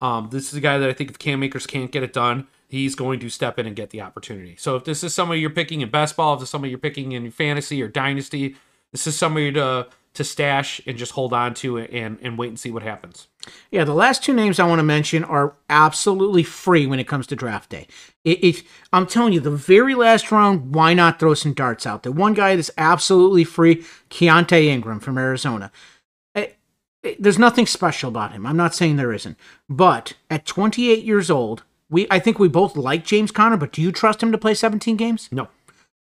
Um, 0.02 0.28
this 0.32 0.50
is 0.50 0.56
a 0.56 0.60
guy 0.60 0.78
that 0.78 0.90
I 0.90 0.94
think 0.94 1.10
if 1.10 1.18
Cam 1.18 1.42
Akers 1.44 1.66
can't 1.66 1.92
get 1.92 2.04
it 2.04 2.12
done, 2.12 2.48
he's 2.68 2.94
going 2.94 3.22
to 3.22 3.30
step 3.30 3.58
in 3.58 3.66
and 3.66 3.76
get 3.76 3.92
the 3.92 4.02
opportunity. 4.02 4.58
So 4.58 4.76
if 4.76 4.84
this 4.84 5.02
is 5.02 5.16
somebody 5.16 5.40
you're 5.40 5.50
picking 5.50 5.80
in 5.80 5.90
best 5.90 6.18
ball, 6.18 6.34
if 6.34 6.42
this 6.42 6.48
is 6.48 6.52
somebody 6.52 6.72
you're 6.72 6.78
picking 6.78 7.14
in 7.14 7.32
fantasy 7.32 7.82
or 7.82 7.88
dynasty, 7.88 8.58
this 8.92 9.08
is 9.08 9.18
somebody 9.18 9.54
to 9.54 9.88
to 10.16 10.24
stash 10.24 10.82
and 10.86 10.98
just 10.98 11.14
hold 11.14 11.34
on 11.34 11.54
to 11.56 11.78
and 11.78 12.18
and 12.22 12.38
wait 12.38 12.50
and 12.50 12.60
see 12.60 12.72
what 12.72 12.84
happens. 12.84 13.28
Yeah, 13.72 13.84
the 13.84 13.94
last 13.94 14.24
two 14.24 14.34
names 14.34 14.60
I 14.60 14.68
want 14.68 14.80
to 14.80 14.84
mention 14.84 15.24
are 15.24 15.56
absolutely 15.70 16.44
free 16.44 16.88
when 16.88 17.00
it 17.00 17.08
comes 17.08 17.28
to 17.28 17.36
draft 17.36 17.70
day. 17.70 17.88
It, 18.24 18.44
it, 18.44 18.64
I'm 18.92 19.06
telling 19.06 19.34
you, 19.34 19.40
the 19.40 19.52
very 19.52 19.94
last 19.94 20.32
round, 20.32 20.74
why 20.74 20.94
not 20.94 21.20
throw 21.20 21.36
some 21.36 21.54
darts 21.54 21.86
out 21.86 22.04
there? 22.04 22.12
One 22.12 22.34
guy 22.34 22.56
that's 22.56 22.72
absolutely 22.78 23.44
free, 23.44 23.86
Keaontay 24.10 24.66
Ingram 24.66 25.00
from 25.00 25.18
Arizona. 25.18 25.72
Eh, 26.34 26.48
eh, 27.04 27.16
There's 27.20 27.38
nothing 27.38 27.68
special 27.68 28.10
about 28.10 28.32
him. 28.32 28.48
I'm 28.48 28.58
not 28.58 28.74
saying 28.74 28.96
there 28.96 29.14
isn't. 29.14 29.38
But 29.70 30.14
at 30.30 30.48
28 30.48 31.04
years 31.04 31.30
old, 31.30 31.64
we 31.90 32.08
I 32.10 32.20
think 32.20 32.40
we 32.40 32.48
both 32.48 32.76
like 32.76 33.06
James 33.06 33.32
Conner, 33.32 33.58
but 33.58 33.72
do 33.72 33.82
you 33.82 33.92
trust 33.92 34.24
him 34.24 34.32
to 34.32 34.38
play 34.38 34.56
17 34.56 34.96
games? 34.98 35.30
No. 35.32 35.50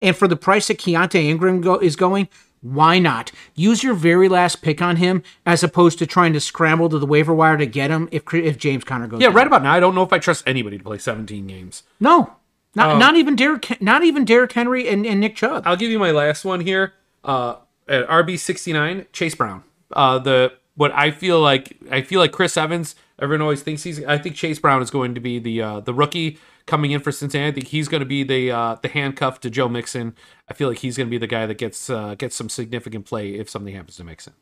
And 0.00 0.16
for 0.16 0.28
the 0.28 0.36
price 0.36 0.68
that 0.68 0.78
Keaontay 0.78 1.24
Ingram 1.24 1.60
go, 1.60 1.78
is 1.78 1.96
going, 1.96 2.28
why 2.64 2.98
not? 2.98 3.30
Use 3.54 3.82
your 3.84 3.92
very 3.94 4.28
last 4.28 4.62
pick 4.62 4.80
on 4.80 4.96
him 4.96 5.22
as 5.44 5.62
opposed 5.62 5.98
to 5.98 6.06
trying 6.06 6.32
to 6.32 6.40
scramble 6.40 6.88
to 6.88 6.98
the 6.98 7.04
waiver 7.06 7.34
wire 7.34 7.58
to 7.58 7.66
get 7.66 7.90
him 7.90 8.08
if 8.10 8.22
if 8.32 8.56
James 8.56 8.84
Conner 8.84 9.06
goes. 9.06 9.20
Yeah, 9.20 9.28
down. 9.28 9.36
right 9.36 9.46
about 9.46 9.62
now, 9.62 9.72
I 9.74 9.80
don't 9.80 9.94
know 9.94 10.02
if 10.02 10.12
I 10.12 10.18
trust 10.18 10.42
anybody 10.46 10.78
to 10.78 10.84
play 10.84 10.96
17 10.98 11.46
games. 11.46 11.82
No, 12.00 12.32
not 12.74 12.90
Um, 12.92 12.98
not 12.98 13.16
even 13.16 13.36
Derrick, 13.36 13.80
not 13.82 14.02
even 14.02 14.24
Derrick 14.24 14.52
Henry 14.52 14.88
and, 14.88 15.04
and 15.06 15.20
Nick 15.20 15.36
Chubb. 15.36 15.62
I'll 15.66 15.76
give 15.76 15.90
you 15.90 15.98
my 15.98 16.10
last 16.10 16.44
one 16.44 16.60
here. 16.60 16.94
Uh, 17.22 17.56
at 17.86 18.08
RB 18.08 18.38
sixty 18.38 18.72
nine, 18.72 19.06
Chase 19.12 19.34
Brown. 19.34 19.62
Uh, 19.92 20.18
the 20.18 20.54
what 20.74 20.90
I 20.92 21.10
feel 21.10 21.40
like 21.40 21.76
I 21.90 22.00
feel 22.00 22.18
like 22.18 22.32
Chris 22.32 22.56
Evans. 22.56 22.94
Everyone 23.20 23.42
always 23.42 23.62
thinks 23.62 23.82
he's. 23.82 24.02
I 24.04 24.16
think 24.18 24.34
Chase 24.36 24.58
Brown 24.58 24.80
is 24.82 24.90
going 24.90 25.14
to 25.14 25.20
be 25.20 25.38
the 25.38 25.60
uh, 25.62 25.80
the 25.80 25.92
rookie 25.94 26.38
coming 26.66 26.90
in 26.90 27.00
for 27.00 27.12
Cincinnati. 27.12 27.48
I 27.48 27.52
think 27.54 27.68
he's 27.68 27.88
going 27.88 28.00
to 28.00 28.06
be 28.06 28.22
the 28.24 28.50
uh, 28.50 28.76
the 28.82 28.88
handcuff 28.88 29.40
to 29.40 29.50
Joe 29.50 29.68
Mixon. 29.68 30.14
I 30.48 30.54
feel 30.54 30.68
like 30.68 30.78
he's 30.78 30.96
going 30.96 31.06
to 31.08 31.10
be 31.10 31.18
the 31.18 31.26
guy 31.26 31.46
that 31.46 31.58
gets 31.58 31.88
uh, 31.90 32.14
gets 32.16 32.36
some 32.36 32.48
significant 32.48 33.06
play 33.06 33.34
if 33.34 33.48
something 33.50 33.74
happens 33.74 33.96
to 33.96 34.04
Mixon. 34.04 34.34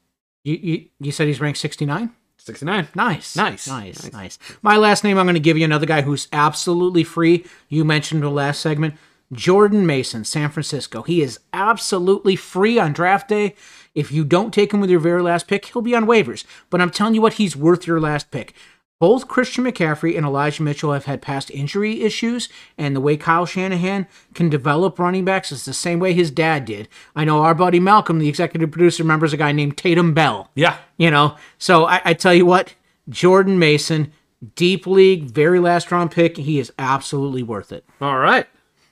You, 0.45 0.55
you 0.61 0.87
you 1.01 1.13
said 1.13 1.29
he's 1.29 1.41
ranked 1.41 1.59
69. 1.59 2.11
Sixty 2.39 2.67
nine. 2.67 2.89
Nice, 2.97 3.37
Nice. 3.37 3.69
nice, 3.69 4.03
Nice. 4.03 4.13
nice. 4.13 4.39
My 4.63 4.77
last 4.77 5.05
name, 5.05 5.17
I'm 5.17 5.27
going 5.27 5.35
to 5.35 5.41
give 5.41 5.57
you 5.57 5.65
another 5.65 5.87
guy 5.87 6.03
who's 6.03 6.27
absolutely 6.33 7.05
free. 7.05 7.45
You 7.69 7.85
mentioned 7.85 8.21
the 8.25 8.31
last 8.31 8.61
segment, 8.61 8.95
Jordan 9.33 9.87
Mason, 9.87 10.25
San 10.25 10.51
Francisco. 10.51 11.03
He 11.03 11.23
is 11.23 11.39
absolutely 11.53 12.35
free 12.35 12.81
on 12.81 12.93
draft 12.93 13.29
day. 13.29 13.55
If 13.95 14.11
you 14.11 14.25
don't 14.25 14.53
take 14.53 14.75
him 14.75 14.81
with 14.81 14.91
your 14.91 14.99
very 14.99 15.23
last 15.23 15.47
pick, 15.47 15.67
he'll 15.67 15.83
be 15.83 15.95
on 15.95 16.05
waivers. 16.07 16.45
But 16.69 16.81
I'm 16.81 16.91
telling 16.91 17.15
you 17.15 17.23
what, 17.23 17.35
he's 17.35 17.55
worth 17.55 17.87
your 17.87 18.01
last 18.01 18.33
pick. 18.33 18.55
Both 19.03 19.27
Christian 19.27 19.65
McCaffrey 19.65 20.17
and 20.17 20.25
Elijah 20.25 20.63
Mitchell 20.63 20.93
have 20.93 21.07
had 21.07 21.21
past 21.21 21.51
injury 21.51 22.03
issues, 22.03 22.49
and 22.79 22.95
the 22.95 23.01
way 23.01 23.17
Kyle 23.17 23.45
Shanahan 23.45 24.07
can 24.33 24.49
develop 24.49 24.97
running 24.97 25.25
backs 25.25 25.51
is 25.51 25.65
the 25.65 25.73
same 25.75 25.99
way 25.99 26.13
his 26.13 26.31
dad 26.31 26.65
did. 26.65 26.87
I 27.17 27.25
know 27.25 27.43
our 27.43 27.53
buddy 27.53 27.81
Malcolm, 27.81 28.21
the 28.21 28.29
executive 28.29 28.71
producer, 28.71 29.03
remembers 29.03 29.33
a 29.33 29.37
guy 29.37 29.51
named 29.51 29.77
Tatum 29.77 30.15
Bell. 30.15 30.53
Yeah. 30.55 30.77
You 30.99 31.11
know, 31.11 31.37
so 31.59 31.85
I, 31.85 32.01
I 32.05 32.15
tell 32.15 32.33
you 32.33 32.47
what, 32.47 32.77
Jordan 33.09 33.59
Mason, 33.59 34.13
deep 34.55 34.87
league, 34.87 35.25
very 35.25 35.59
last 35.59 35.91
round 35.91 36.13
pick. 36.13 36.37
He 36.37 36.61
is 36.61 36.73
absolutely 36.79 37.43
worth 37.43 37.73
it. 37.73 37.85
All 38.01 38.19
right. 38.19 38.47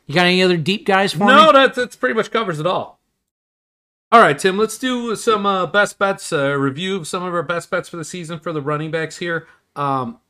You 0.07 0.15
got 0.17 0.27
any 0.27 0.43
other 0.43 0.57
deep 0.57 0.87
guys 0.87 1.13
for 1.13 1.21
No, 1.21 1.47
me? 1.47 1.53
that 1.53 1.75
that's 1.75 1.95
pretty 1.95 2.17
much 2.17 2.33
covers 2.33 2.59
it 2.59 2.67
all. 2.67 2.99
All 4.11 4.21
right, 4.21 4.37
Tim. 4.37 4.59
Let's 4.59 4.77
do 4.77 5.15
some 5.15 5.47
uh, 5.47 5.67
best 5.67 6.01
bets. 6.01 6.33
Uh, 6.33 6.51
review 6.59 6.97
of 6.97 7.07
some 7.07 7.23
of 7.23 7.33
our 7.33 7.45
best 7.45 7.71
bets 7.71 7.89
for 7.89 7.97
the 7.97 8.05
season 8.05 8.41
for 8.41 8.53
the 8.53 8.61
running 8.61 8.91
backs 8.91 9.19
here. 9.19 9.47
Um, 9.77 10.21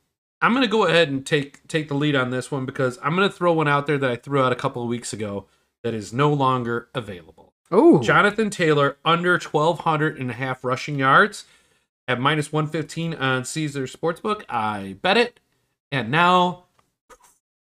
I'm 0.43 0.53
going 0.53 0.65
to 0.65 0.71
go 0.71 0.87
ahead 0.87 1.09
and 1.09 1.25
take 1.25 1.67
take 1.69 1.89
the 1.89 1.95
lead 1.95 2.17
on 2.17 2.31
this 2.31 2.51
one 2.51 2.65
because 2.67 2.99
I'm 3.03 3.15
going 3.15 3.29
to 3.29 3.35
throw 3.35 3.53
one 3.53 3.69
out 3.69 3.87
there 3.87 3.99
that 3.99 4.11
I 4.11 4.17
threw 4.17 4.43
out 4.43 4.53
a 4.53 4.57
couple 4.57 4.83
of 4.83 4.89
weeks 4.89 5.13
ago 5.13 5.47
that 5.83 5.95
is 5.95 6.13
no 6.13 6.33
longer 6.33 6.89
available. 6.95 7.53
Oh, 7.71 8.01
Jonathan 8.01 8.51
Taylor 8.51 8.97
under 9.05 9.39
1,200 9.39 10.19
and 10.19 10.31
a 10.31 10.35
half 10.35 10.65
rushing 10.65 10.99
yards 10.99 11.45
at 12.09 12.19
minus 12.21 12.53
115 12.53 13.15
on 13.15 13.45
Caesar 13.45 13.85
Sportsbook. 13.85 14.43
I 14.49 14.97
bet 15.01 15.17
it, 15.17 15.41
and 15.93 16.11
now 16.11 16.65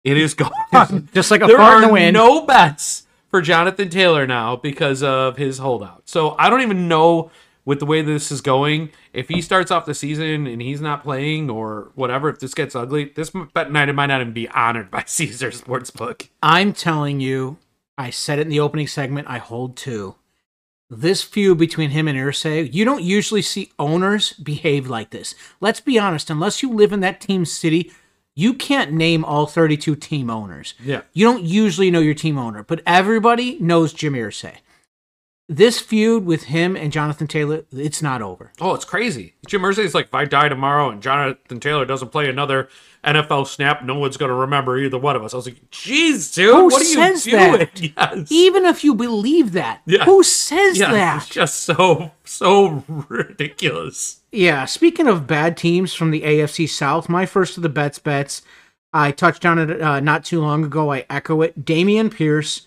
it 0.02 0.16
is 0.16 0.34
gone. 0.34 1.08
just 1.14 1.30
like 1.30 1.42
a 1.42 1.46
there 1.46 1.56
fart 1.56 1.82
in 1.82 1.88
the 1.88 1.92
wind. 1.92 2.14
no 2.14 2.44
bets 2.44 3.06
for 3.30 3.40
Jonathan 3.40 3.88
Taylor 3.88 4.26
now 4.26 4.56
because 4.56 5.02
of 5.02 5.36
his 5.36 5.58
holdout. 5.58 6.08
So 6.08 6.34
I 6.38 6.50
don't 6.50 6.62
even 6.62 6.88
know 6.88 7.30
with 7.64 7.80
the 7.80 7.86
way 7.86 8.02
this 8.02 8.30
is 8.30 8.40
going 8.40 8.90
if 9.12 9.28
he 9.28 9.40
starts 9.40 9.70
off 9.70 9.86
the 9.86 9.94
season 9.94 10.46
and 10.46 10.60
he's 10.60 10.80
not 10.80 11.02
playing 11.02 11.48
or 11.50 11.90
whatever. 11.94 12.28
If 12.28 12.40
this 12.40 12.54
gets 12.54 12.74
ugly, 12.74 13.12
this 13.14 13.30
bet 13.52 13.72
night 13.72 13.92
might 13.94 14.06
not 14.06 14.20
even 14.20 14.32
be 14.32 14.48
honored 14.48 14.90
by 14.90 15.04
Caesar 15.06 15.50
Sportsbook. 15.50 16.28
I'm 16.42 16.72
telling 16.72 17.20
you, 17.20 17.58
I 17.96 18.10
said 18.10 18.38
it 18.38 18.42
in 18.42 18.48
the 18.48 18.60
opening 18.60 18.86
segment. 18.86 19.28
I 19.28 19.38
hold 19.38 19.76
to 19.78 20.16
this 20.90 21.22
feud 21.22 21.58
between 21.58 21.90
him 21.90 22.08
and 22.08 22.18
Irsay, 22.18 22.72
you 22.72 22.84
don't 22.84 23.02
usually 23.02 23.42
see 23.42 23.72
owners 23.78 24.32
behave 24.34 24.88
like 24.88 25.10
this. 25.10 25.34
Let's 25.60 25.80
be 25.80 25.98
honest, 25.98 26.30
unless 26.30 26.62
you 26.62 26.72
live 26.72 26.92
in 26.92 27.00
that 27.00 27.20
team 27.20 27.44
city, 27.44 27.92
you 28.34 28.54
can't 28.54 28.92
name 28.92 29.24
all 29.24 29.46
32 29.46 29.96
team 29.96 30.28
owners. 30.28 30.74
Yeah. 30.82 31.02
You 31.12 31.26
don't 31.26 31.44
usually 31.44 31.90
know 31.90 32.00
your 32.00 32.14
team 32.14 32.38
owner, 32.38 32.62
but 32.62 32.82
everybody 32.86 33.58
knows 33.60 33.92
Jim 33.92 34.14
Irsay. 34.14 34.56
This 35.46 35.78
feud 35.78 36.24
with 36.24 36.44
him 36.44 36.74
and 36.74 36.90
Jonathan 36.90 37.26
Taylor, 37.26 37.64
it's 37.70 38.00
not 38.00 38.22
over. 38.22 38.50
Oh, 38.62 38.74
it's 38.74 38.86
crazy. 38.86 39.34
Jim 39.46 39.60
Irsay 39.60 39.92
like, 39.92 40.06
if 40.06 40.14
I 40.14 40.24
die 40.24 40.48
tomorrow 40.48 40.88
and 40.88 41.02
Jonathan 41.02 41.60
Taylor 41.60 41.84
doesn't 41.84 42.08
play 42.12 42.30
another 42.30 42.70
NFL 43.04 43.46
snap, 43.46 43.84
no 43.84 43.98
one's 43.98 44.16
going 44.16 44.30
to 44.30 44.34
remember 44.34 44.78
either 44.78 44.96
one 44.96 45.16
of 45.16 45.22
us. 45.22 45.34
I 45.34 45.36
was 45.36 45.44
like, 45.46 45.70
jeez, 45.70 46.34
dude, 46.34 46.54
Who 46.54 46.64
what 46.68 46.80
are 46.80 46.84
you 46.84 46.94
says 46.94 47.24
doing? 47.24 47.58
that? 47.58 47.80
Yes. 47.80 48.32
Even 48.32 48.64
if 48.64 48.82
you 48.84 48.94
believe 48.94 49.52
that, 49.52 49.82
Yeah. 49.84 50.04
who 50.04 50.22
says 50.22 50.78
yeah, 50.78 50.90
that? 50.92 51.16
It's 51.24 51.28
just 51.28 51.60
so, 51.60 52.12
so 52.24 52.82
ridiculous. 53.08 54.20
Yeah, 54.32 54.64
speaking 54.64 55.06
of 55.06 55.26
bad 55.26 55.58
teams 55.58 55.92
from 55.92 56.10
the 56.10 56.22
AFC 56.22 56.66
South, 56.68 57.10
my 57.10 57.26
first 57.26 57.58
of 57.58 57.62
the 57.62 57.68
bets 57.68 57.98
bets, 57.98 58.40
I 58.94 59.10
touched 59.10 59.44
on 59.44 59.58
it 59.58 59.82
uh, 59.82 60.00
not 60.00 60.24
too 60.24 60.40
long 60.40 60.64
ago. 60.64 60.90
I 60.90 61.04
echo 61.10 61.42
it. 61.42 61.64
Dameon 61.66 62.10
Pierce 62.14 62.66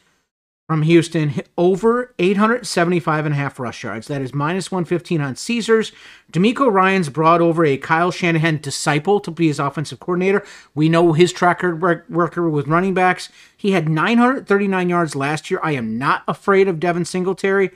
from 0.67 0.81
Houston 0.81 1.33
over 1.57 2.13
875 2.19 3.25
and 3.25 3.33
a 3.33 3.37
half 3.37 3.57
rush 3.57 3.83
yards. 3.83 4.07
That 4.07 4.21
is 4.21 4.33
minus 4.33 4.69
115 4.69 5.21
on 5.21 5.35
Caesars. 5.37 5.93
DeMeco 6.33 6.69
Ryans 6.69 7.07
brought 7.09 7.39
over 7.39 7.65
a 7.65 7.77
Kyle 7.77 8.11
Shanahan 8.11 8.59
disciple 8.59 9.21
to 9.21 9.31
be 9.31 9.47
his 9.47 9.59
offensive 9.59 10.01
coordinator. 10.01 10.45
We 10.75 10.89
know 10.89 11.13
his 11.13 11.31
track 11.31 11.61
record 11.63 12.49
with 12.49 12.67
running 12.67 12.93
backs. 12.93 13.29
He 13.55 13.71
had 13.71 13.87
939 13.87 14.89
yards 14.89 15.15
last 15.15 15.49
year. 15.49 15.61
I 15.63 15.71
am 15.71 15.97
not 15.97 16.23
afraid 16.27 16.67
of 16.67 16.81
Devin 16.81 17.05
Singletary. 17.05 17.71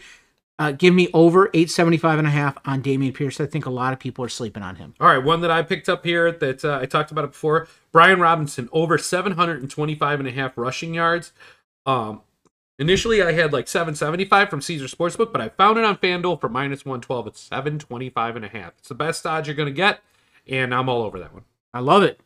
Uh, 0.60 0.74
give 0.74 0.94
me 0.94 1.08
over 1.14 1.48
875 1.54 2.20
and 2.20 2.28
a 2.28 2.32
half 2.32 2.58
on 2.66 2.84
Dameon 2.84 3.16
Pierce. 3.16 3.40
I 3.40 3.48
think 3.48 3.66
a 3.66 3.72
lot 3.72 3.94
of 3.94 4.00
people 4.00 4.24
are 4.26 4.30
sleeping 4.30 4.62
on 4.62 4.76
him. 4.76 4.94
All 5.00 5.08
right, 5.08 5.18
one 5.18 5.42
that 5.42 5.50
I 5.50 5.64
picked 5.64 5.90
up 5.90 6.06
here 6.06 6.32
that 6.32 6.64
uh, 6.64 6.78
I 6.80 6.86
talked 6.86 7.10
about 7.10 7.24
it 7.24 7.32
before. 7.32 7.68
Brian 7.92 8.20
Robinson 8.20 8.70
over 8.72 8.98
725 8.98 10.20
and 10.20 10.28
a 10.28 10.32
half 10.32 10.58
rushing 10.58 10.94
yards. 10.94 11.32
Um, 11.88 12.22
initially, 12.82 13.22
I 13.22 13.32
had 13.32 13.54
like 13.54 13.68
775 13.68 14.50
from 14.50 14.62
Caesar 14.62 14.86
Sportsbook, 14.86 15.32
but 15.32 15.40
I 15.40 15.50
found 15.50 15.78
it 15.78 15.86
on 15.86 15.98
FanDuel 15.98 16.42
for 16.42 16.50
minus 16.50 16.84
112. 16.84 17.28
It's 17.28 17.40
725 17.42 18.36
and 18.36 18.46
a 18.46 18.50
half. 18.50 18.74
It's 18.80 18.90
the 18.90 18.96
best 18.96 19.26
odds 19.26 19.48
you're 19.48 19.56
going 19.56 19.68
to 19.68 19.74
get, 19.74 20.02
and 20.48 20.74
I'm 20.74 20.90
all 20.90 21.04
over 21.04 21.20
that 21.20 21.34
one. 21.34 21.44
I 21.74 21.80
love 21.80 22.04
it. 22.04 22.20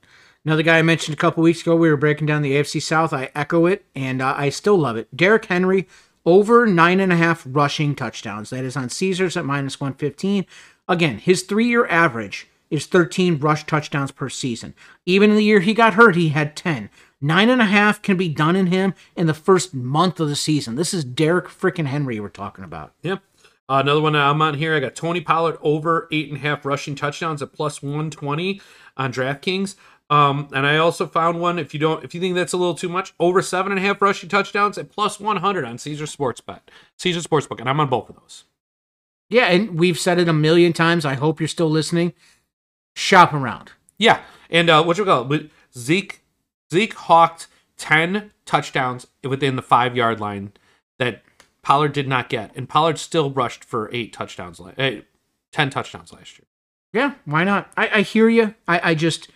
Another 0.46 0.64
guy 0.64 0.80
I 0.80 0.84
mentioned 0.84 1.16
a 1.16 1.20
couple 1.20 1.44
weeks 1.44 1.62
ago, 1.62 1.76
we 1.76 1.90
were 1.90 1.98
breaking 1.98 2.28
down 2.28 2.42
the 2.42 2.54
AFC 2.54 2.82
South. 2.82 3.14
I 3.14 3.32
echo 3.36 3.66
it, 3.66 3.86
and 3.96 4.22
uh, 4.22 4.34
I 4.38 4.50
still 4.50 4.78
love 4.78 4.96
it. 4.96 5.16
Derrick 5.16 5.46
Henry 5.46 5.88
over 6.26 6.66
nine 6.66 7.00
and 7.00 7.12
a 7.12 7.18
half 7.18 7.44
rushing 7.46 7.94
touchdowns. 7.94 8.50
That 8.50 8.64
is 8.64 8.78
on 8.78 8.90
Caesars 8.90 9.38
at 9.38 9.46
minus 9.46 9.80
115. 9.80 10.46
Again, 10.88 11.18
his 11.18 11.44
three 11.44 11.68
year 11.68 11.86
average 11.88 12.48
is 12.70 12.86
13 12.86 13.40
rush 13.40 13.66
touchdowns 13.66 14.12
per 14.12 14.30
season. 14.30 14.74
Even 15.06 15.32
in 15.32 15.36
the 15.36 15.44
year 15.44 15.60
he 15.60 15.74
got 15.74 15.96
hurt, 15.96 16.16
he 16.16 16.30
had 16.30 16.56
10. 16.56 16.90
Nine 17.22 17.50
and 17.50 17.62
a 17.62 17.66
half 17.66 18.02
can 18.02 18.18
be 18.18 18.30
done 18.30 18.56
in 18.56 18.68
him 18.68 18.94
in 19.16 19.28
the 19.28 19.34
first 19.34 19.74
month 19.74 20.20
of 20.20 20.28
the 20.30 20.36
season. 20.36 20.76
This 20.76 20.94
is 20.94 21.06
Derrick 21.06 21.46
freaking 21.46 21.88
Henry 21.88 22.20
we're 22.20 22.30
talking 22.30 22.64
about. 22.64 22.94
Yep. 23.02 23.22
Uh, 23.68 23.82
another 23.84 24.02
one 24.02 24.16
I'm 24.16 24.42
on 24.42 24.56
here. 24.56 24.76
I 24.76 24.80
got 24.80 24.96
Tony 24.96 25.22
Pollard 25.22 25.58
over 25.62 26.08
eight 26.12 26.30
and 26.30 26.38
a 26.38 26.42
half 26.42 26.66
rushing 26.66 26.94
touchdowns 26.94 27.42
at 27.42 27.52
plus 27.54 27.82
120 27.82 28.62
on 28.96 29.12
DraftKings. 29.12 29.76
Um, 30.10 30.50
and 30.54 30.68
I 30.68 30.78
also 30.78 31.08
found 31.08 31.40
one. 31.40 31.58
If 31.58 31.74
you 31.74 31.80
don't, 31.80 32.04
if 32.04 32.14
you 32.14 32.22
think 32.22 32.36
that's 32.36 32.54
a 32.54 32.58
little 32.58 32.76
too 32.76 32.90
much, 32.90 33.14
over 33.20 33.42
seven 33.42 33.72
and 33.72 33.80
a 33.80 33.82
half 33.82 34.02
rushing 34.02 34.30
touchdowns 34.30 34.78
at 34.78 34.92
plus 34.92 35.20
100 35.20 35.66
on 35.66 35.80
Caesar 35.80 36.06
Sportsbet, 36.06 36.60
Caesar 36.98 37.22
Sportsbook, 37.22 37.60
and 37.60 37.68
I'm 37.68 37.80
on 37.80 37.90
both 37.90 38.10
of 38.10 38.16
those. 38.16 38.44
Yeah, 39.30 39.46
and 39.46 39.80
we've 39.80 39.98
said 39.98 40.20
it 40.20 40.30
a 40.30 40.34
million 40.34 40.74
times. 40.74 41.06
I 41.06 41.16
hope 41.16 41.40
you're 41.40 41.48
still 41.48 41.70
listening. 41.70 42.14
Shop 42.96 43.34
around. 43.34 43.72
Yeah, 43.98 44.22
and 44.52 44.70
uh, 44.70 44.84
what 44.84 45.00
you 45.00 45.06
call 45.06 45.32
it? 45.34 45.50
Zeke 45.76 46.22
Zeke 46.76 46.94
hawked 46.94 47.48
ten 47.78 48.32
touchdowns 48.46 49.08
within 49.24 49.56
the 49.56 49.62
five 49.62 49.96
yard 49.96 50.20
line 50.20 50.52
that 51.00 51.24
Pollard 51.62 51.94
did 51.94 52.08
not 52.08 52.28
get, 52.28 52.52
and 52.56 52.68
Pollard 52.68 53.00
still 53.00 53.32
rushed 53.32 53.64
for 53.64 53.90
eight 53.94 54.12
touchdowns, 54.12 54.60
eh, 54.78 55.02
ten 55.54 55.70
touchdowns 55.70 56.12
last 56.12 56.38
year. 56.38 56.46
Yeah, 56.92 57.14
why 57.24 57.46
not? 57.46 57.72
I, 57.78 57.88
I 57.88 58.02
hear 58.02 58.28
you. 58.28 58.56
I, 58.68 58.92
I 58.92 58.96
just 58.96 59.30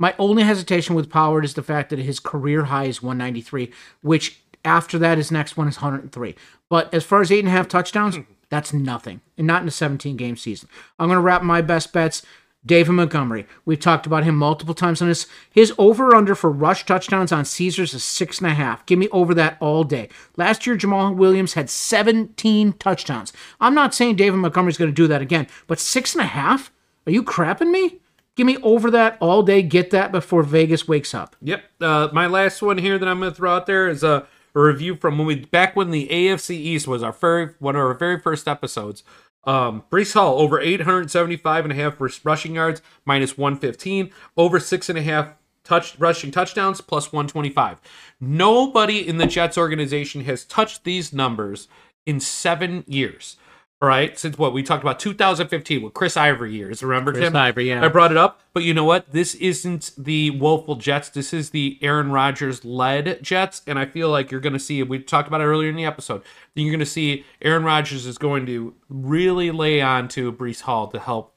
my 0.00 0.14
only 0.18 0.42
hesitation 0.42 0.96
with 0.96 1.10
Pollard 1.10 1.44
is 1.44 1.54
the 1.54 1.62
fact 1.62 1.90
that 1.90 1.98
his 2.00 2.18
career 2.18 2.64
high 2.64 2.86
is 2.86 3.02
193, 3.02 3.70
which 4.02 4.40
after 4.64 4.98
that 4.98 5.18
his 5.18 5.30
next 5.30 5.56
one 5.56 5.68
is 5.68 5.76
103. 5.76 6.34
But 6.68 6.92
as 6.92 7.04
far 7.04 7.20
as 7.20 7.30
eight 7.30 7.40
and 7.40 7.48
a 7.48 7.52
half 7.52 7.68
touchdowns, 7.68 8.18
that's 8.48 8.72
nothing, 8.72 9.20
and 9.38 9.46
not 9.46 9.62
in 9.62 9.68
a 9.68 9.70
17 9.70 10.16
game 10.16 10.36
season. 10.36 10.68
I'm 10.98 11.08
gonna 11.08 11.20
wrap 11.20 11.42
my 11.42 11.62
best 11.62 11.92
bets. 11.92 12.22
David 12.64 12.92
Montgomery. 12.92 13.46
We've 13.64 13.80
talked 13.80 14.06
about 14.06 14.24
him 14.24 14.36
multiple 14.36 14.74
times 14.74 15.00
on 15.00 15.08
this. 15.08 15.26
His 15.50 15.72
over 15.78 16.14
under 16.14 16.34
for 16.34 16.50
rush 16.50 16.84
touchdowns 16.84 17.32
on 17.32 17.44
Caesars 17.44 17.94
is 17.94 18.04
six 18.04 18.38
and 18.38 18.48
a 18.48 18.54
half. 18.54 18.84
Give 18.84 18.98
me 18.98 19.08
over 19.08 19.32
that 19.34 19.56
all 19.60 19.82
day. 19.82 20.08
Last 20.36 20.66
year, 20.66 20.76
Jamaal 20.76 21.16
Williams 21.16 21.54
had 21.54 21.70
17 21.70 22.74
touchdowns. 22.74 23.32
I'm 23.60 23.74
not 23.74 23.94
saying 23.94 24.16
David 24.16 24.36
Montgomery's 24.36 24.76
going 24.76 24.90
to 24.90 24.94
do 24.94 25.06
that 25.08 25.22
again, 25.22 25.46
but 25.66 25.78
six 25.78 26.14
and 26.14 26.22
a 26.22 26.26
half? 26.26 26.70
Are 27.06 27.12
you 27.12 27.22
crapping 27.22 27.70
me? 27.70 28.00
Give 28.36 28.46
me 28.46 28.58
over 28.58 28.90
that 28.90 29.16
all 29.20 29.42
day. 29.42 29.62
Get 29.62 29.90
that 29.90 30.12
before 30.12 30.42
Vegas 30.42 30.86
wakes 30.86 31.14
up. 31.14 31.36
Yep. 31.42 31.62
Uh, 31.80 32.08
my 32.12 32.26
last 32.26 32.62
one 32.62 32.78
here 32.78 32.98
that 32.98 33.08
I'm 33.08 33.20
going 33.20 33.32
to 33.32 33.36
throw 33.36 33.54
out 33.54 33.66
there 33.66 33.88
is 33.88 34.02
a, 34.02 34.26
a 34.54 34.60
review 34.60 34.96
from 34.96 35.18
when 35.18 35.26
we 35.26 35.34
back 35.36 35.76
when 35.76 35.90
the 35.90 36.08
AFC 36.08 36.50
East 36.50 36.86
was 36.86 37.02
our 37.02 37.12
very 37.12 37.54
one 37.58 37.74
of 37.74 37.82
our 37.82 37.94
very 37.94 38.18
first 38.18 38.46
episodes. 38.46 39.02
Um, 39.44 39.84
Breece 39.90 40.14
Hall 40.14 40.38
over 40.38 40.60
875 40.60 41.64
and 41.64 41.72
a 41.72 41.76
half 41.76 42.00
rus- 42.00 42.24
rushing 42.24 42.54
yards, 42.54 42.82
minus 43.04 43.38
115, 43.38 44.10
over 44.36 44.60
six 44.60 44.88
and 44.88 44.98
a 44.98 45.02
half 45.02 45.34
touch 45.64 45.98
rushing 45.98 46.30
touchdowns, 46.30 46.80
plus 46.80 47.12
125. 47.12 47.80
Nobody 48.20 49.06
in 49.06 49.18
the 49.18 49.26
Jets 49.26 49.56
organization 49.56 50.24
has 50.24 50.44
touched 50.44 50.84
these 50.84 51.12
numbers 51.12 51.68
in 52.06 52.20
seven 52.20 52.84
years. 52.86 53.36
All 53.82 53.88
right, 53.88 54.18
since 54.18 54.36
what 54.36 54.52
we 54.52 54.62
talked 54.62 54.82
about 54.82 55.00
2015 55.00 55.80
with 55.80 55.94
Chris 55.94 56.14
Ivory 56.14 56.52
years. 56.52 56.82
Remember 56.82 57.12
Chris 57.12 57.24
Tim? 57.24 57.36
Ivory, 57.36 57.70
yeah. 57.70 57.82
I 57.82 57.88
brought 57.88 58.10
it 58.10 58.18
up, 58.18 58.42
but 58.52 58.62
you 58.62 58.74
know 58.74 58.84
what? 58.84 59.10
This 59.10 59.34
isn't 59.36 59.92
the 59.96 60.30
woeful 60.32 60.76
Jets. 60.76 61.08
This 61.08 61.32
is 61.32 61.48
the 61.48 61.78
Aaron 61.80 62.10
Rodgers 62.10 62.62
led 62.62 63.22
Jets, 63.22 63.62
and 63.66 63.78
I 63.78 63.86
feel 63.86 64.10
like 64.10 64.30
you're 64.30 64.40
going 64.40 64.52
to 64.52 64.58
see. 64.58 64.82
We 64.82 64.98
talked 64.98 65.28
about 65.28 65.40
it 65.40 65.44
earlier 65.44 65.70
in 65.70 65.76
the 65.76 65.86
episode. 65.86 66.22
You're 66.54 66.70
going 66.70 66.80
to 66.80 66.84
see 66.84 67.24
Aaron 67.40 67.64
Rodgers 67.64 68.04
is 68.04 68.18
going 68.18 68.44
to 68.46 68.74
really 68.90 69.50
lay 69.50 69.80
on 69.80 70.08
to 70.08 70.30
Breece 70.30 70.60
Hall 70.60 70.88
to 70.88 70.98
help 70.98 71.34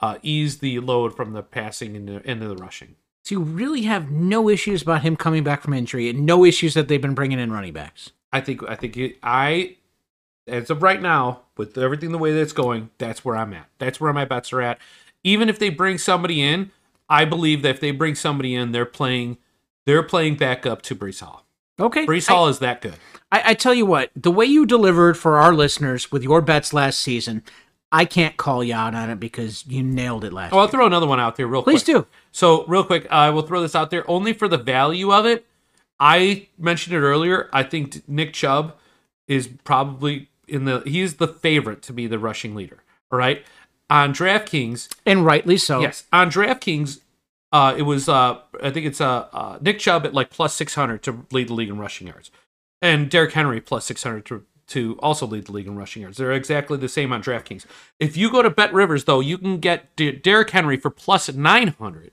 uh, 0.00 0.18
ease 0.20 0.58
the 0.58 0.80
load 0.80 1.14
from 1.14 1.32
the 1.32 1.44
passing 1.44 1.94
into, 1.94 2.28
into 2.28 2.48
the 2.48 2.56
rushing. 2.56 2.96
So 3.22 3.36
you 3.36 3.40
really 3.40 3.82
have 3.82 4.10
no 4.10 4.48
issues 4.48 4.82
about 4.82 5.02
him 5.02 5.14
coming 5.14 5.44
back 5.44 5.62
from 5.62 5.72
injury 5.72 6.10
and 6.10 6.26
no 6.26 6.44
issues 6.44 6.74
that 6.74 6.88
they've 6.88 7.00
been 7.00 7.14
bringing 7.14 7.38
in 7.38 7.52
running 7.52 7.72
backs. 7.72 8.10
I 8.32 8.40
think. 8.40 8.68
I 8.68 8.74
think 8.74 8.96
it, 8.96 9.18
I. 9.22 9.76
As 10.46 10.68
of 10.70 10.82
right 10.82 11.00
now, 11.00 11.40
with 11.56 11.78
everything 11.78 12.12
the 12.12 12.18
way 12.18 12.32
that 12.32 12.40
it's 12.40 12.52
going, 12.52 12.90
that's 12.98 13.24
where 13.24 13.36
I'm 13.36 13.54
at. 13.54 13.66
That's 13.78 14.00
where 14.00 14.12
my 14.12 14.24
bets 14.24 14.52
are 14.52 14.60
at. 14.60 14.78
Even 15.22 15.48
if 15.48 15.58
they 15.58 15.70
bring 15.70 15.96
somebody 15.96 16.42
in, 16.42 16.70
I 17.08 17.24
believe 17.24 17.62
that 17.62 17.70
if 17.70 17.80
they 17.80 17.92
bring 17.92 18.14
somebody 18.14 18.54
in, 18.54 18.72
they're 18.72 18.84
playing, 18.84 19.38
they're 19.86 20.02
playing 20.02 20.36
back 20.36 20.66
up 20.66 20.82
to 20.82 20.94
Breece 20.94 21.20
Hall. 21.20 21.46
Okay. 21.80 22.06
Breece 22.06 22.30
I- 22.30 22.34
Hall 22.34 22.48
is 22.48 22.58
that 22.58 22.80
good. 22.80 22.96
I, 23.32 23.42
I 23.46 23.54
tell 23.54 23.74
you 23.74 23.86
what, 23.86 24.10
the 24.14 24.30
way 24.30 24.44
you 24.44 24.64
delivered 24.64 25.18
for 25.18 25.38
our 25.38 25.52
listeners 25.52 26.12
with 26.12 26.22
your 26.22 26.40
bets 26.40 26.72
last 26.72 27.00
season, 27.00 27.42
I 27.90 28.04
can't 28.04 28.36
call 28.36 28.62
you 28.62 28.74
out 28.74 28.94
on 28.94 29.10
it 29.10 29.18
because 29.18 29.66
you 29.66 29.82
nailed 29.82 30.24
it 30.24 30.32
last. 30.32 30.52
Oh, 30.52 30.58
I'll 30.58 30.68
throw 30.68 30.86
another 30.86 31.06
one 31.06 31.20
out 31.20 31.36
there 31.36 31.46
real 31.46 31.62
Please 31.62 31.82
quick. 31.82 31.96
Please 31.96 32.02
do. 32.02 32.06
So, 32.32 32.64
real 32.66 32.84
quick, 32.84 33.06
I 33.10 33.30
will 33.30 33.42
throw 33.42 33.62
this 33.62 33.74
out 33.74 33.90
there 33.90 34.08
only 34.10 34.32
for 34.32 34.46
the 34.46 34.58
value 34.58 35.12
of 35.12 35.26
it. 35.26 35.46
I 35.98 36.48
mentioned 36.58 36.94
it 36.94 37.00
earlier. 37.00 37.48
I 37.52 37.62
think 37.62 38.08
Nick 38.08 38.32
Chubb 38.32 38.76
is 39.26 39.48
probably 39.64 40.28
in 40.48 40.64
the 40.64 40.80
he 40.86 41.00
is 41.00 41.16
the 41.16 41.28
favorite 41.28 41.82
to 41.82 41.92
be 41.92 42.06
the 42.06 42.18
rushing 42.18 42.54
leader. 42.54 42.82
All 43.10 43.18
right. 43.18 43.44
On 43.90 44.12
DraftKings, 44.14 44.88
And 45.04 45.24
rightly 45.26 45.56
so. 45.58 45.80
yes, 45.80 46.04
on 46.12 46.30
DraftKings, 46.30 47.00
uh, 47.52 47.74
it 47.76 47.82
was 47.82 48.08
uh, 48.08 48.38
I 48.62 48.70
think 48.70 48.86
it's 48.86 49.00
uh, 49.00 49.26
uh, 49.32 49.58
Nick 49.60 49.78
Chubb 49.78 50.06
at 50.06 50.14
like 50.14 50.30
plus 50.30 50.54
six 50.54 50.74
hundred 50.74 51.02
to 51.04 51.26
lead 51.30 51.48
the 51.48 51.54
league 51.54 51.68
in 51.68 51.78
rushing 51.78 52.06
yards, 52.08 52.30
and 52.80 53.10
Derrick 53.10 53.32
Henry 53.32 53.60
plus 53.60 53.84
six 53.84 54.02
hundred 54.02 54.24
to 54.26 54.44
to 54.68 54.98
also 55.00 55.26
lead 55.26 55.44
the 55.44 55.52
league 55.52 55.66
in 55.66 55.76
rushing 55.76 56.00
yards. 56.02 56.16
They're 56.16 56.32
exactly 56.32 56.78
the 56.78 56.88
same 56.88 57.12
on 57.12 57.22
DraftKings. 57.22 57.66
If 58.00 58.16
you 58.16 58.30
go 58.32 58.40
to 58.40 58.48
Bet 58.48 58.72
Rivers 58.72 59.04
though, 59.04 59.20
you 59.20 59.36
can 59.36 59.58
get 59.58 59.94
D- 59.96 60.10
Derrick 60.12 60.50
Henry 60.50 60.78
for 60.78 60.88
plus 60.90 61.30
nine 61.32 61.68
hundred. 61.78 62.12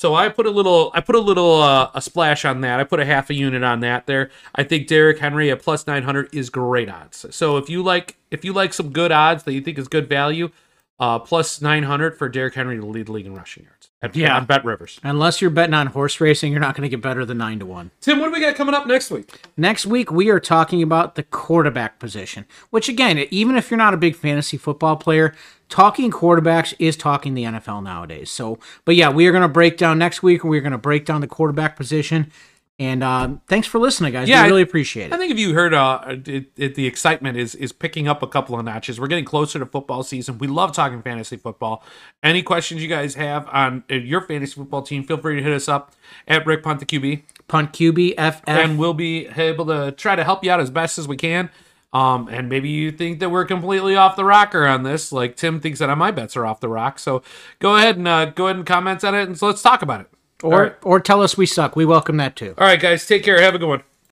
So 0.00 0.14
I 0.14 0.30
put 0.30 0.46
a 0.46 0.50
little, 0.50 0.90
I 0.94 1.02
put 1.02 1.14
a 1.14 1.20
little, 1.20 1.60
uh, 1.60 1.90
a 1.92 2.00
splash 2.00 2.46
on 2.46 2.62
that. 2.62 2.80
I 2.80 2.84
put 2.84 3.00
a 3.00 3.04
half 3.04 3.28
a 3.28 3.34
unit 3.34 3.62
on 3.62 3.80
that 3.80 4.06
there. 4.06 4.30
I 4.54 4.62
think 4.62 4.86
Derrick 4.86 5.18
Henry 5.18 5.50
at 5.50 5.60
plus 5.60 5.86
nine 5.86 6.04
hundred 6.04 6.34
is 6.34 6.48
great 6.48 6.88
odds. 6.88 7.26
So 7.36 7.58
if 7.58 7.68
you 7.68 7.82
like, 7.82 8.16
if 8.30 8.42
you 8.42 8.54
like 8.54 8.72
some 8.72 8.92
good 8.92 9.12
odds 9.12 9.42
that 9.42 9.52
you 9.52 9.60
think 9.60 9.76
is 9.76 9.88
good 9.88 10.08
value, 10.08 10.52
uh, 11.00 11.18
plus 11.18 11.60
nine 11.60 11.82
hundred 11.82 12.16
for 12.16 12.28
Derrick 12.28 12.54
Henry 12.54 12.78
to 12.78 12.86
lead 12.86 13.06
the 13.06 13.12
league 13.12 13.26
in 13.26 13.34
rushing 13.34 13.64
yards. 13.64 13.88
At, 14.02 14.14
Yeah. 14.16 14.36
on 14.36 14.46
Bet 14.46 14.64
Rivers. 14.64 14.98
Unless 15.02 15.40
you're 15.42 15.50
betting 15.50 15.74
on 15.74 15.88
horse 15.88 16.20
racing, 16.20 16.52
you're 16.52 16.60
not 16.60 16.74
going 16.74 16.88
to 16.88 16.88
get 16.94 17.02
better 17.02 17.24
than 17.26 17.36
nine 17.38 17.58
to 17.58 17.66
one. 17.66 17.90
Tim, 18.00 18.18
what 18.18 18.26
do 18.26 18.32
we 18.32 18.40
got 18.40 18.54
coming 18.54 18.74
up 18.74 18.86
next 18.86 19.10
week? 19.10 19.46
Next 19.58 19.84
week, 19.84 20.10
we 20.10 20.30
are 20.30 20.40
talking 20.40 20.82
about 20.82 21.16
the 21.16 21.22
quarterback 21.22 21.98
position, 21.98 22.46
which, 22.70 22.88
again, 22.88 23.18
even 23.30 23.56
if 23.56 23.70
you're 23.70 23.76
not 23.78 23.92
a 23.92 23.98
big 23.98 24.16
fantasy 24.16 24.56
football 24.56 24.96
player, 24.96 25.34
talking 25.68 26.10
quarterbacks 26.10 26.72
is 26.78 26.96
talking 26.96 27.34
the 27.34 27.44
NFL 27.44 27.82
nowadays. 27.82 28.30
So, 28.30 28.58
but 28.86 28.96
yeah, 28.96 29.10
we 29.10 29.26
are 29.26 29.32
going 29.32 29.42
to 29.42 29.48
break 29.48 29.76
down 29.76 29.98
next 29.98 30.22
week, 30.22 30.44
we're 30.44 30.62
going 30.62 30.72
to 30.72 30.78
break 30.78 31.04
down 31.04 31.20
the 31.20 31.26
quarterback 31.26 31.76
position. 31.76 32.32
And 32.80 33.04
uh, 33.04 33.34
thanks 33.46 33.68
for 33.68 33.78
listening, 33.78 34.14
guys. 34.14 34.26
Yeah, 34.26 34.42
we 34.44 34.48
really 34.48 34.62
appreciate 34.62 35.08
it. 35.08 35.12
I 35.12 35.18
think 35.18 35.30
if 35.30 35.38
you 35.38 35.52
heard, 35.52 35.74
uh, 35.74 36.00
it, 36.26 36.50
it, 36.56 36.74
the 36.76 36.86
excitement 36.86 37.36
is 37.36 37.54
is 37.54 37.72
picking 37.72 38.08
up 38.08 38.22
a 38.22 38.26
couple 38.26 38.58
of 38.58 38.64
notches. 38.64 38.98
We're 38.98 39.06
getting 39.06 39.26
closer 39.26 39.58
to 39.58 39.66
football 39.66 40.02
season. 40.02 40.38
We 40.38 40.46
love 40.46 40.72
talking 40.72 41.02
fantasy 41.02 41.36
football. 41.36 41.84
Any 42.22 42.42
questions 42.42 42.80
you 42.80 42.88
guys 42.88 43.16
have 43.16 43.46
on 43.48 43.84
uh, 43.90 43.96
your 43.96 44.22
fantasy 44.22 44.54
football 44.54 44.80
team, 44.80 45.04
feel 45.04 45.18
free 45.18 45.36
to 45.36 45.42
hit 45.42 45.52
us 45.52 45.68
up 45.68 45.92
at 46.26 46.46
Rick 46.46 46.62
Punt 46.62 46.80
the 46.80 46.86
QB, 46.86 47.22
Punt 47.48 47.74
QB, 47.74 48.14
FF. 48.14 48.48
and 48.48 48.78
we'll 48.78 48.94
be 48.94 49.26
able 49.26 49.66
to 49.66 49.92
try 49.92 50.16
to 50.16 50.24
help 50.24 50.42
you 50.42 50.50
out 50.50 50.60
as 50.60 50.70
best 50.70 50.98
as 50.98 51.06
we 51.06 51.18
can. 51.18 51.50
Um, 51.92 52.28
and 52.28 52.48
maybe 52.48 52.70
you 52.70 52.92
think 52.92 53.20
that 53.20 53.28
we're 53.28 53.44
completely 53.44 53.94
off 53.94 54.16
the 54.16 54.24
rocker 54.24 54.66
on 54.66 54.84
this, 54.84 55.12
like 55.12 55.36
Tim 55.36 55.60
thinks 55.60 55.80
that 55.80 55.94
my 55.98 56.12
bets 56.12 56.34
are 56.34 56.46
off 56.46 56.60
the 56.60 56.68
rock. 56.68 56.98
So 56.98 57.22
go 57.58 57.76
ahead 57.76 57.98
and 57.98 58.08
uh, 58.08 58.24
go 58.24 58.46
ahead 58.46 58.56
and 58.56 58.64
comment 58.64 59.04
on 59.04 59.14
it, 59.14 59.24
and 59.24 59.36
so 59.36 59.48
let's 59.48 59.60
talk 59.60 59.82
about 59.82 60.00
it. 60.00 60.06
Or, 60.42 60.62
right. 60.62 60.74
or 60.82 61.00
tell 61.00 61.22
us 61.22 61.36
we 61.36 61.46
suck. 61.46 61.76
We 61.76 61.84
welcome 61.84 62.16
that 62.18 62.36
too. 62.36 62.54
All 62.58 62.66
right, 62.66 62.80
guys, 62.80 63.06
take 63.06 63.24
care. 63.24 63.40
Have 63.40 63.54
a 63.54 63.58
good 63.58 63.68
one. 63.68 63.82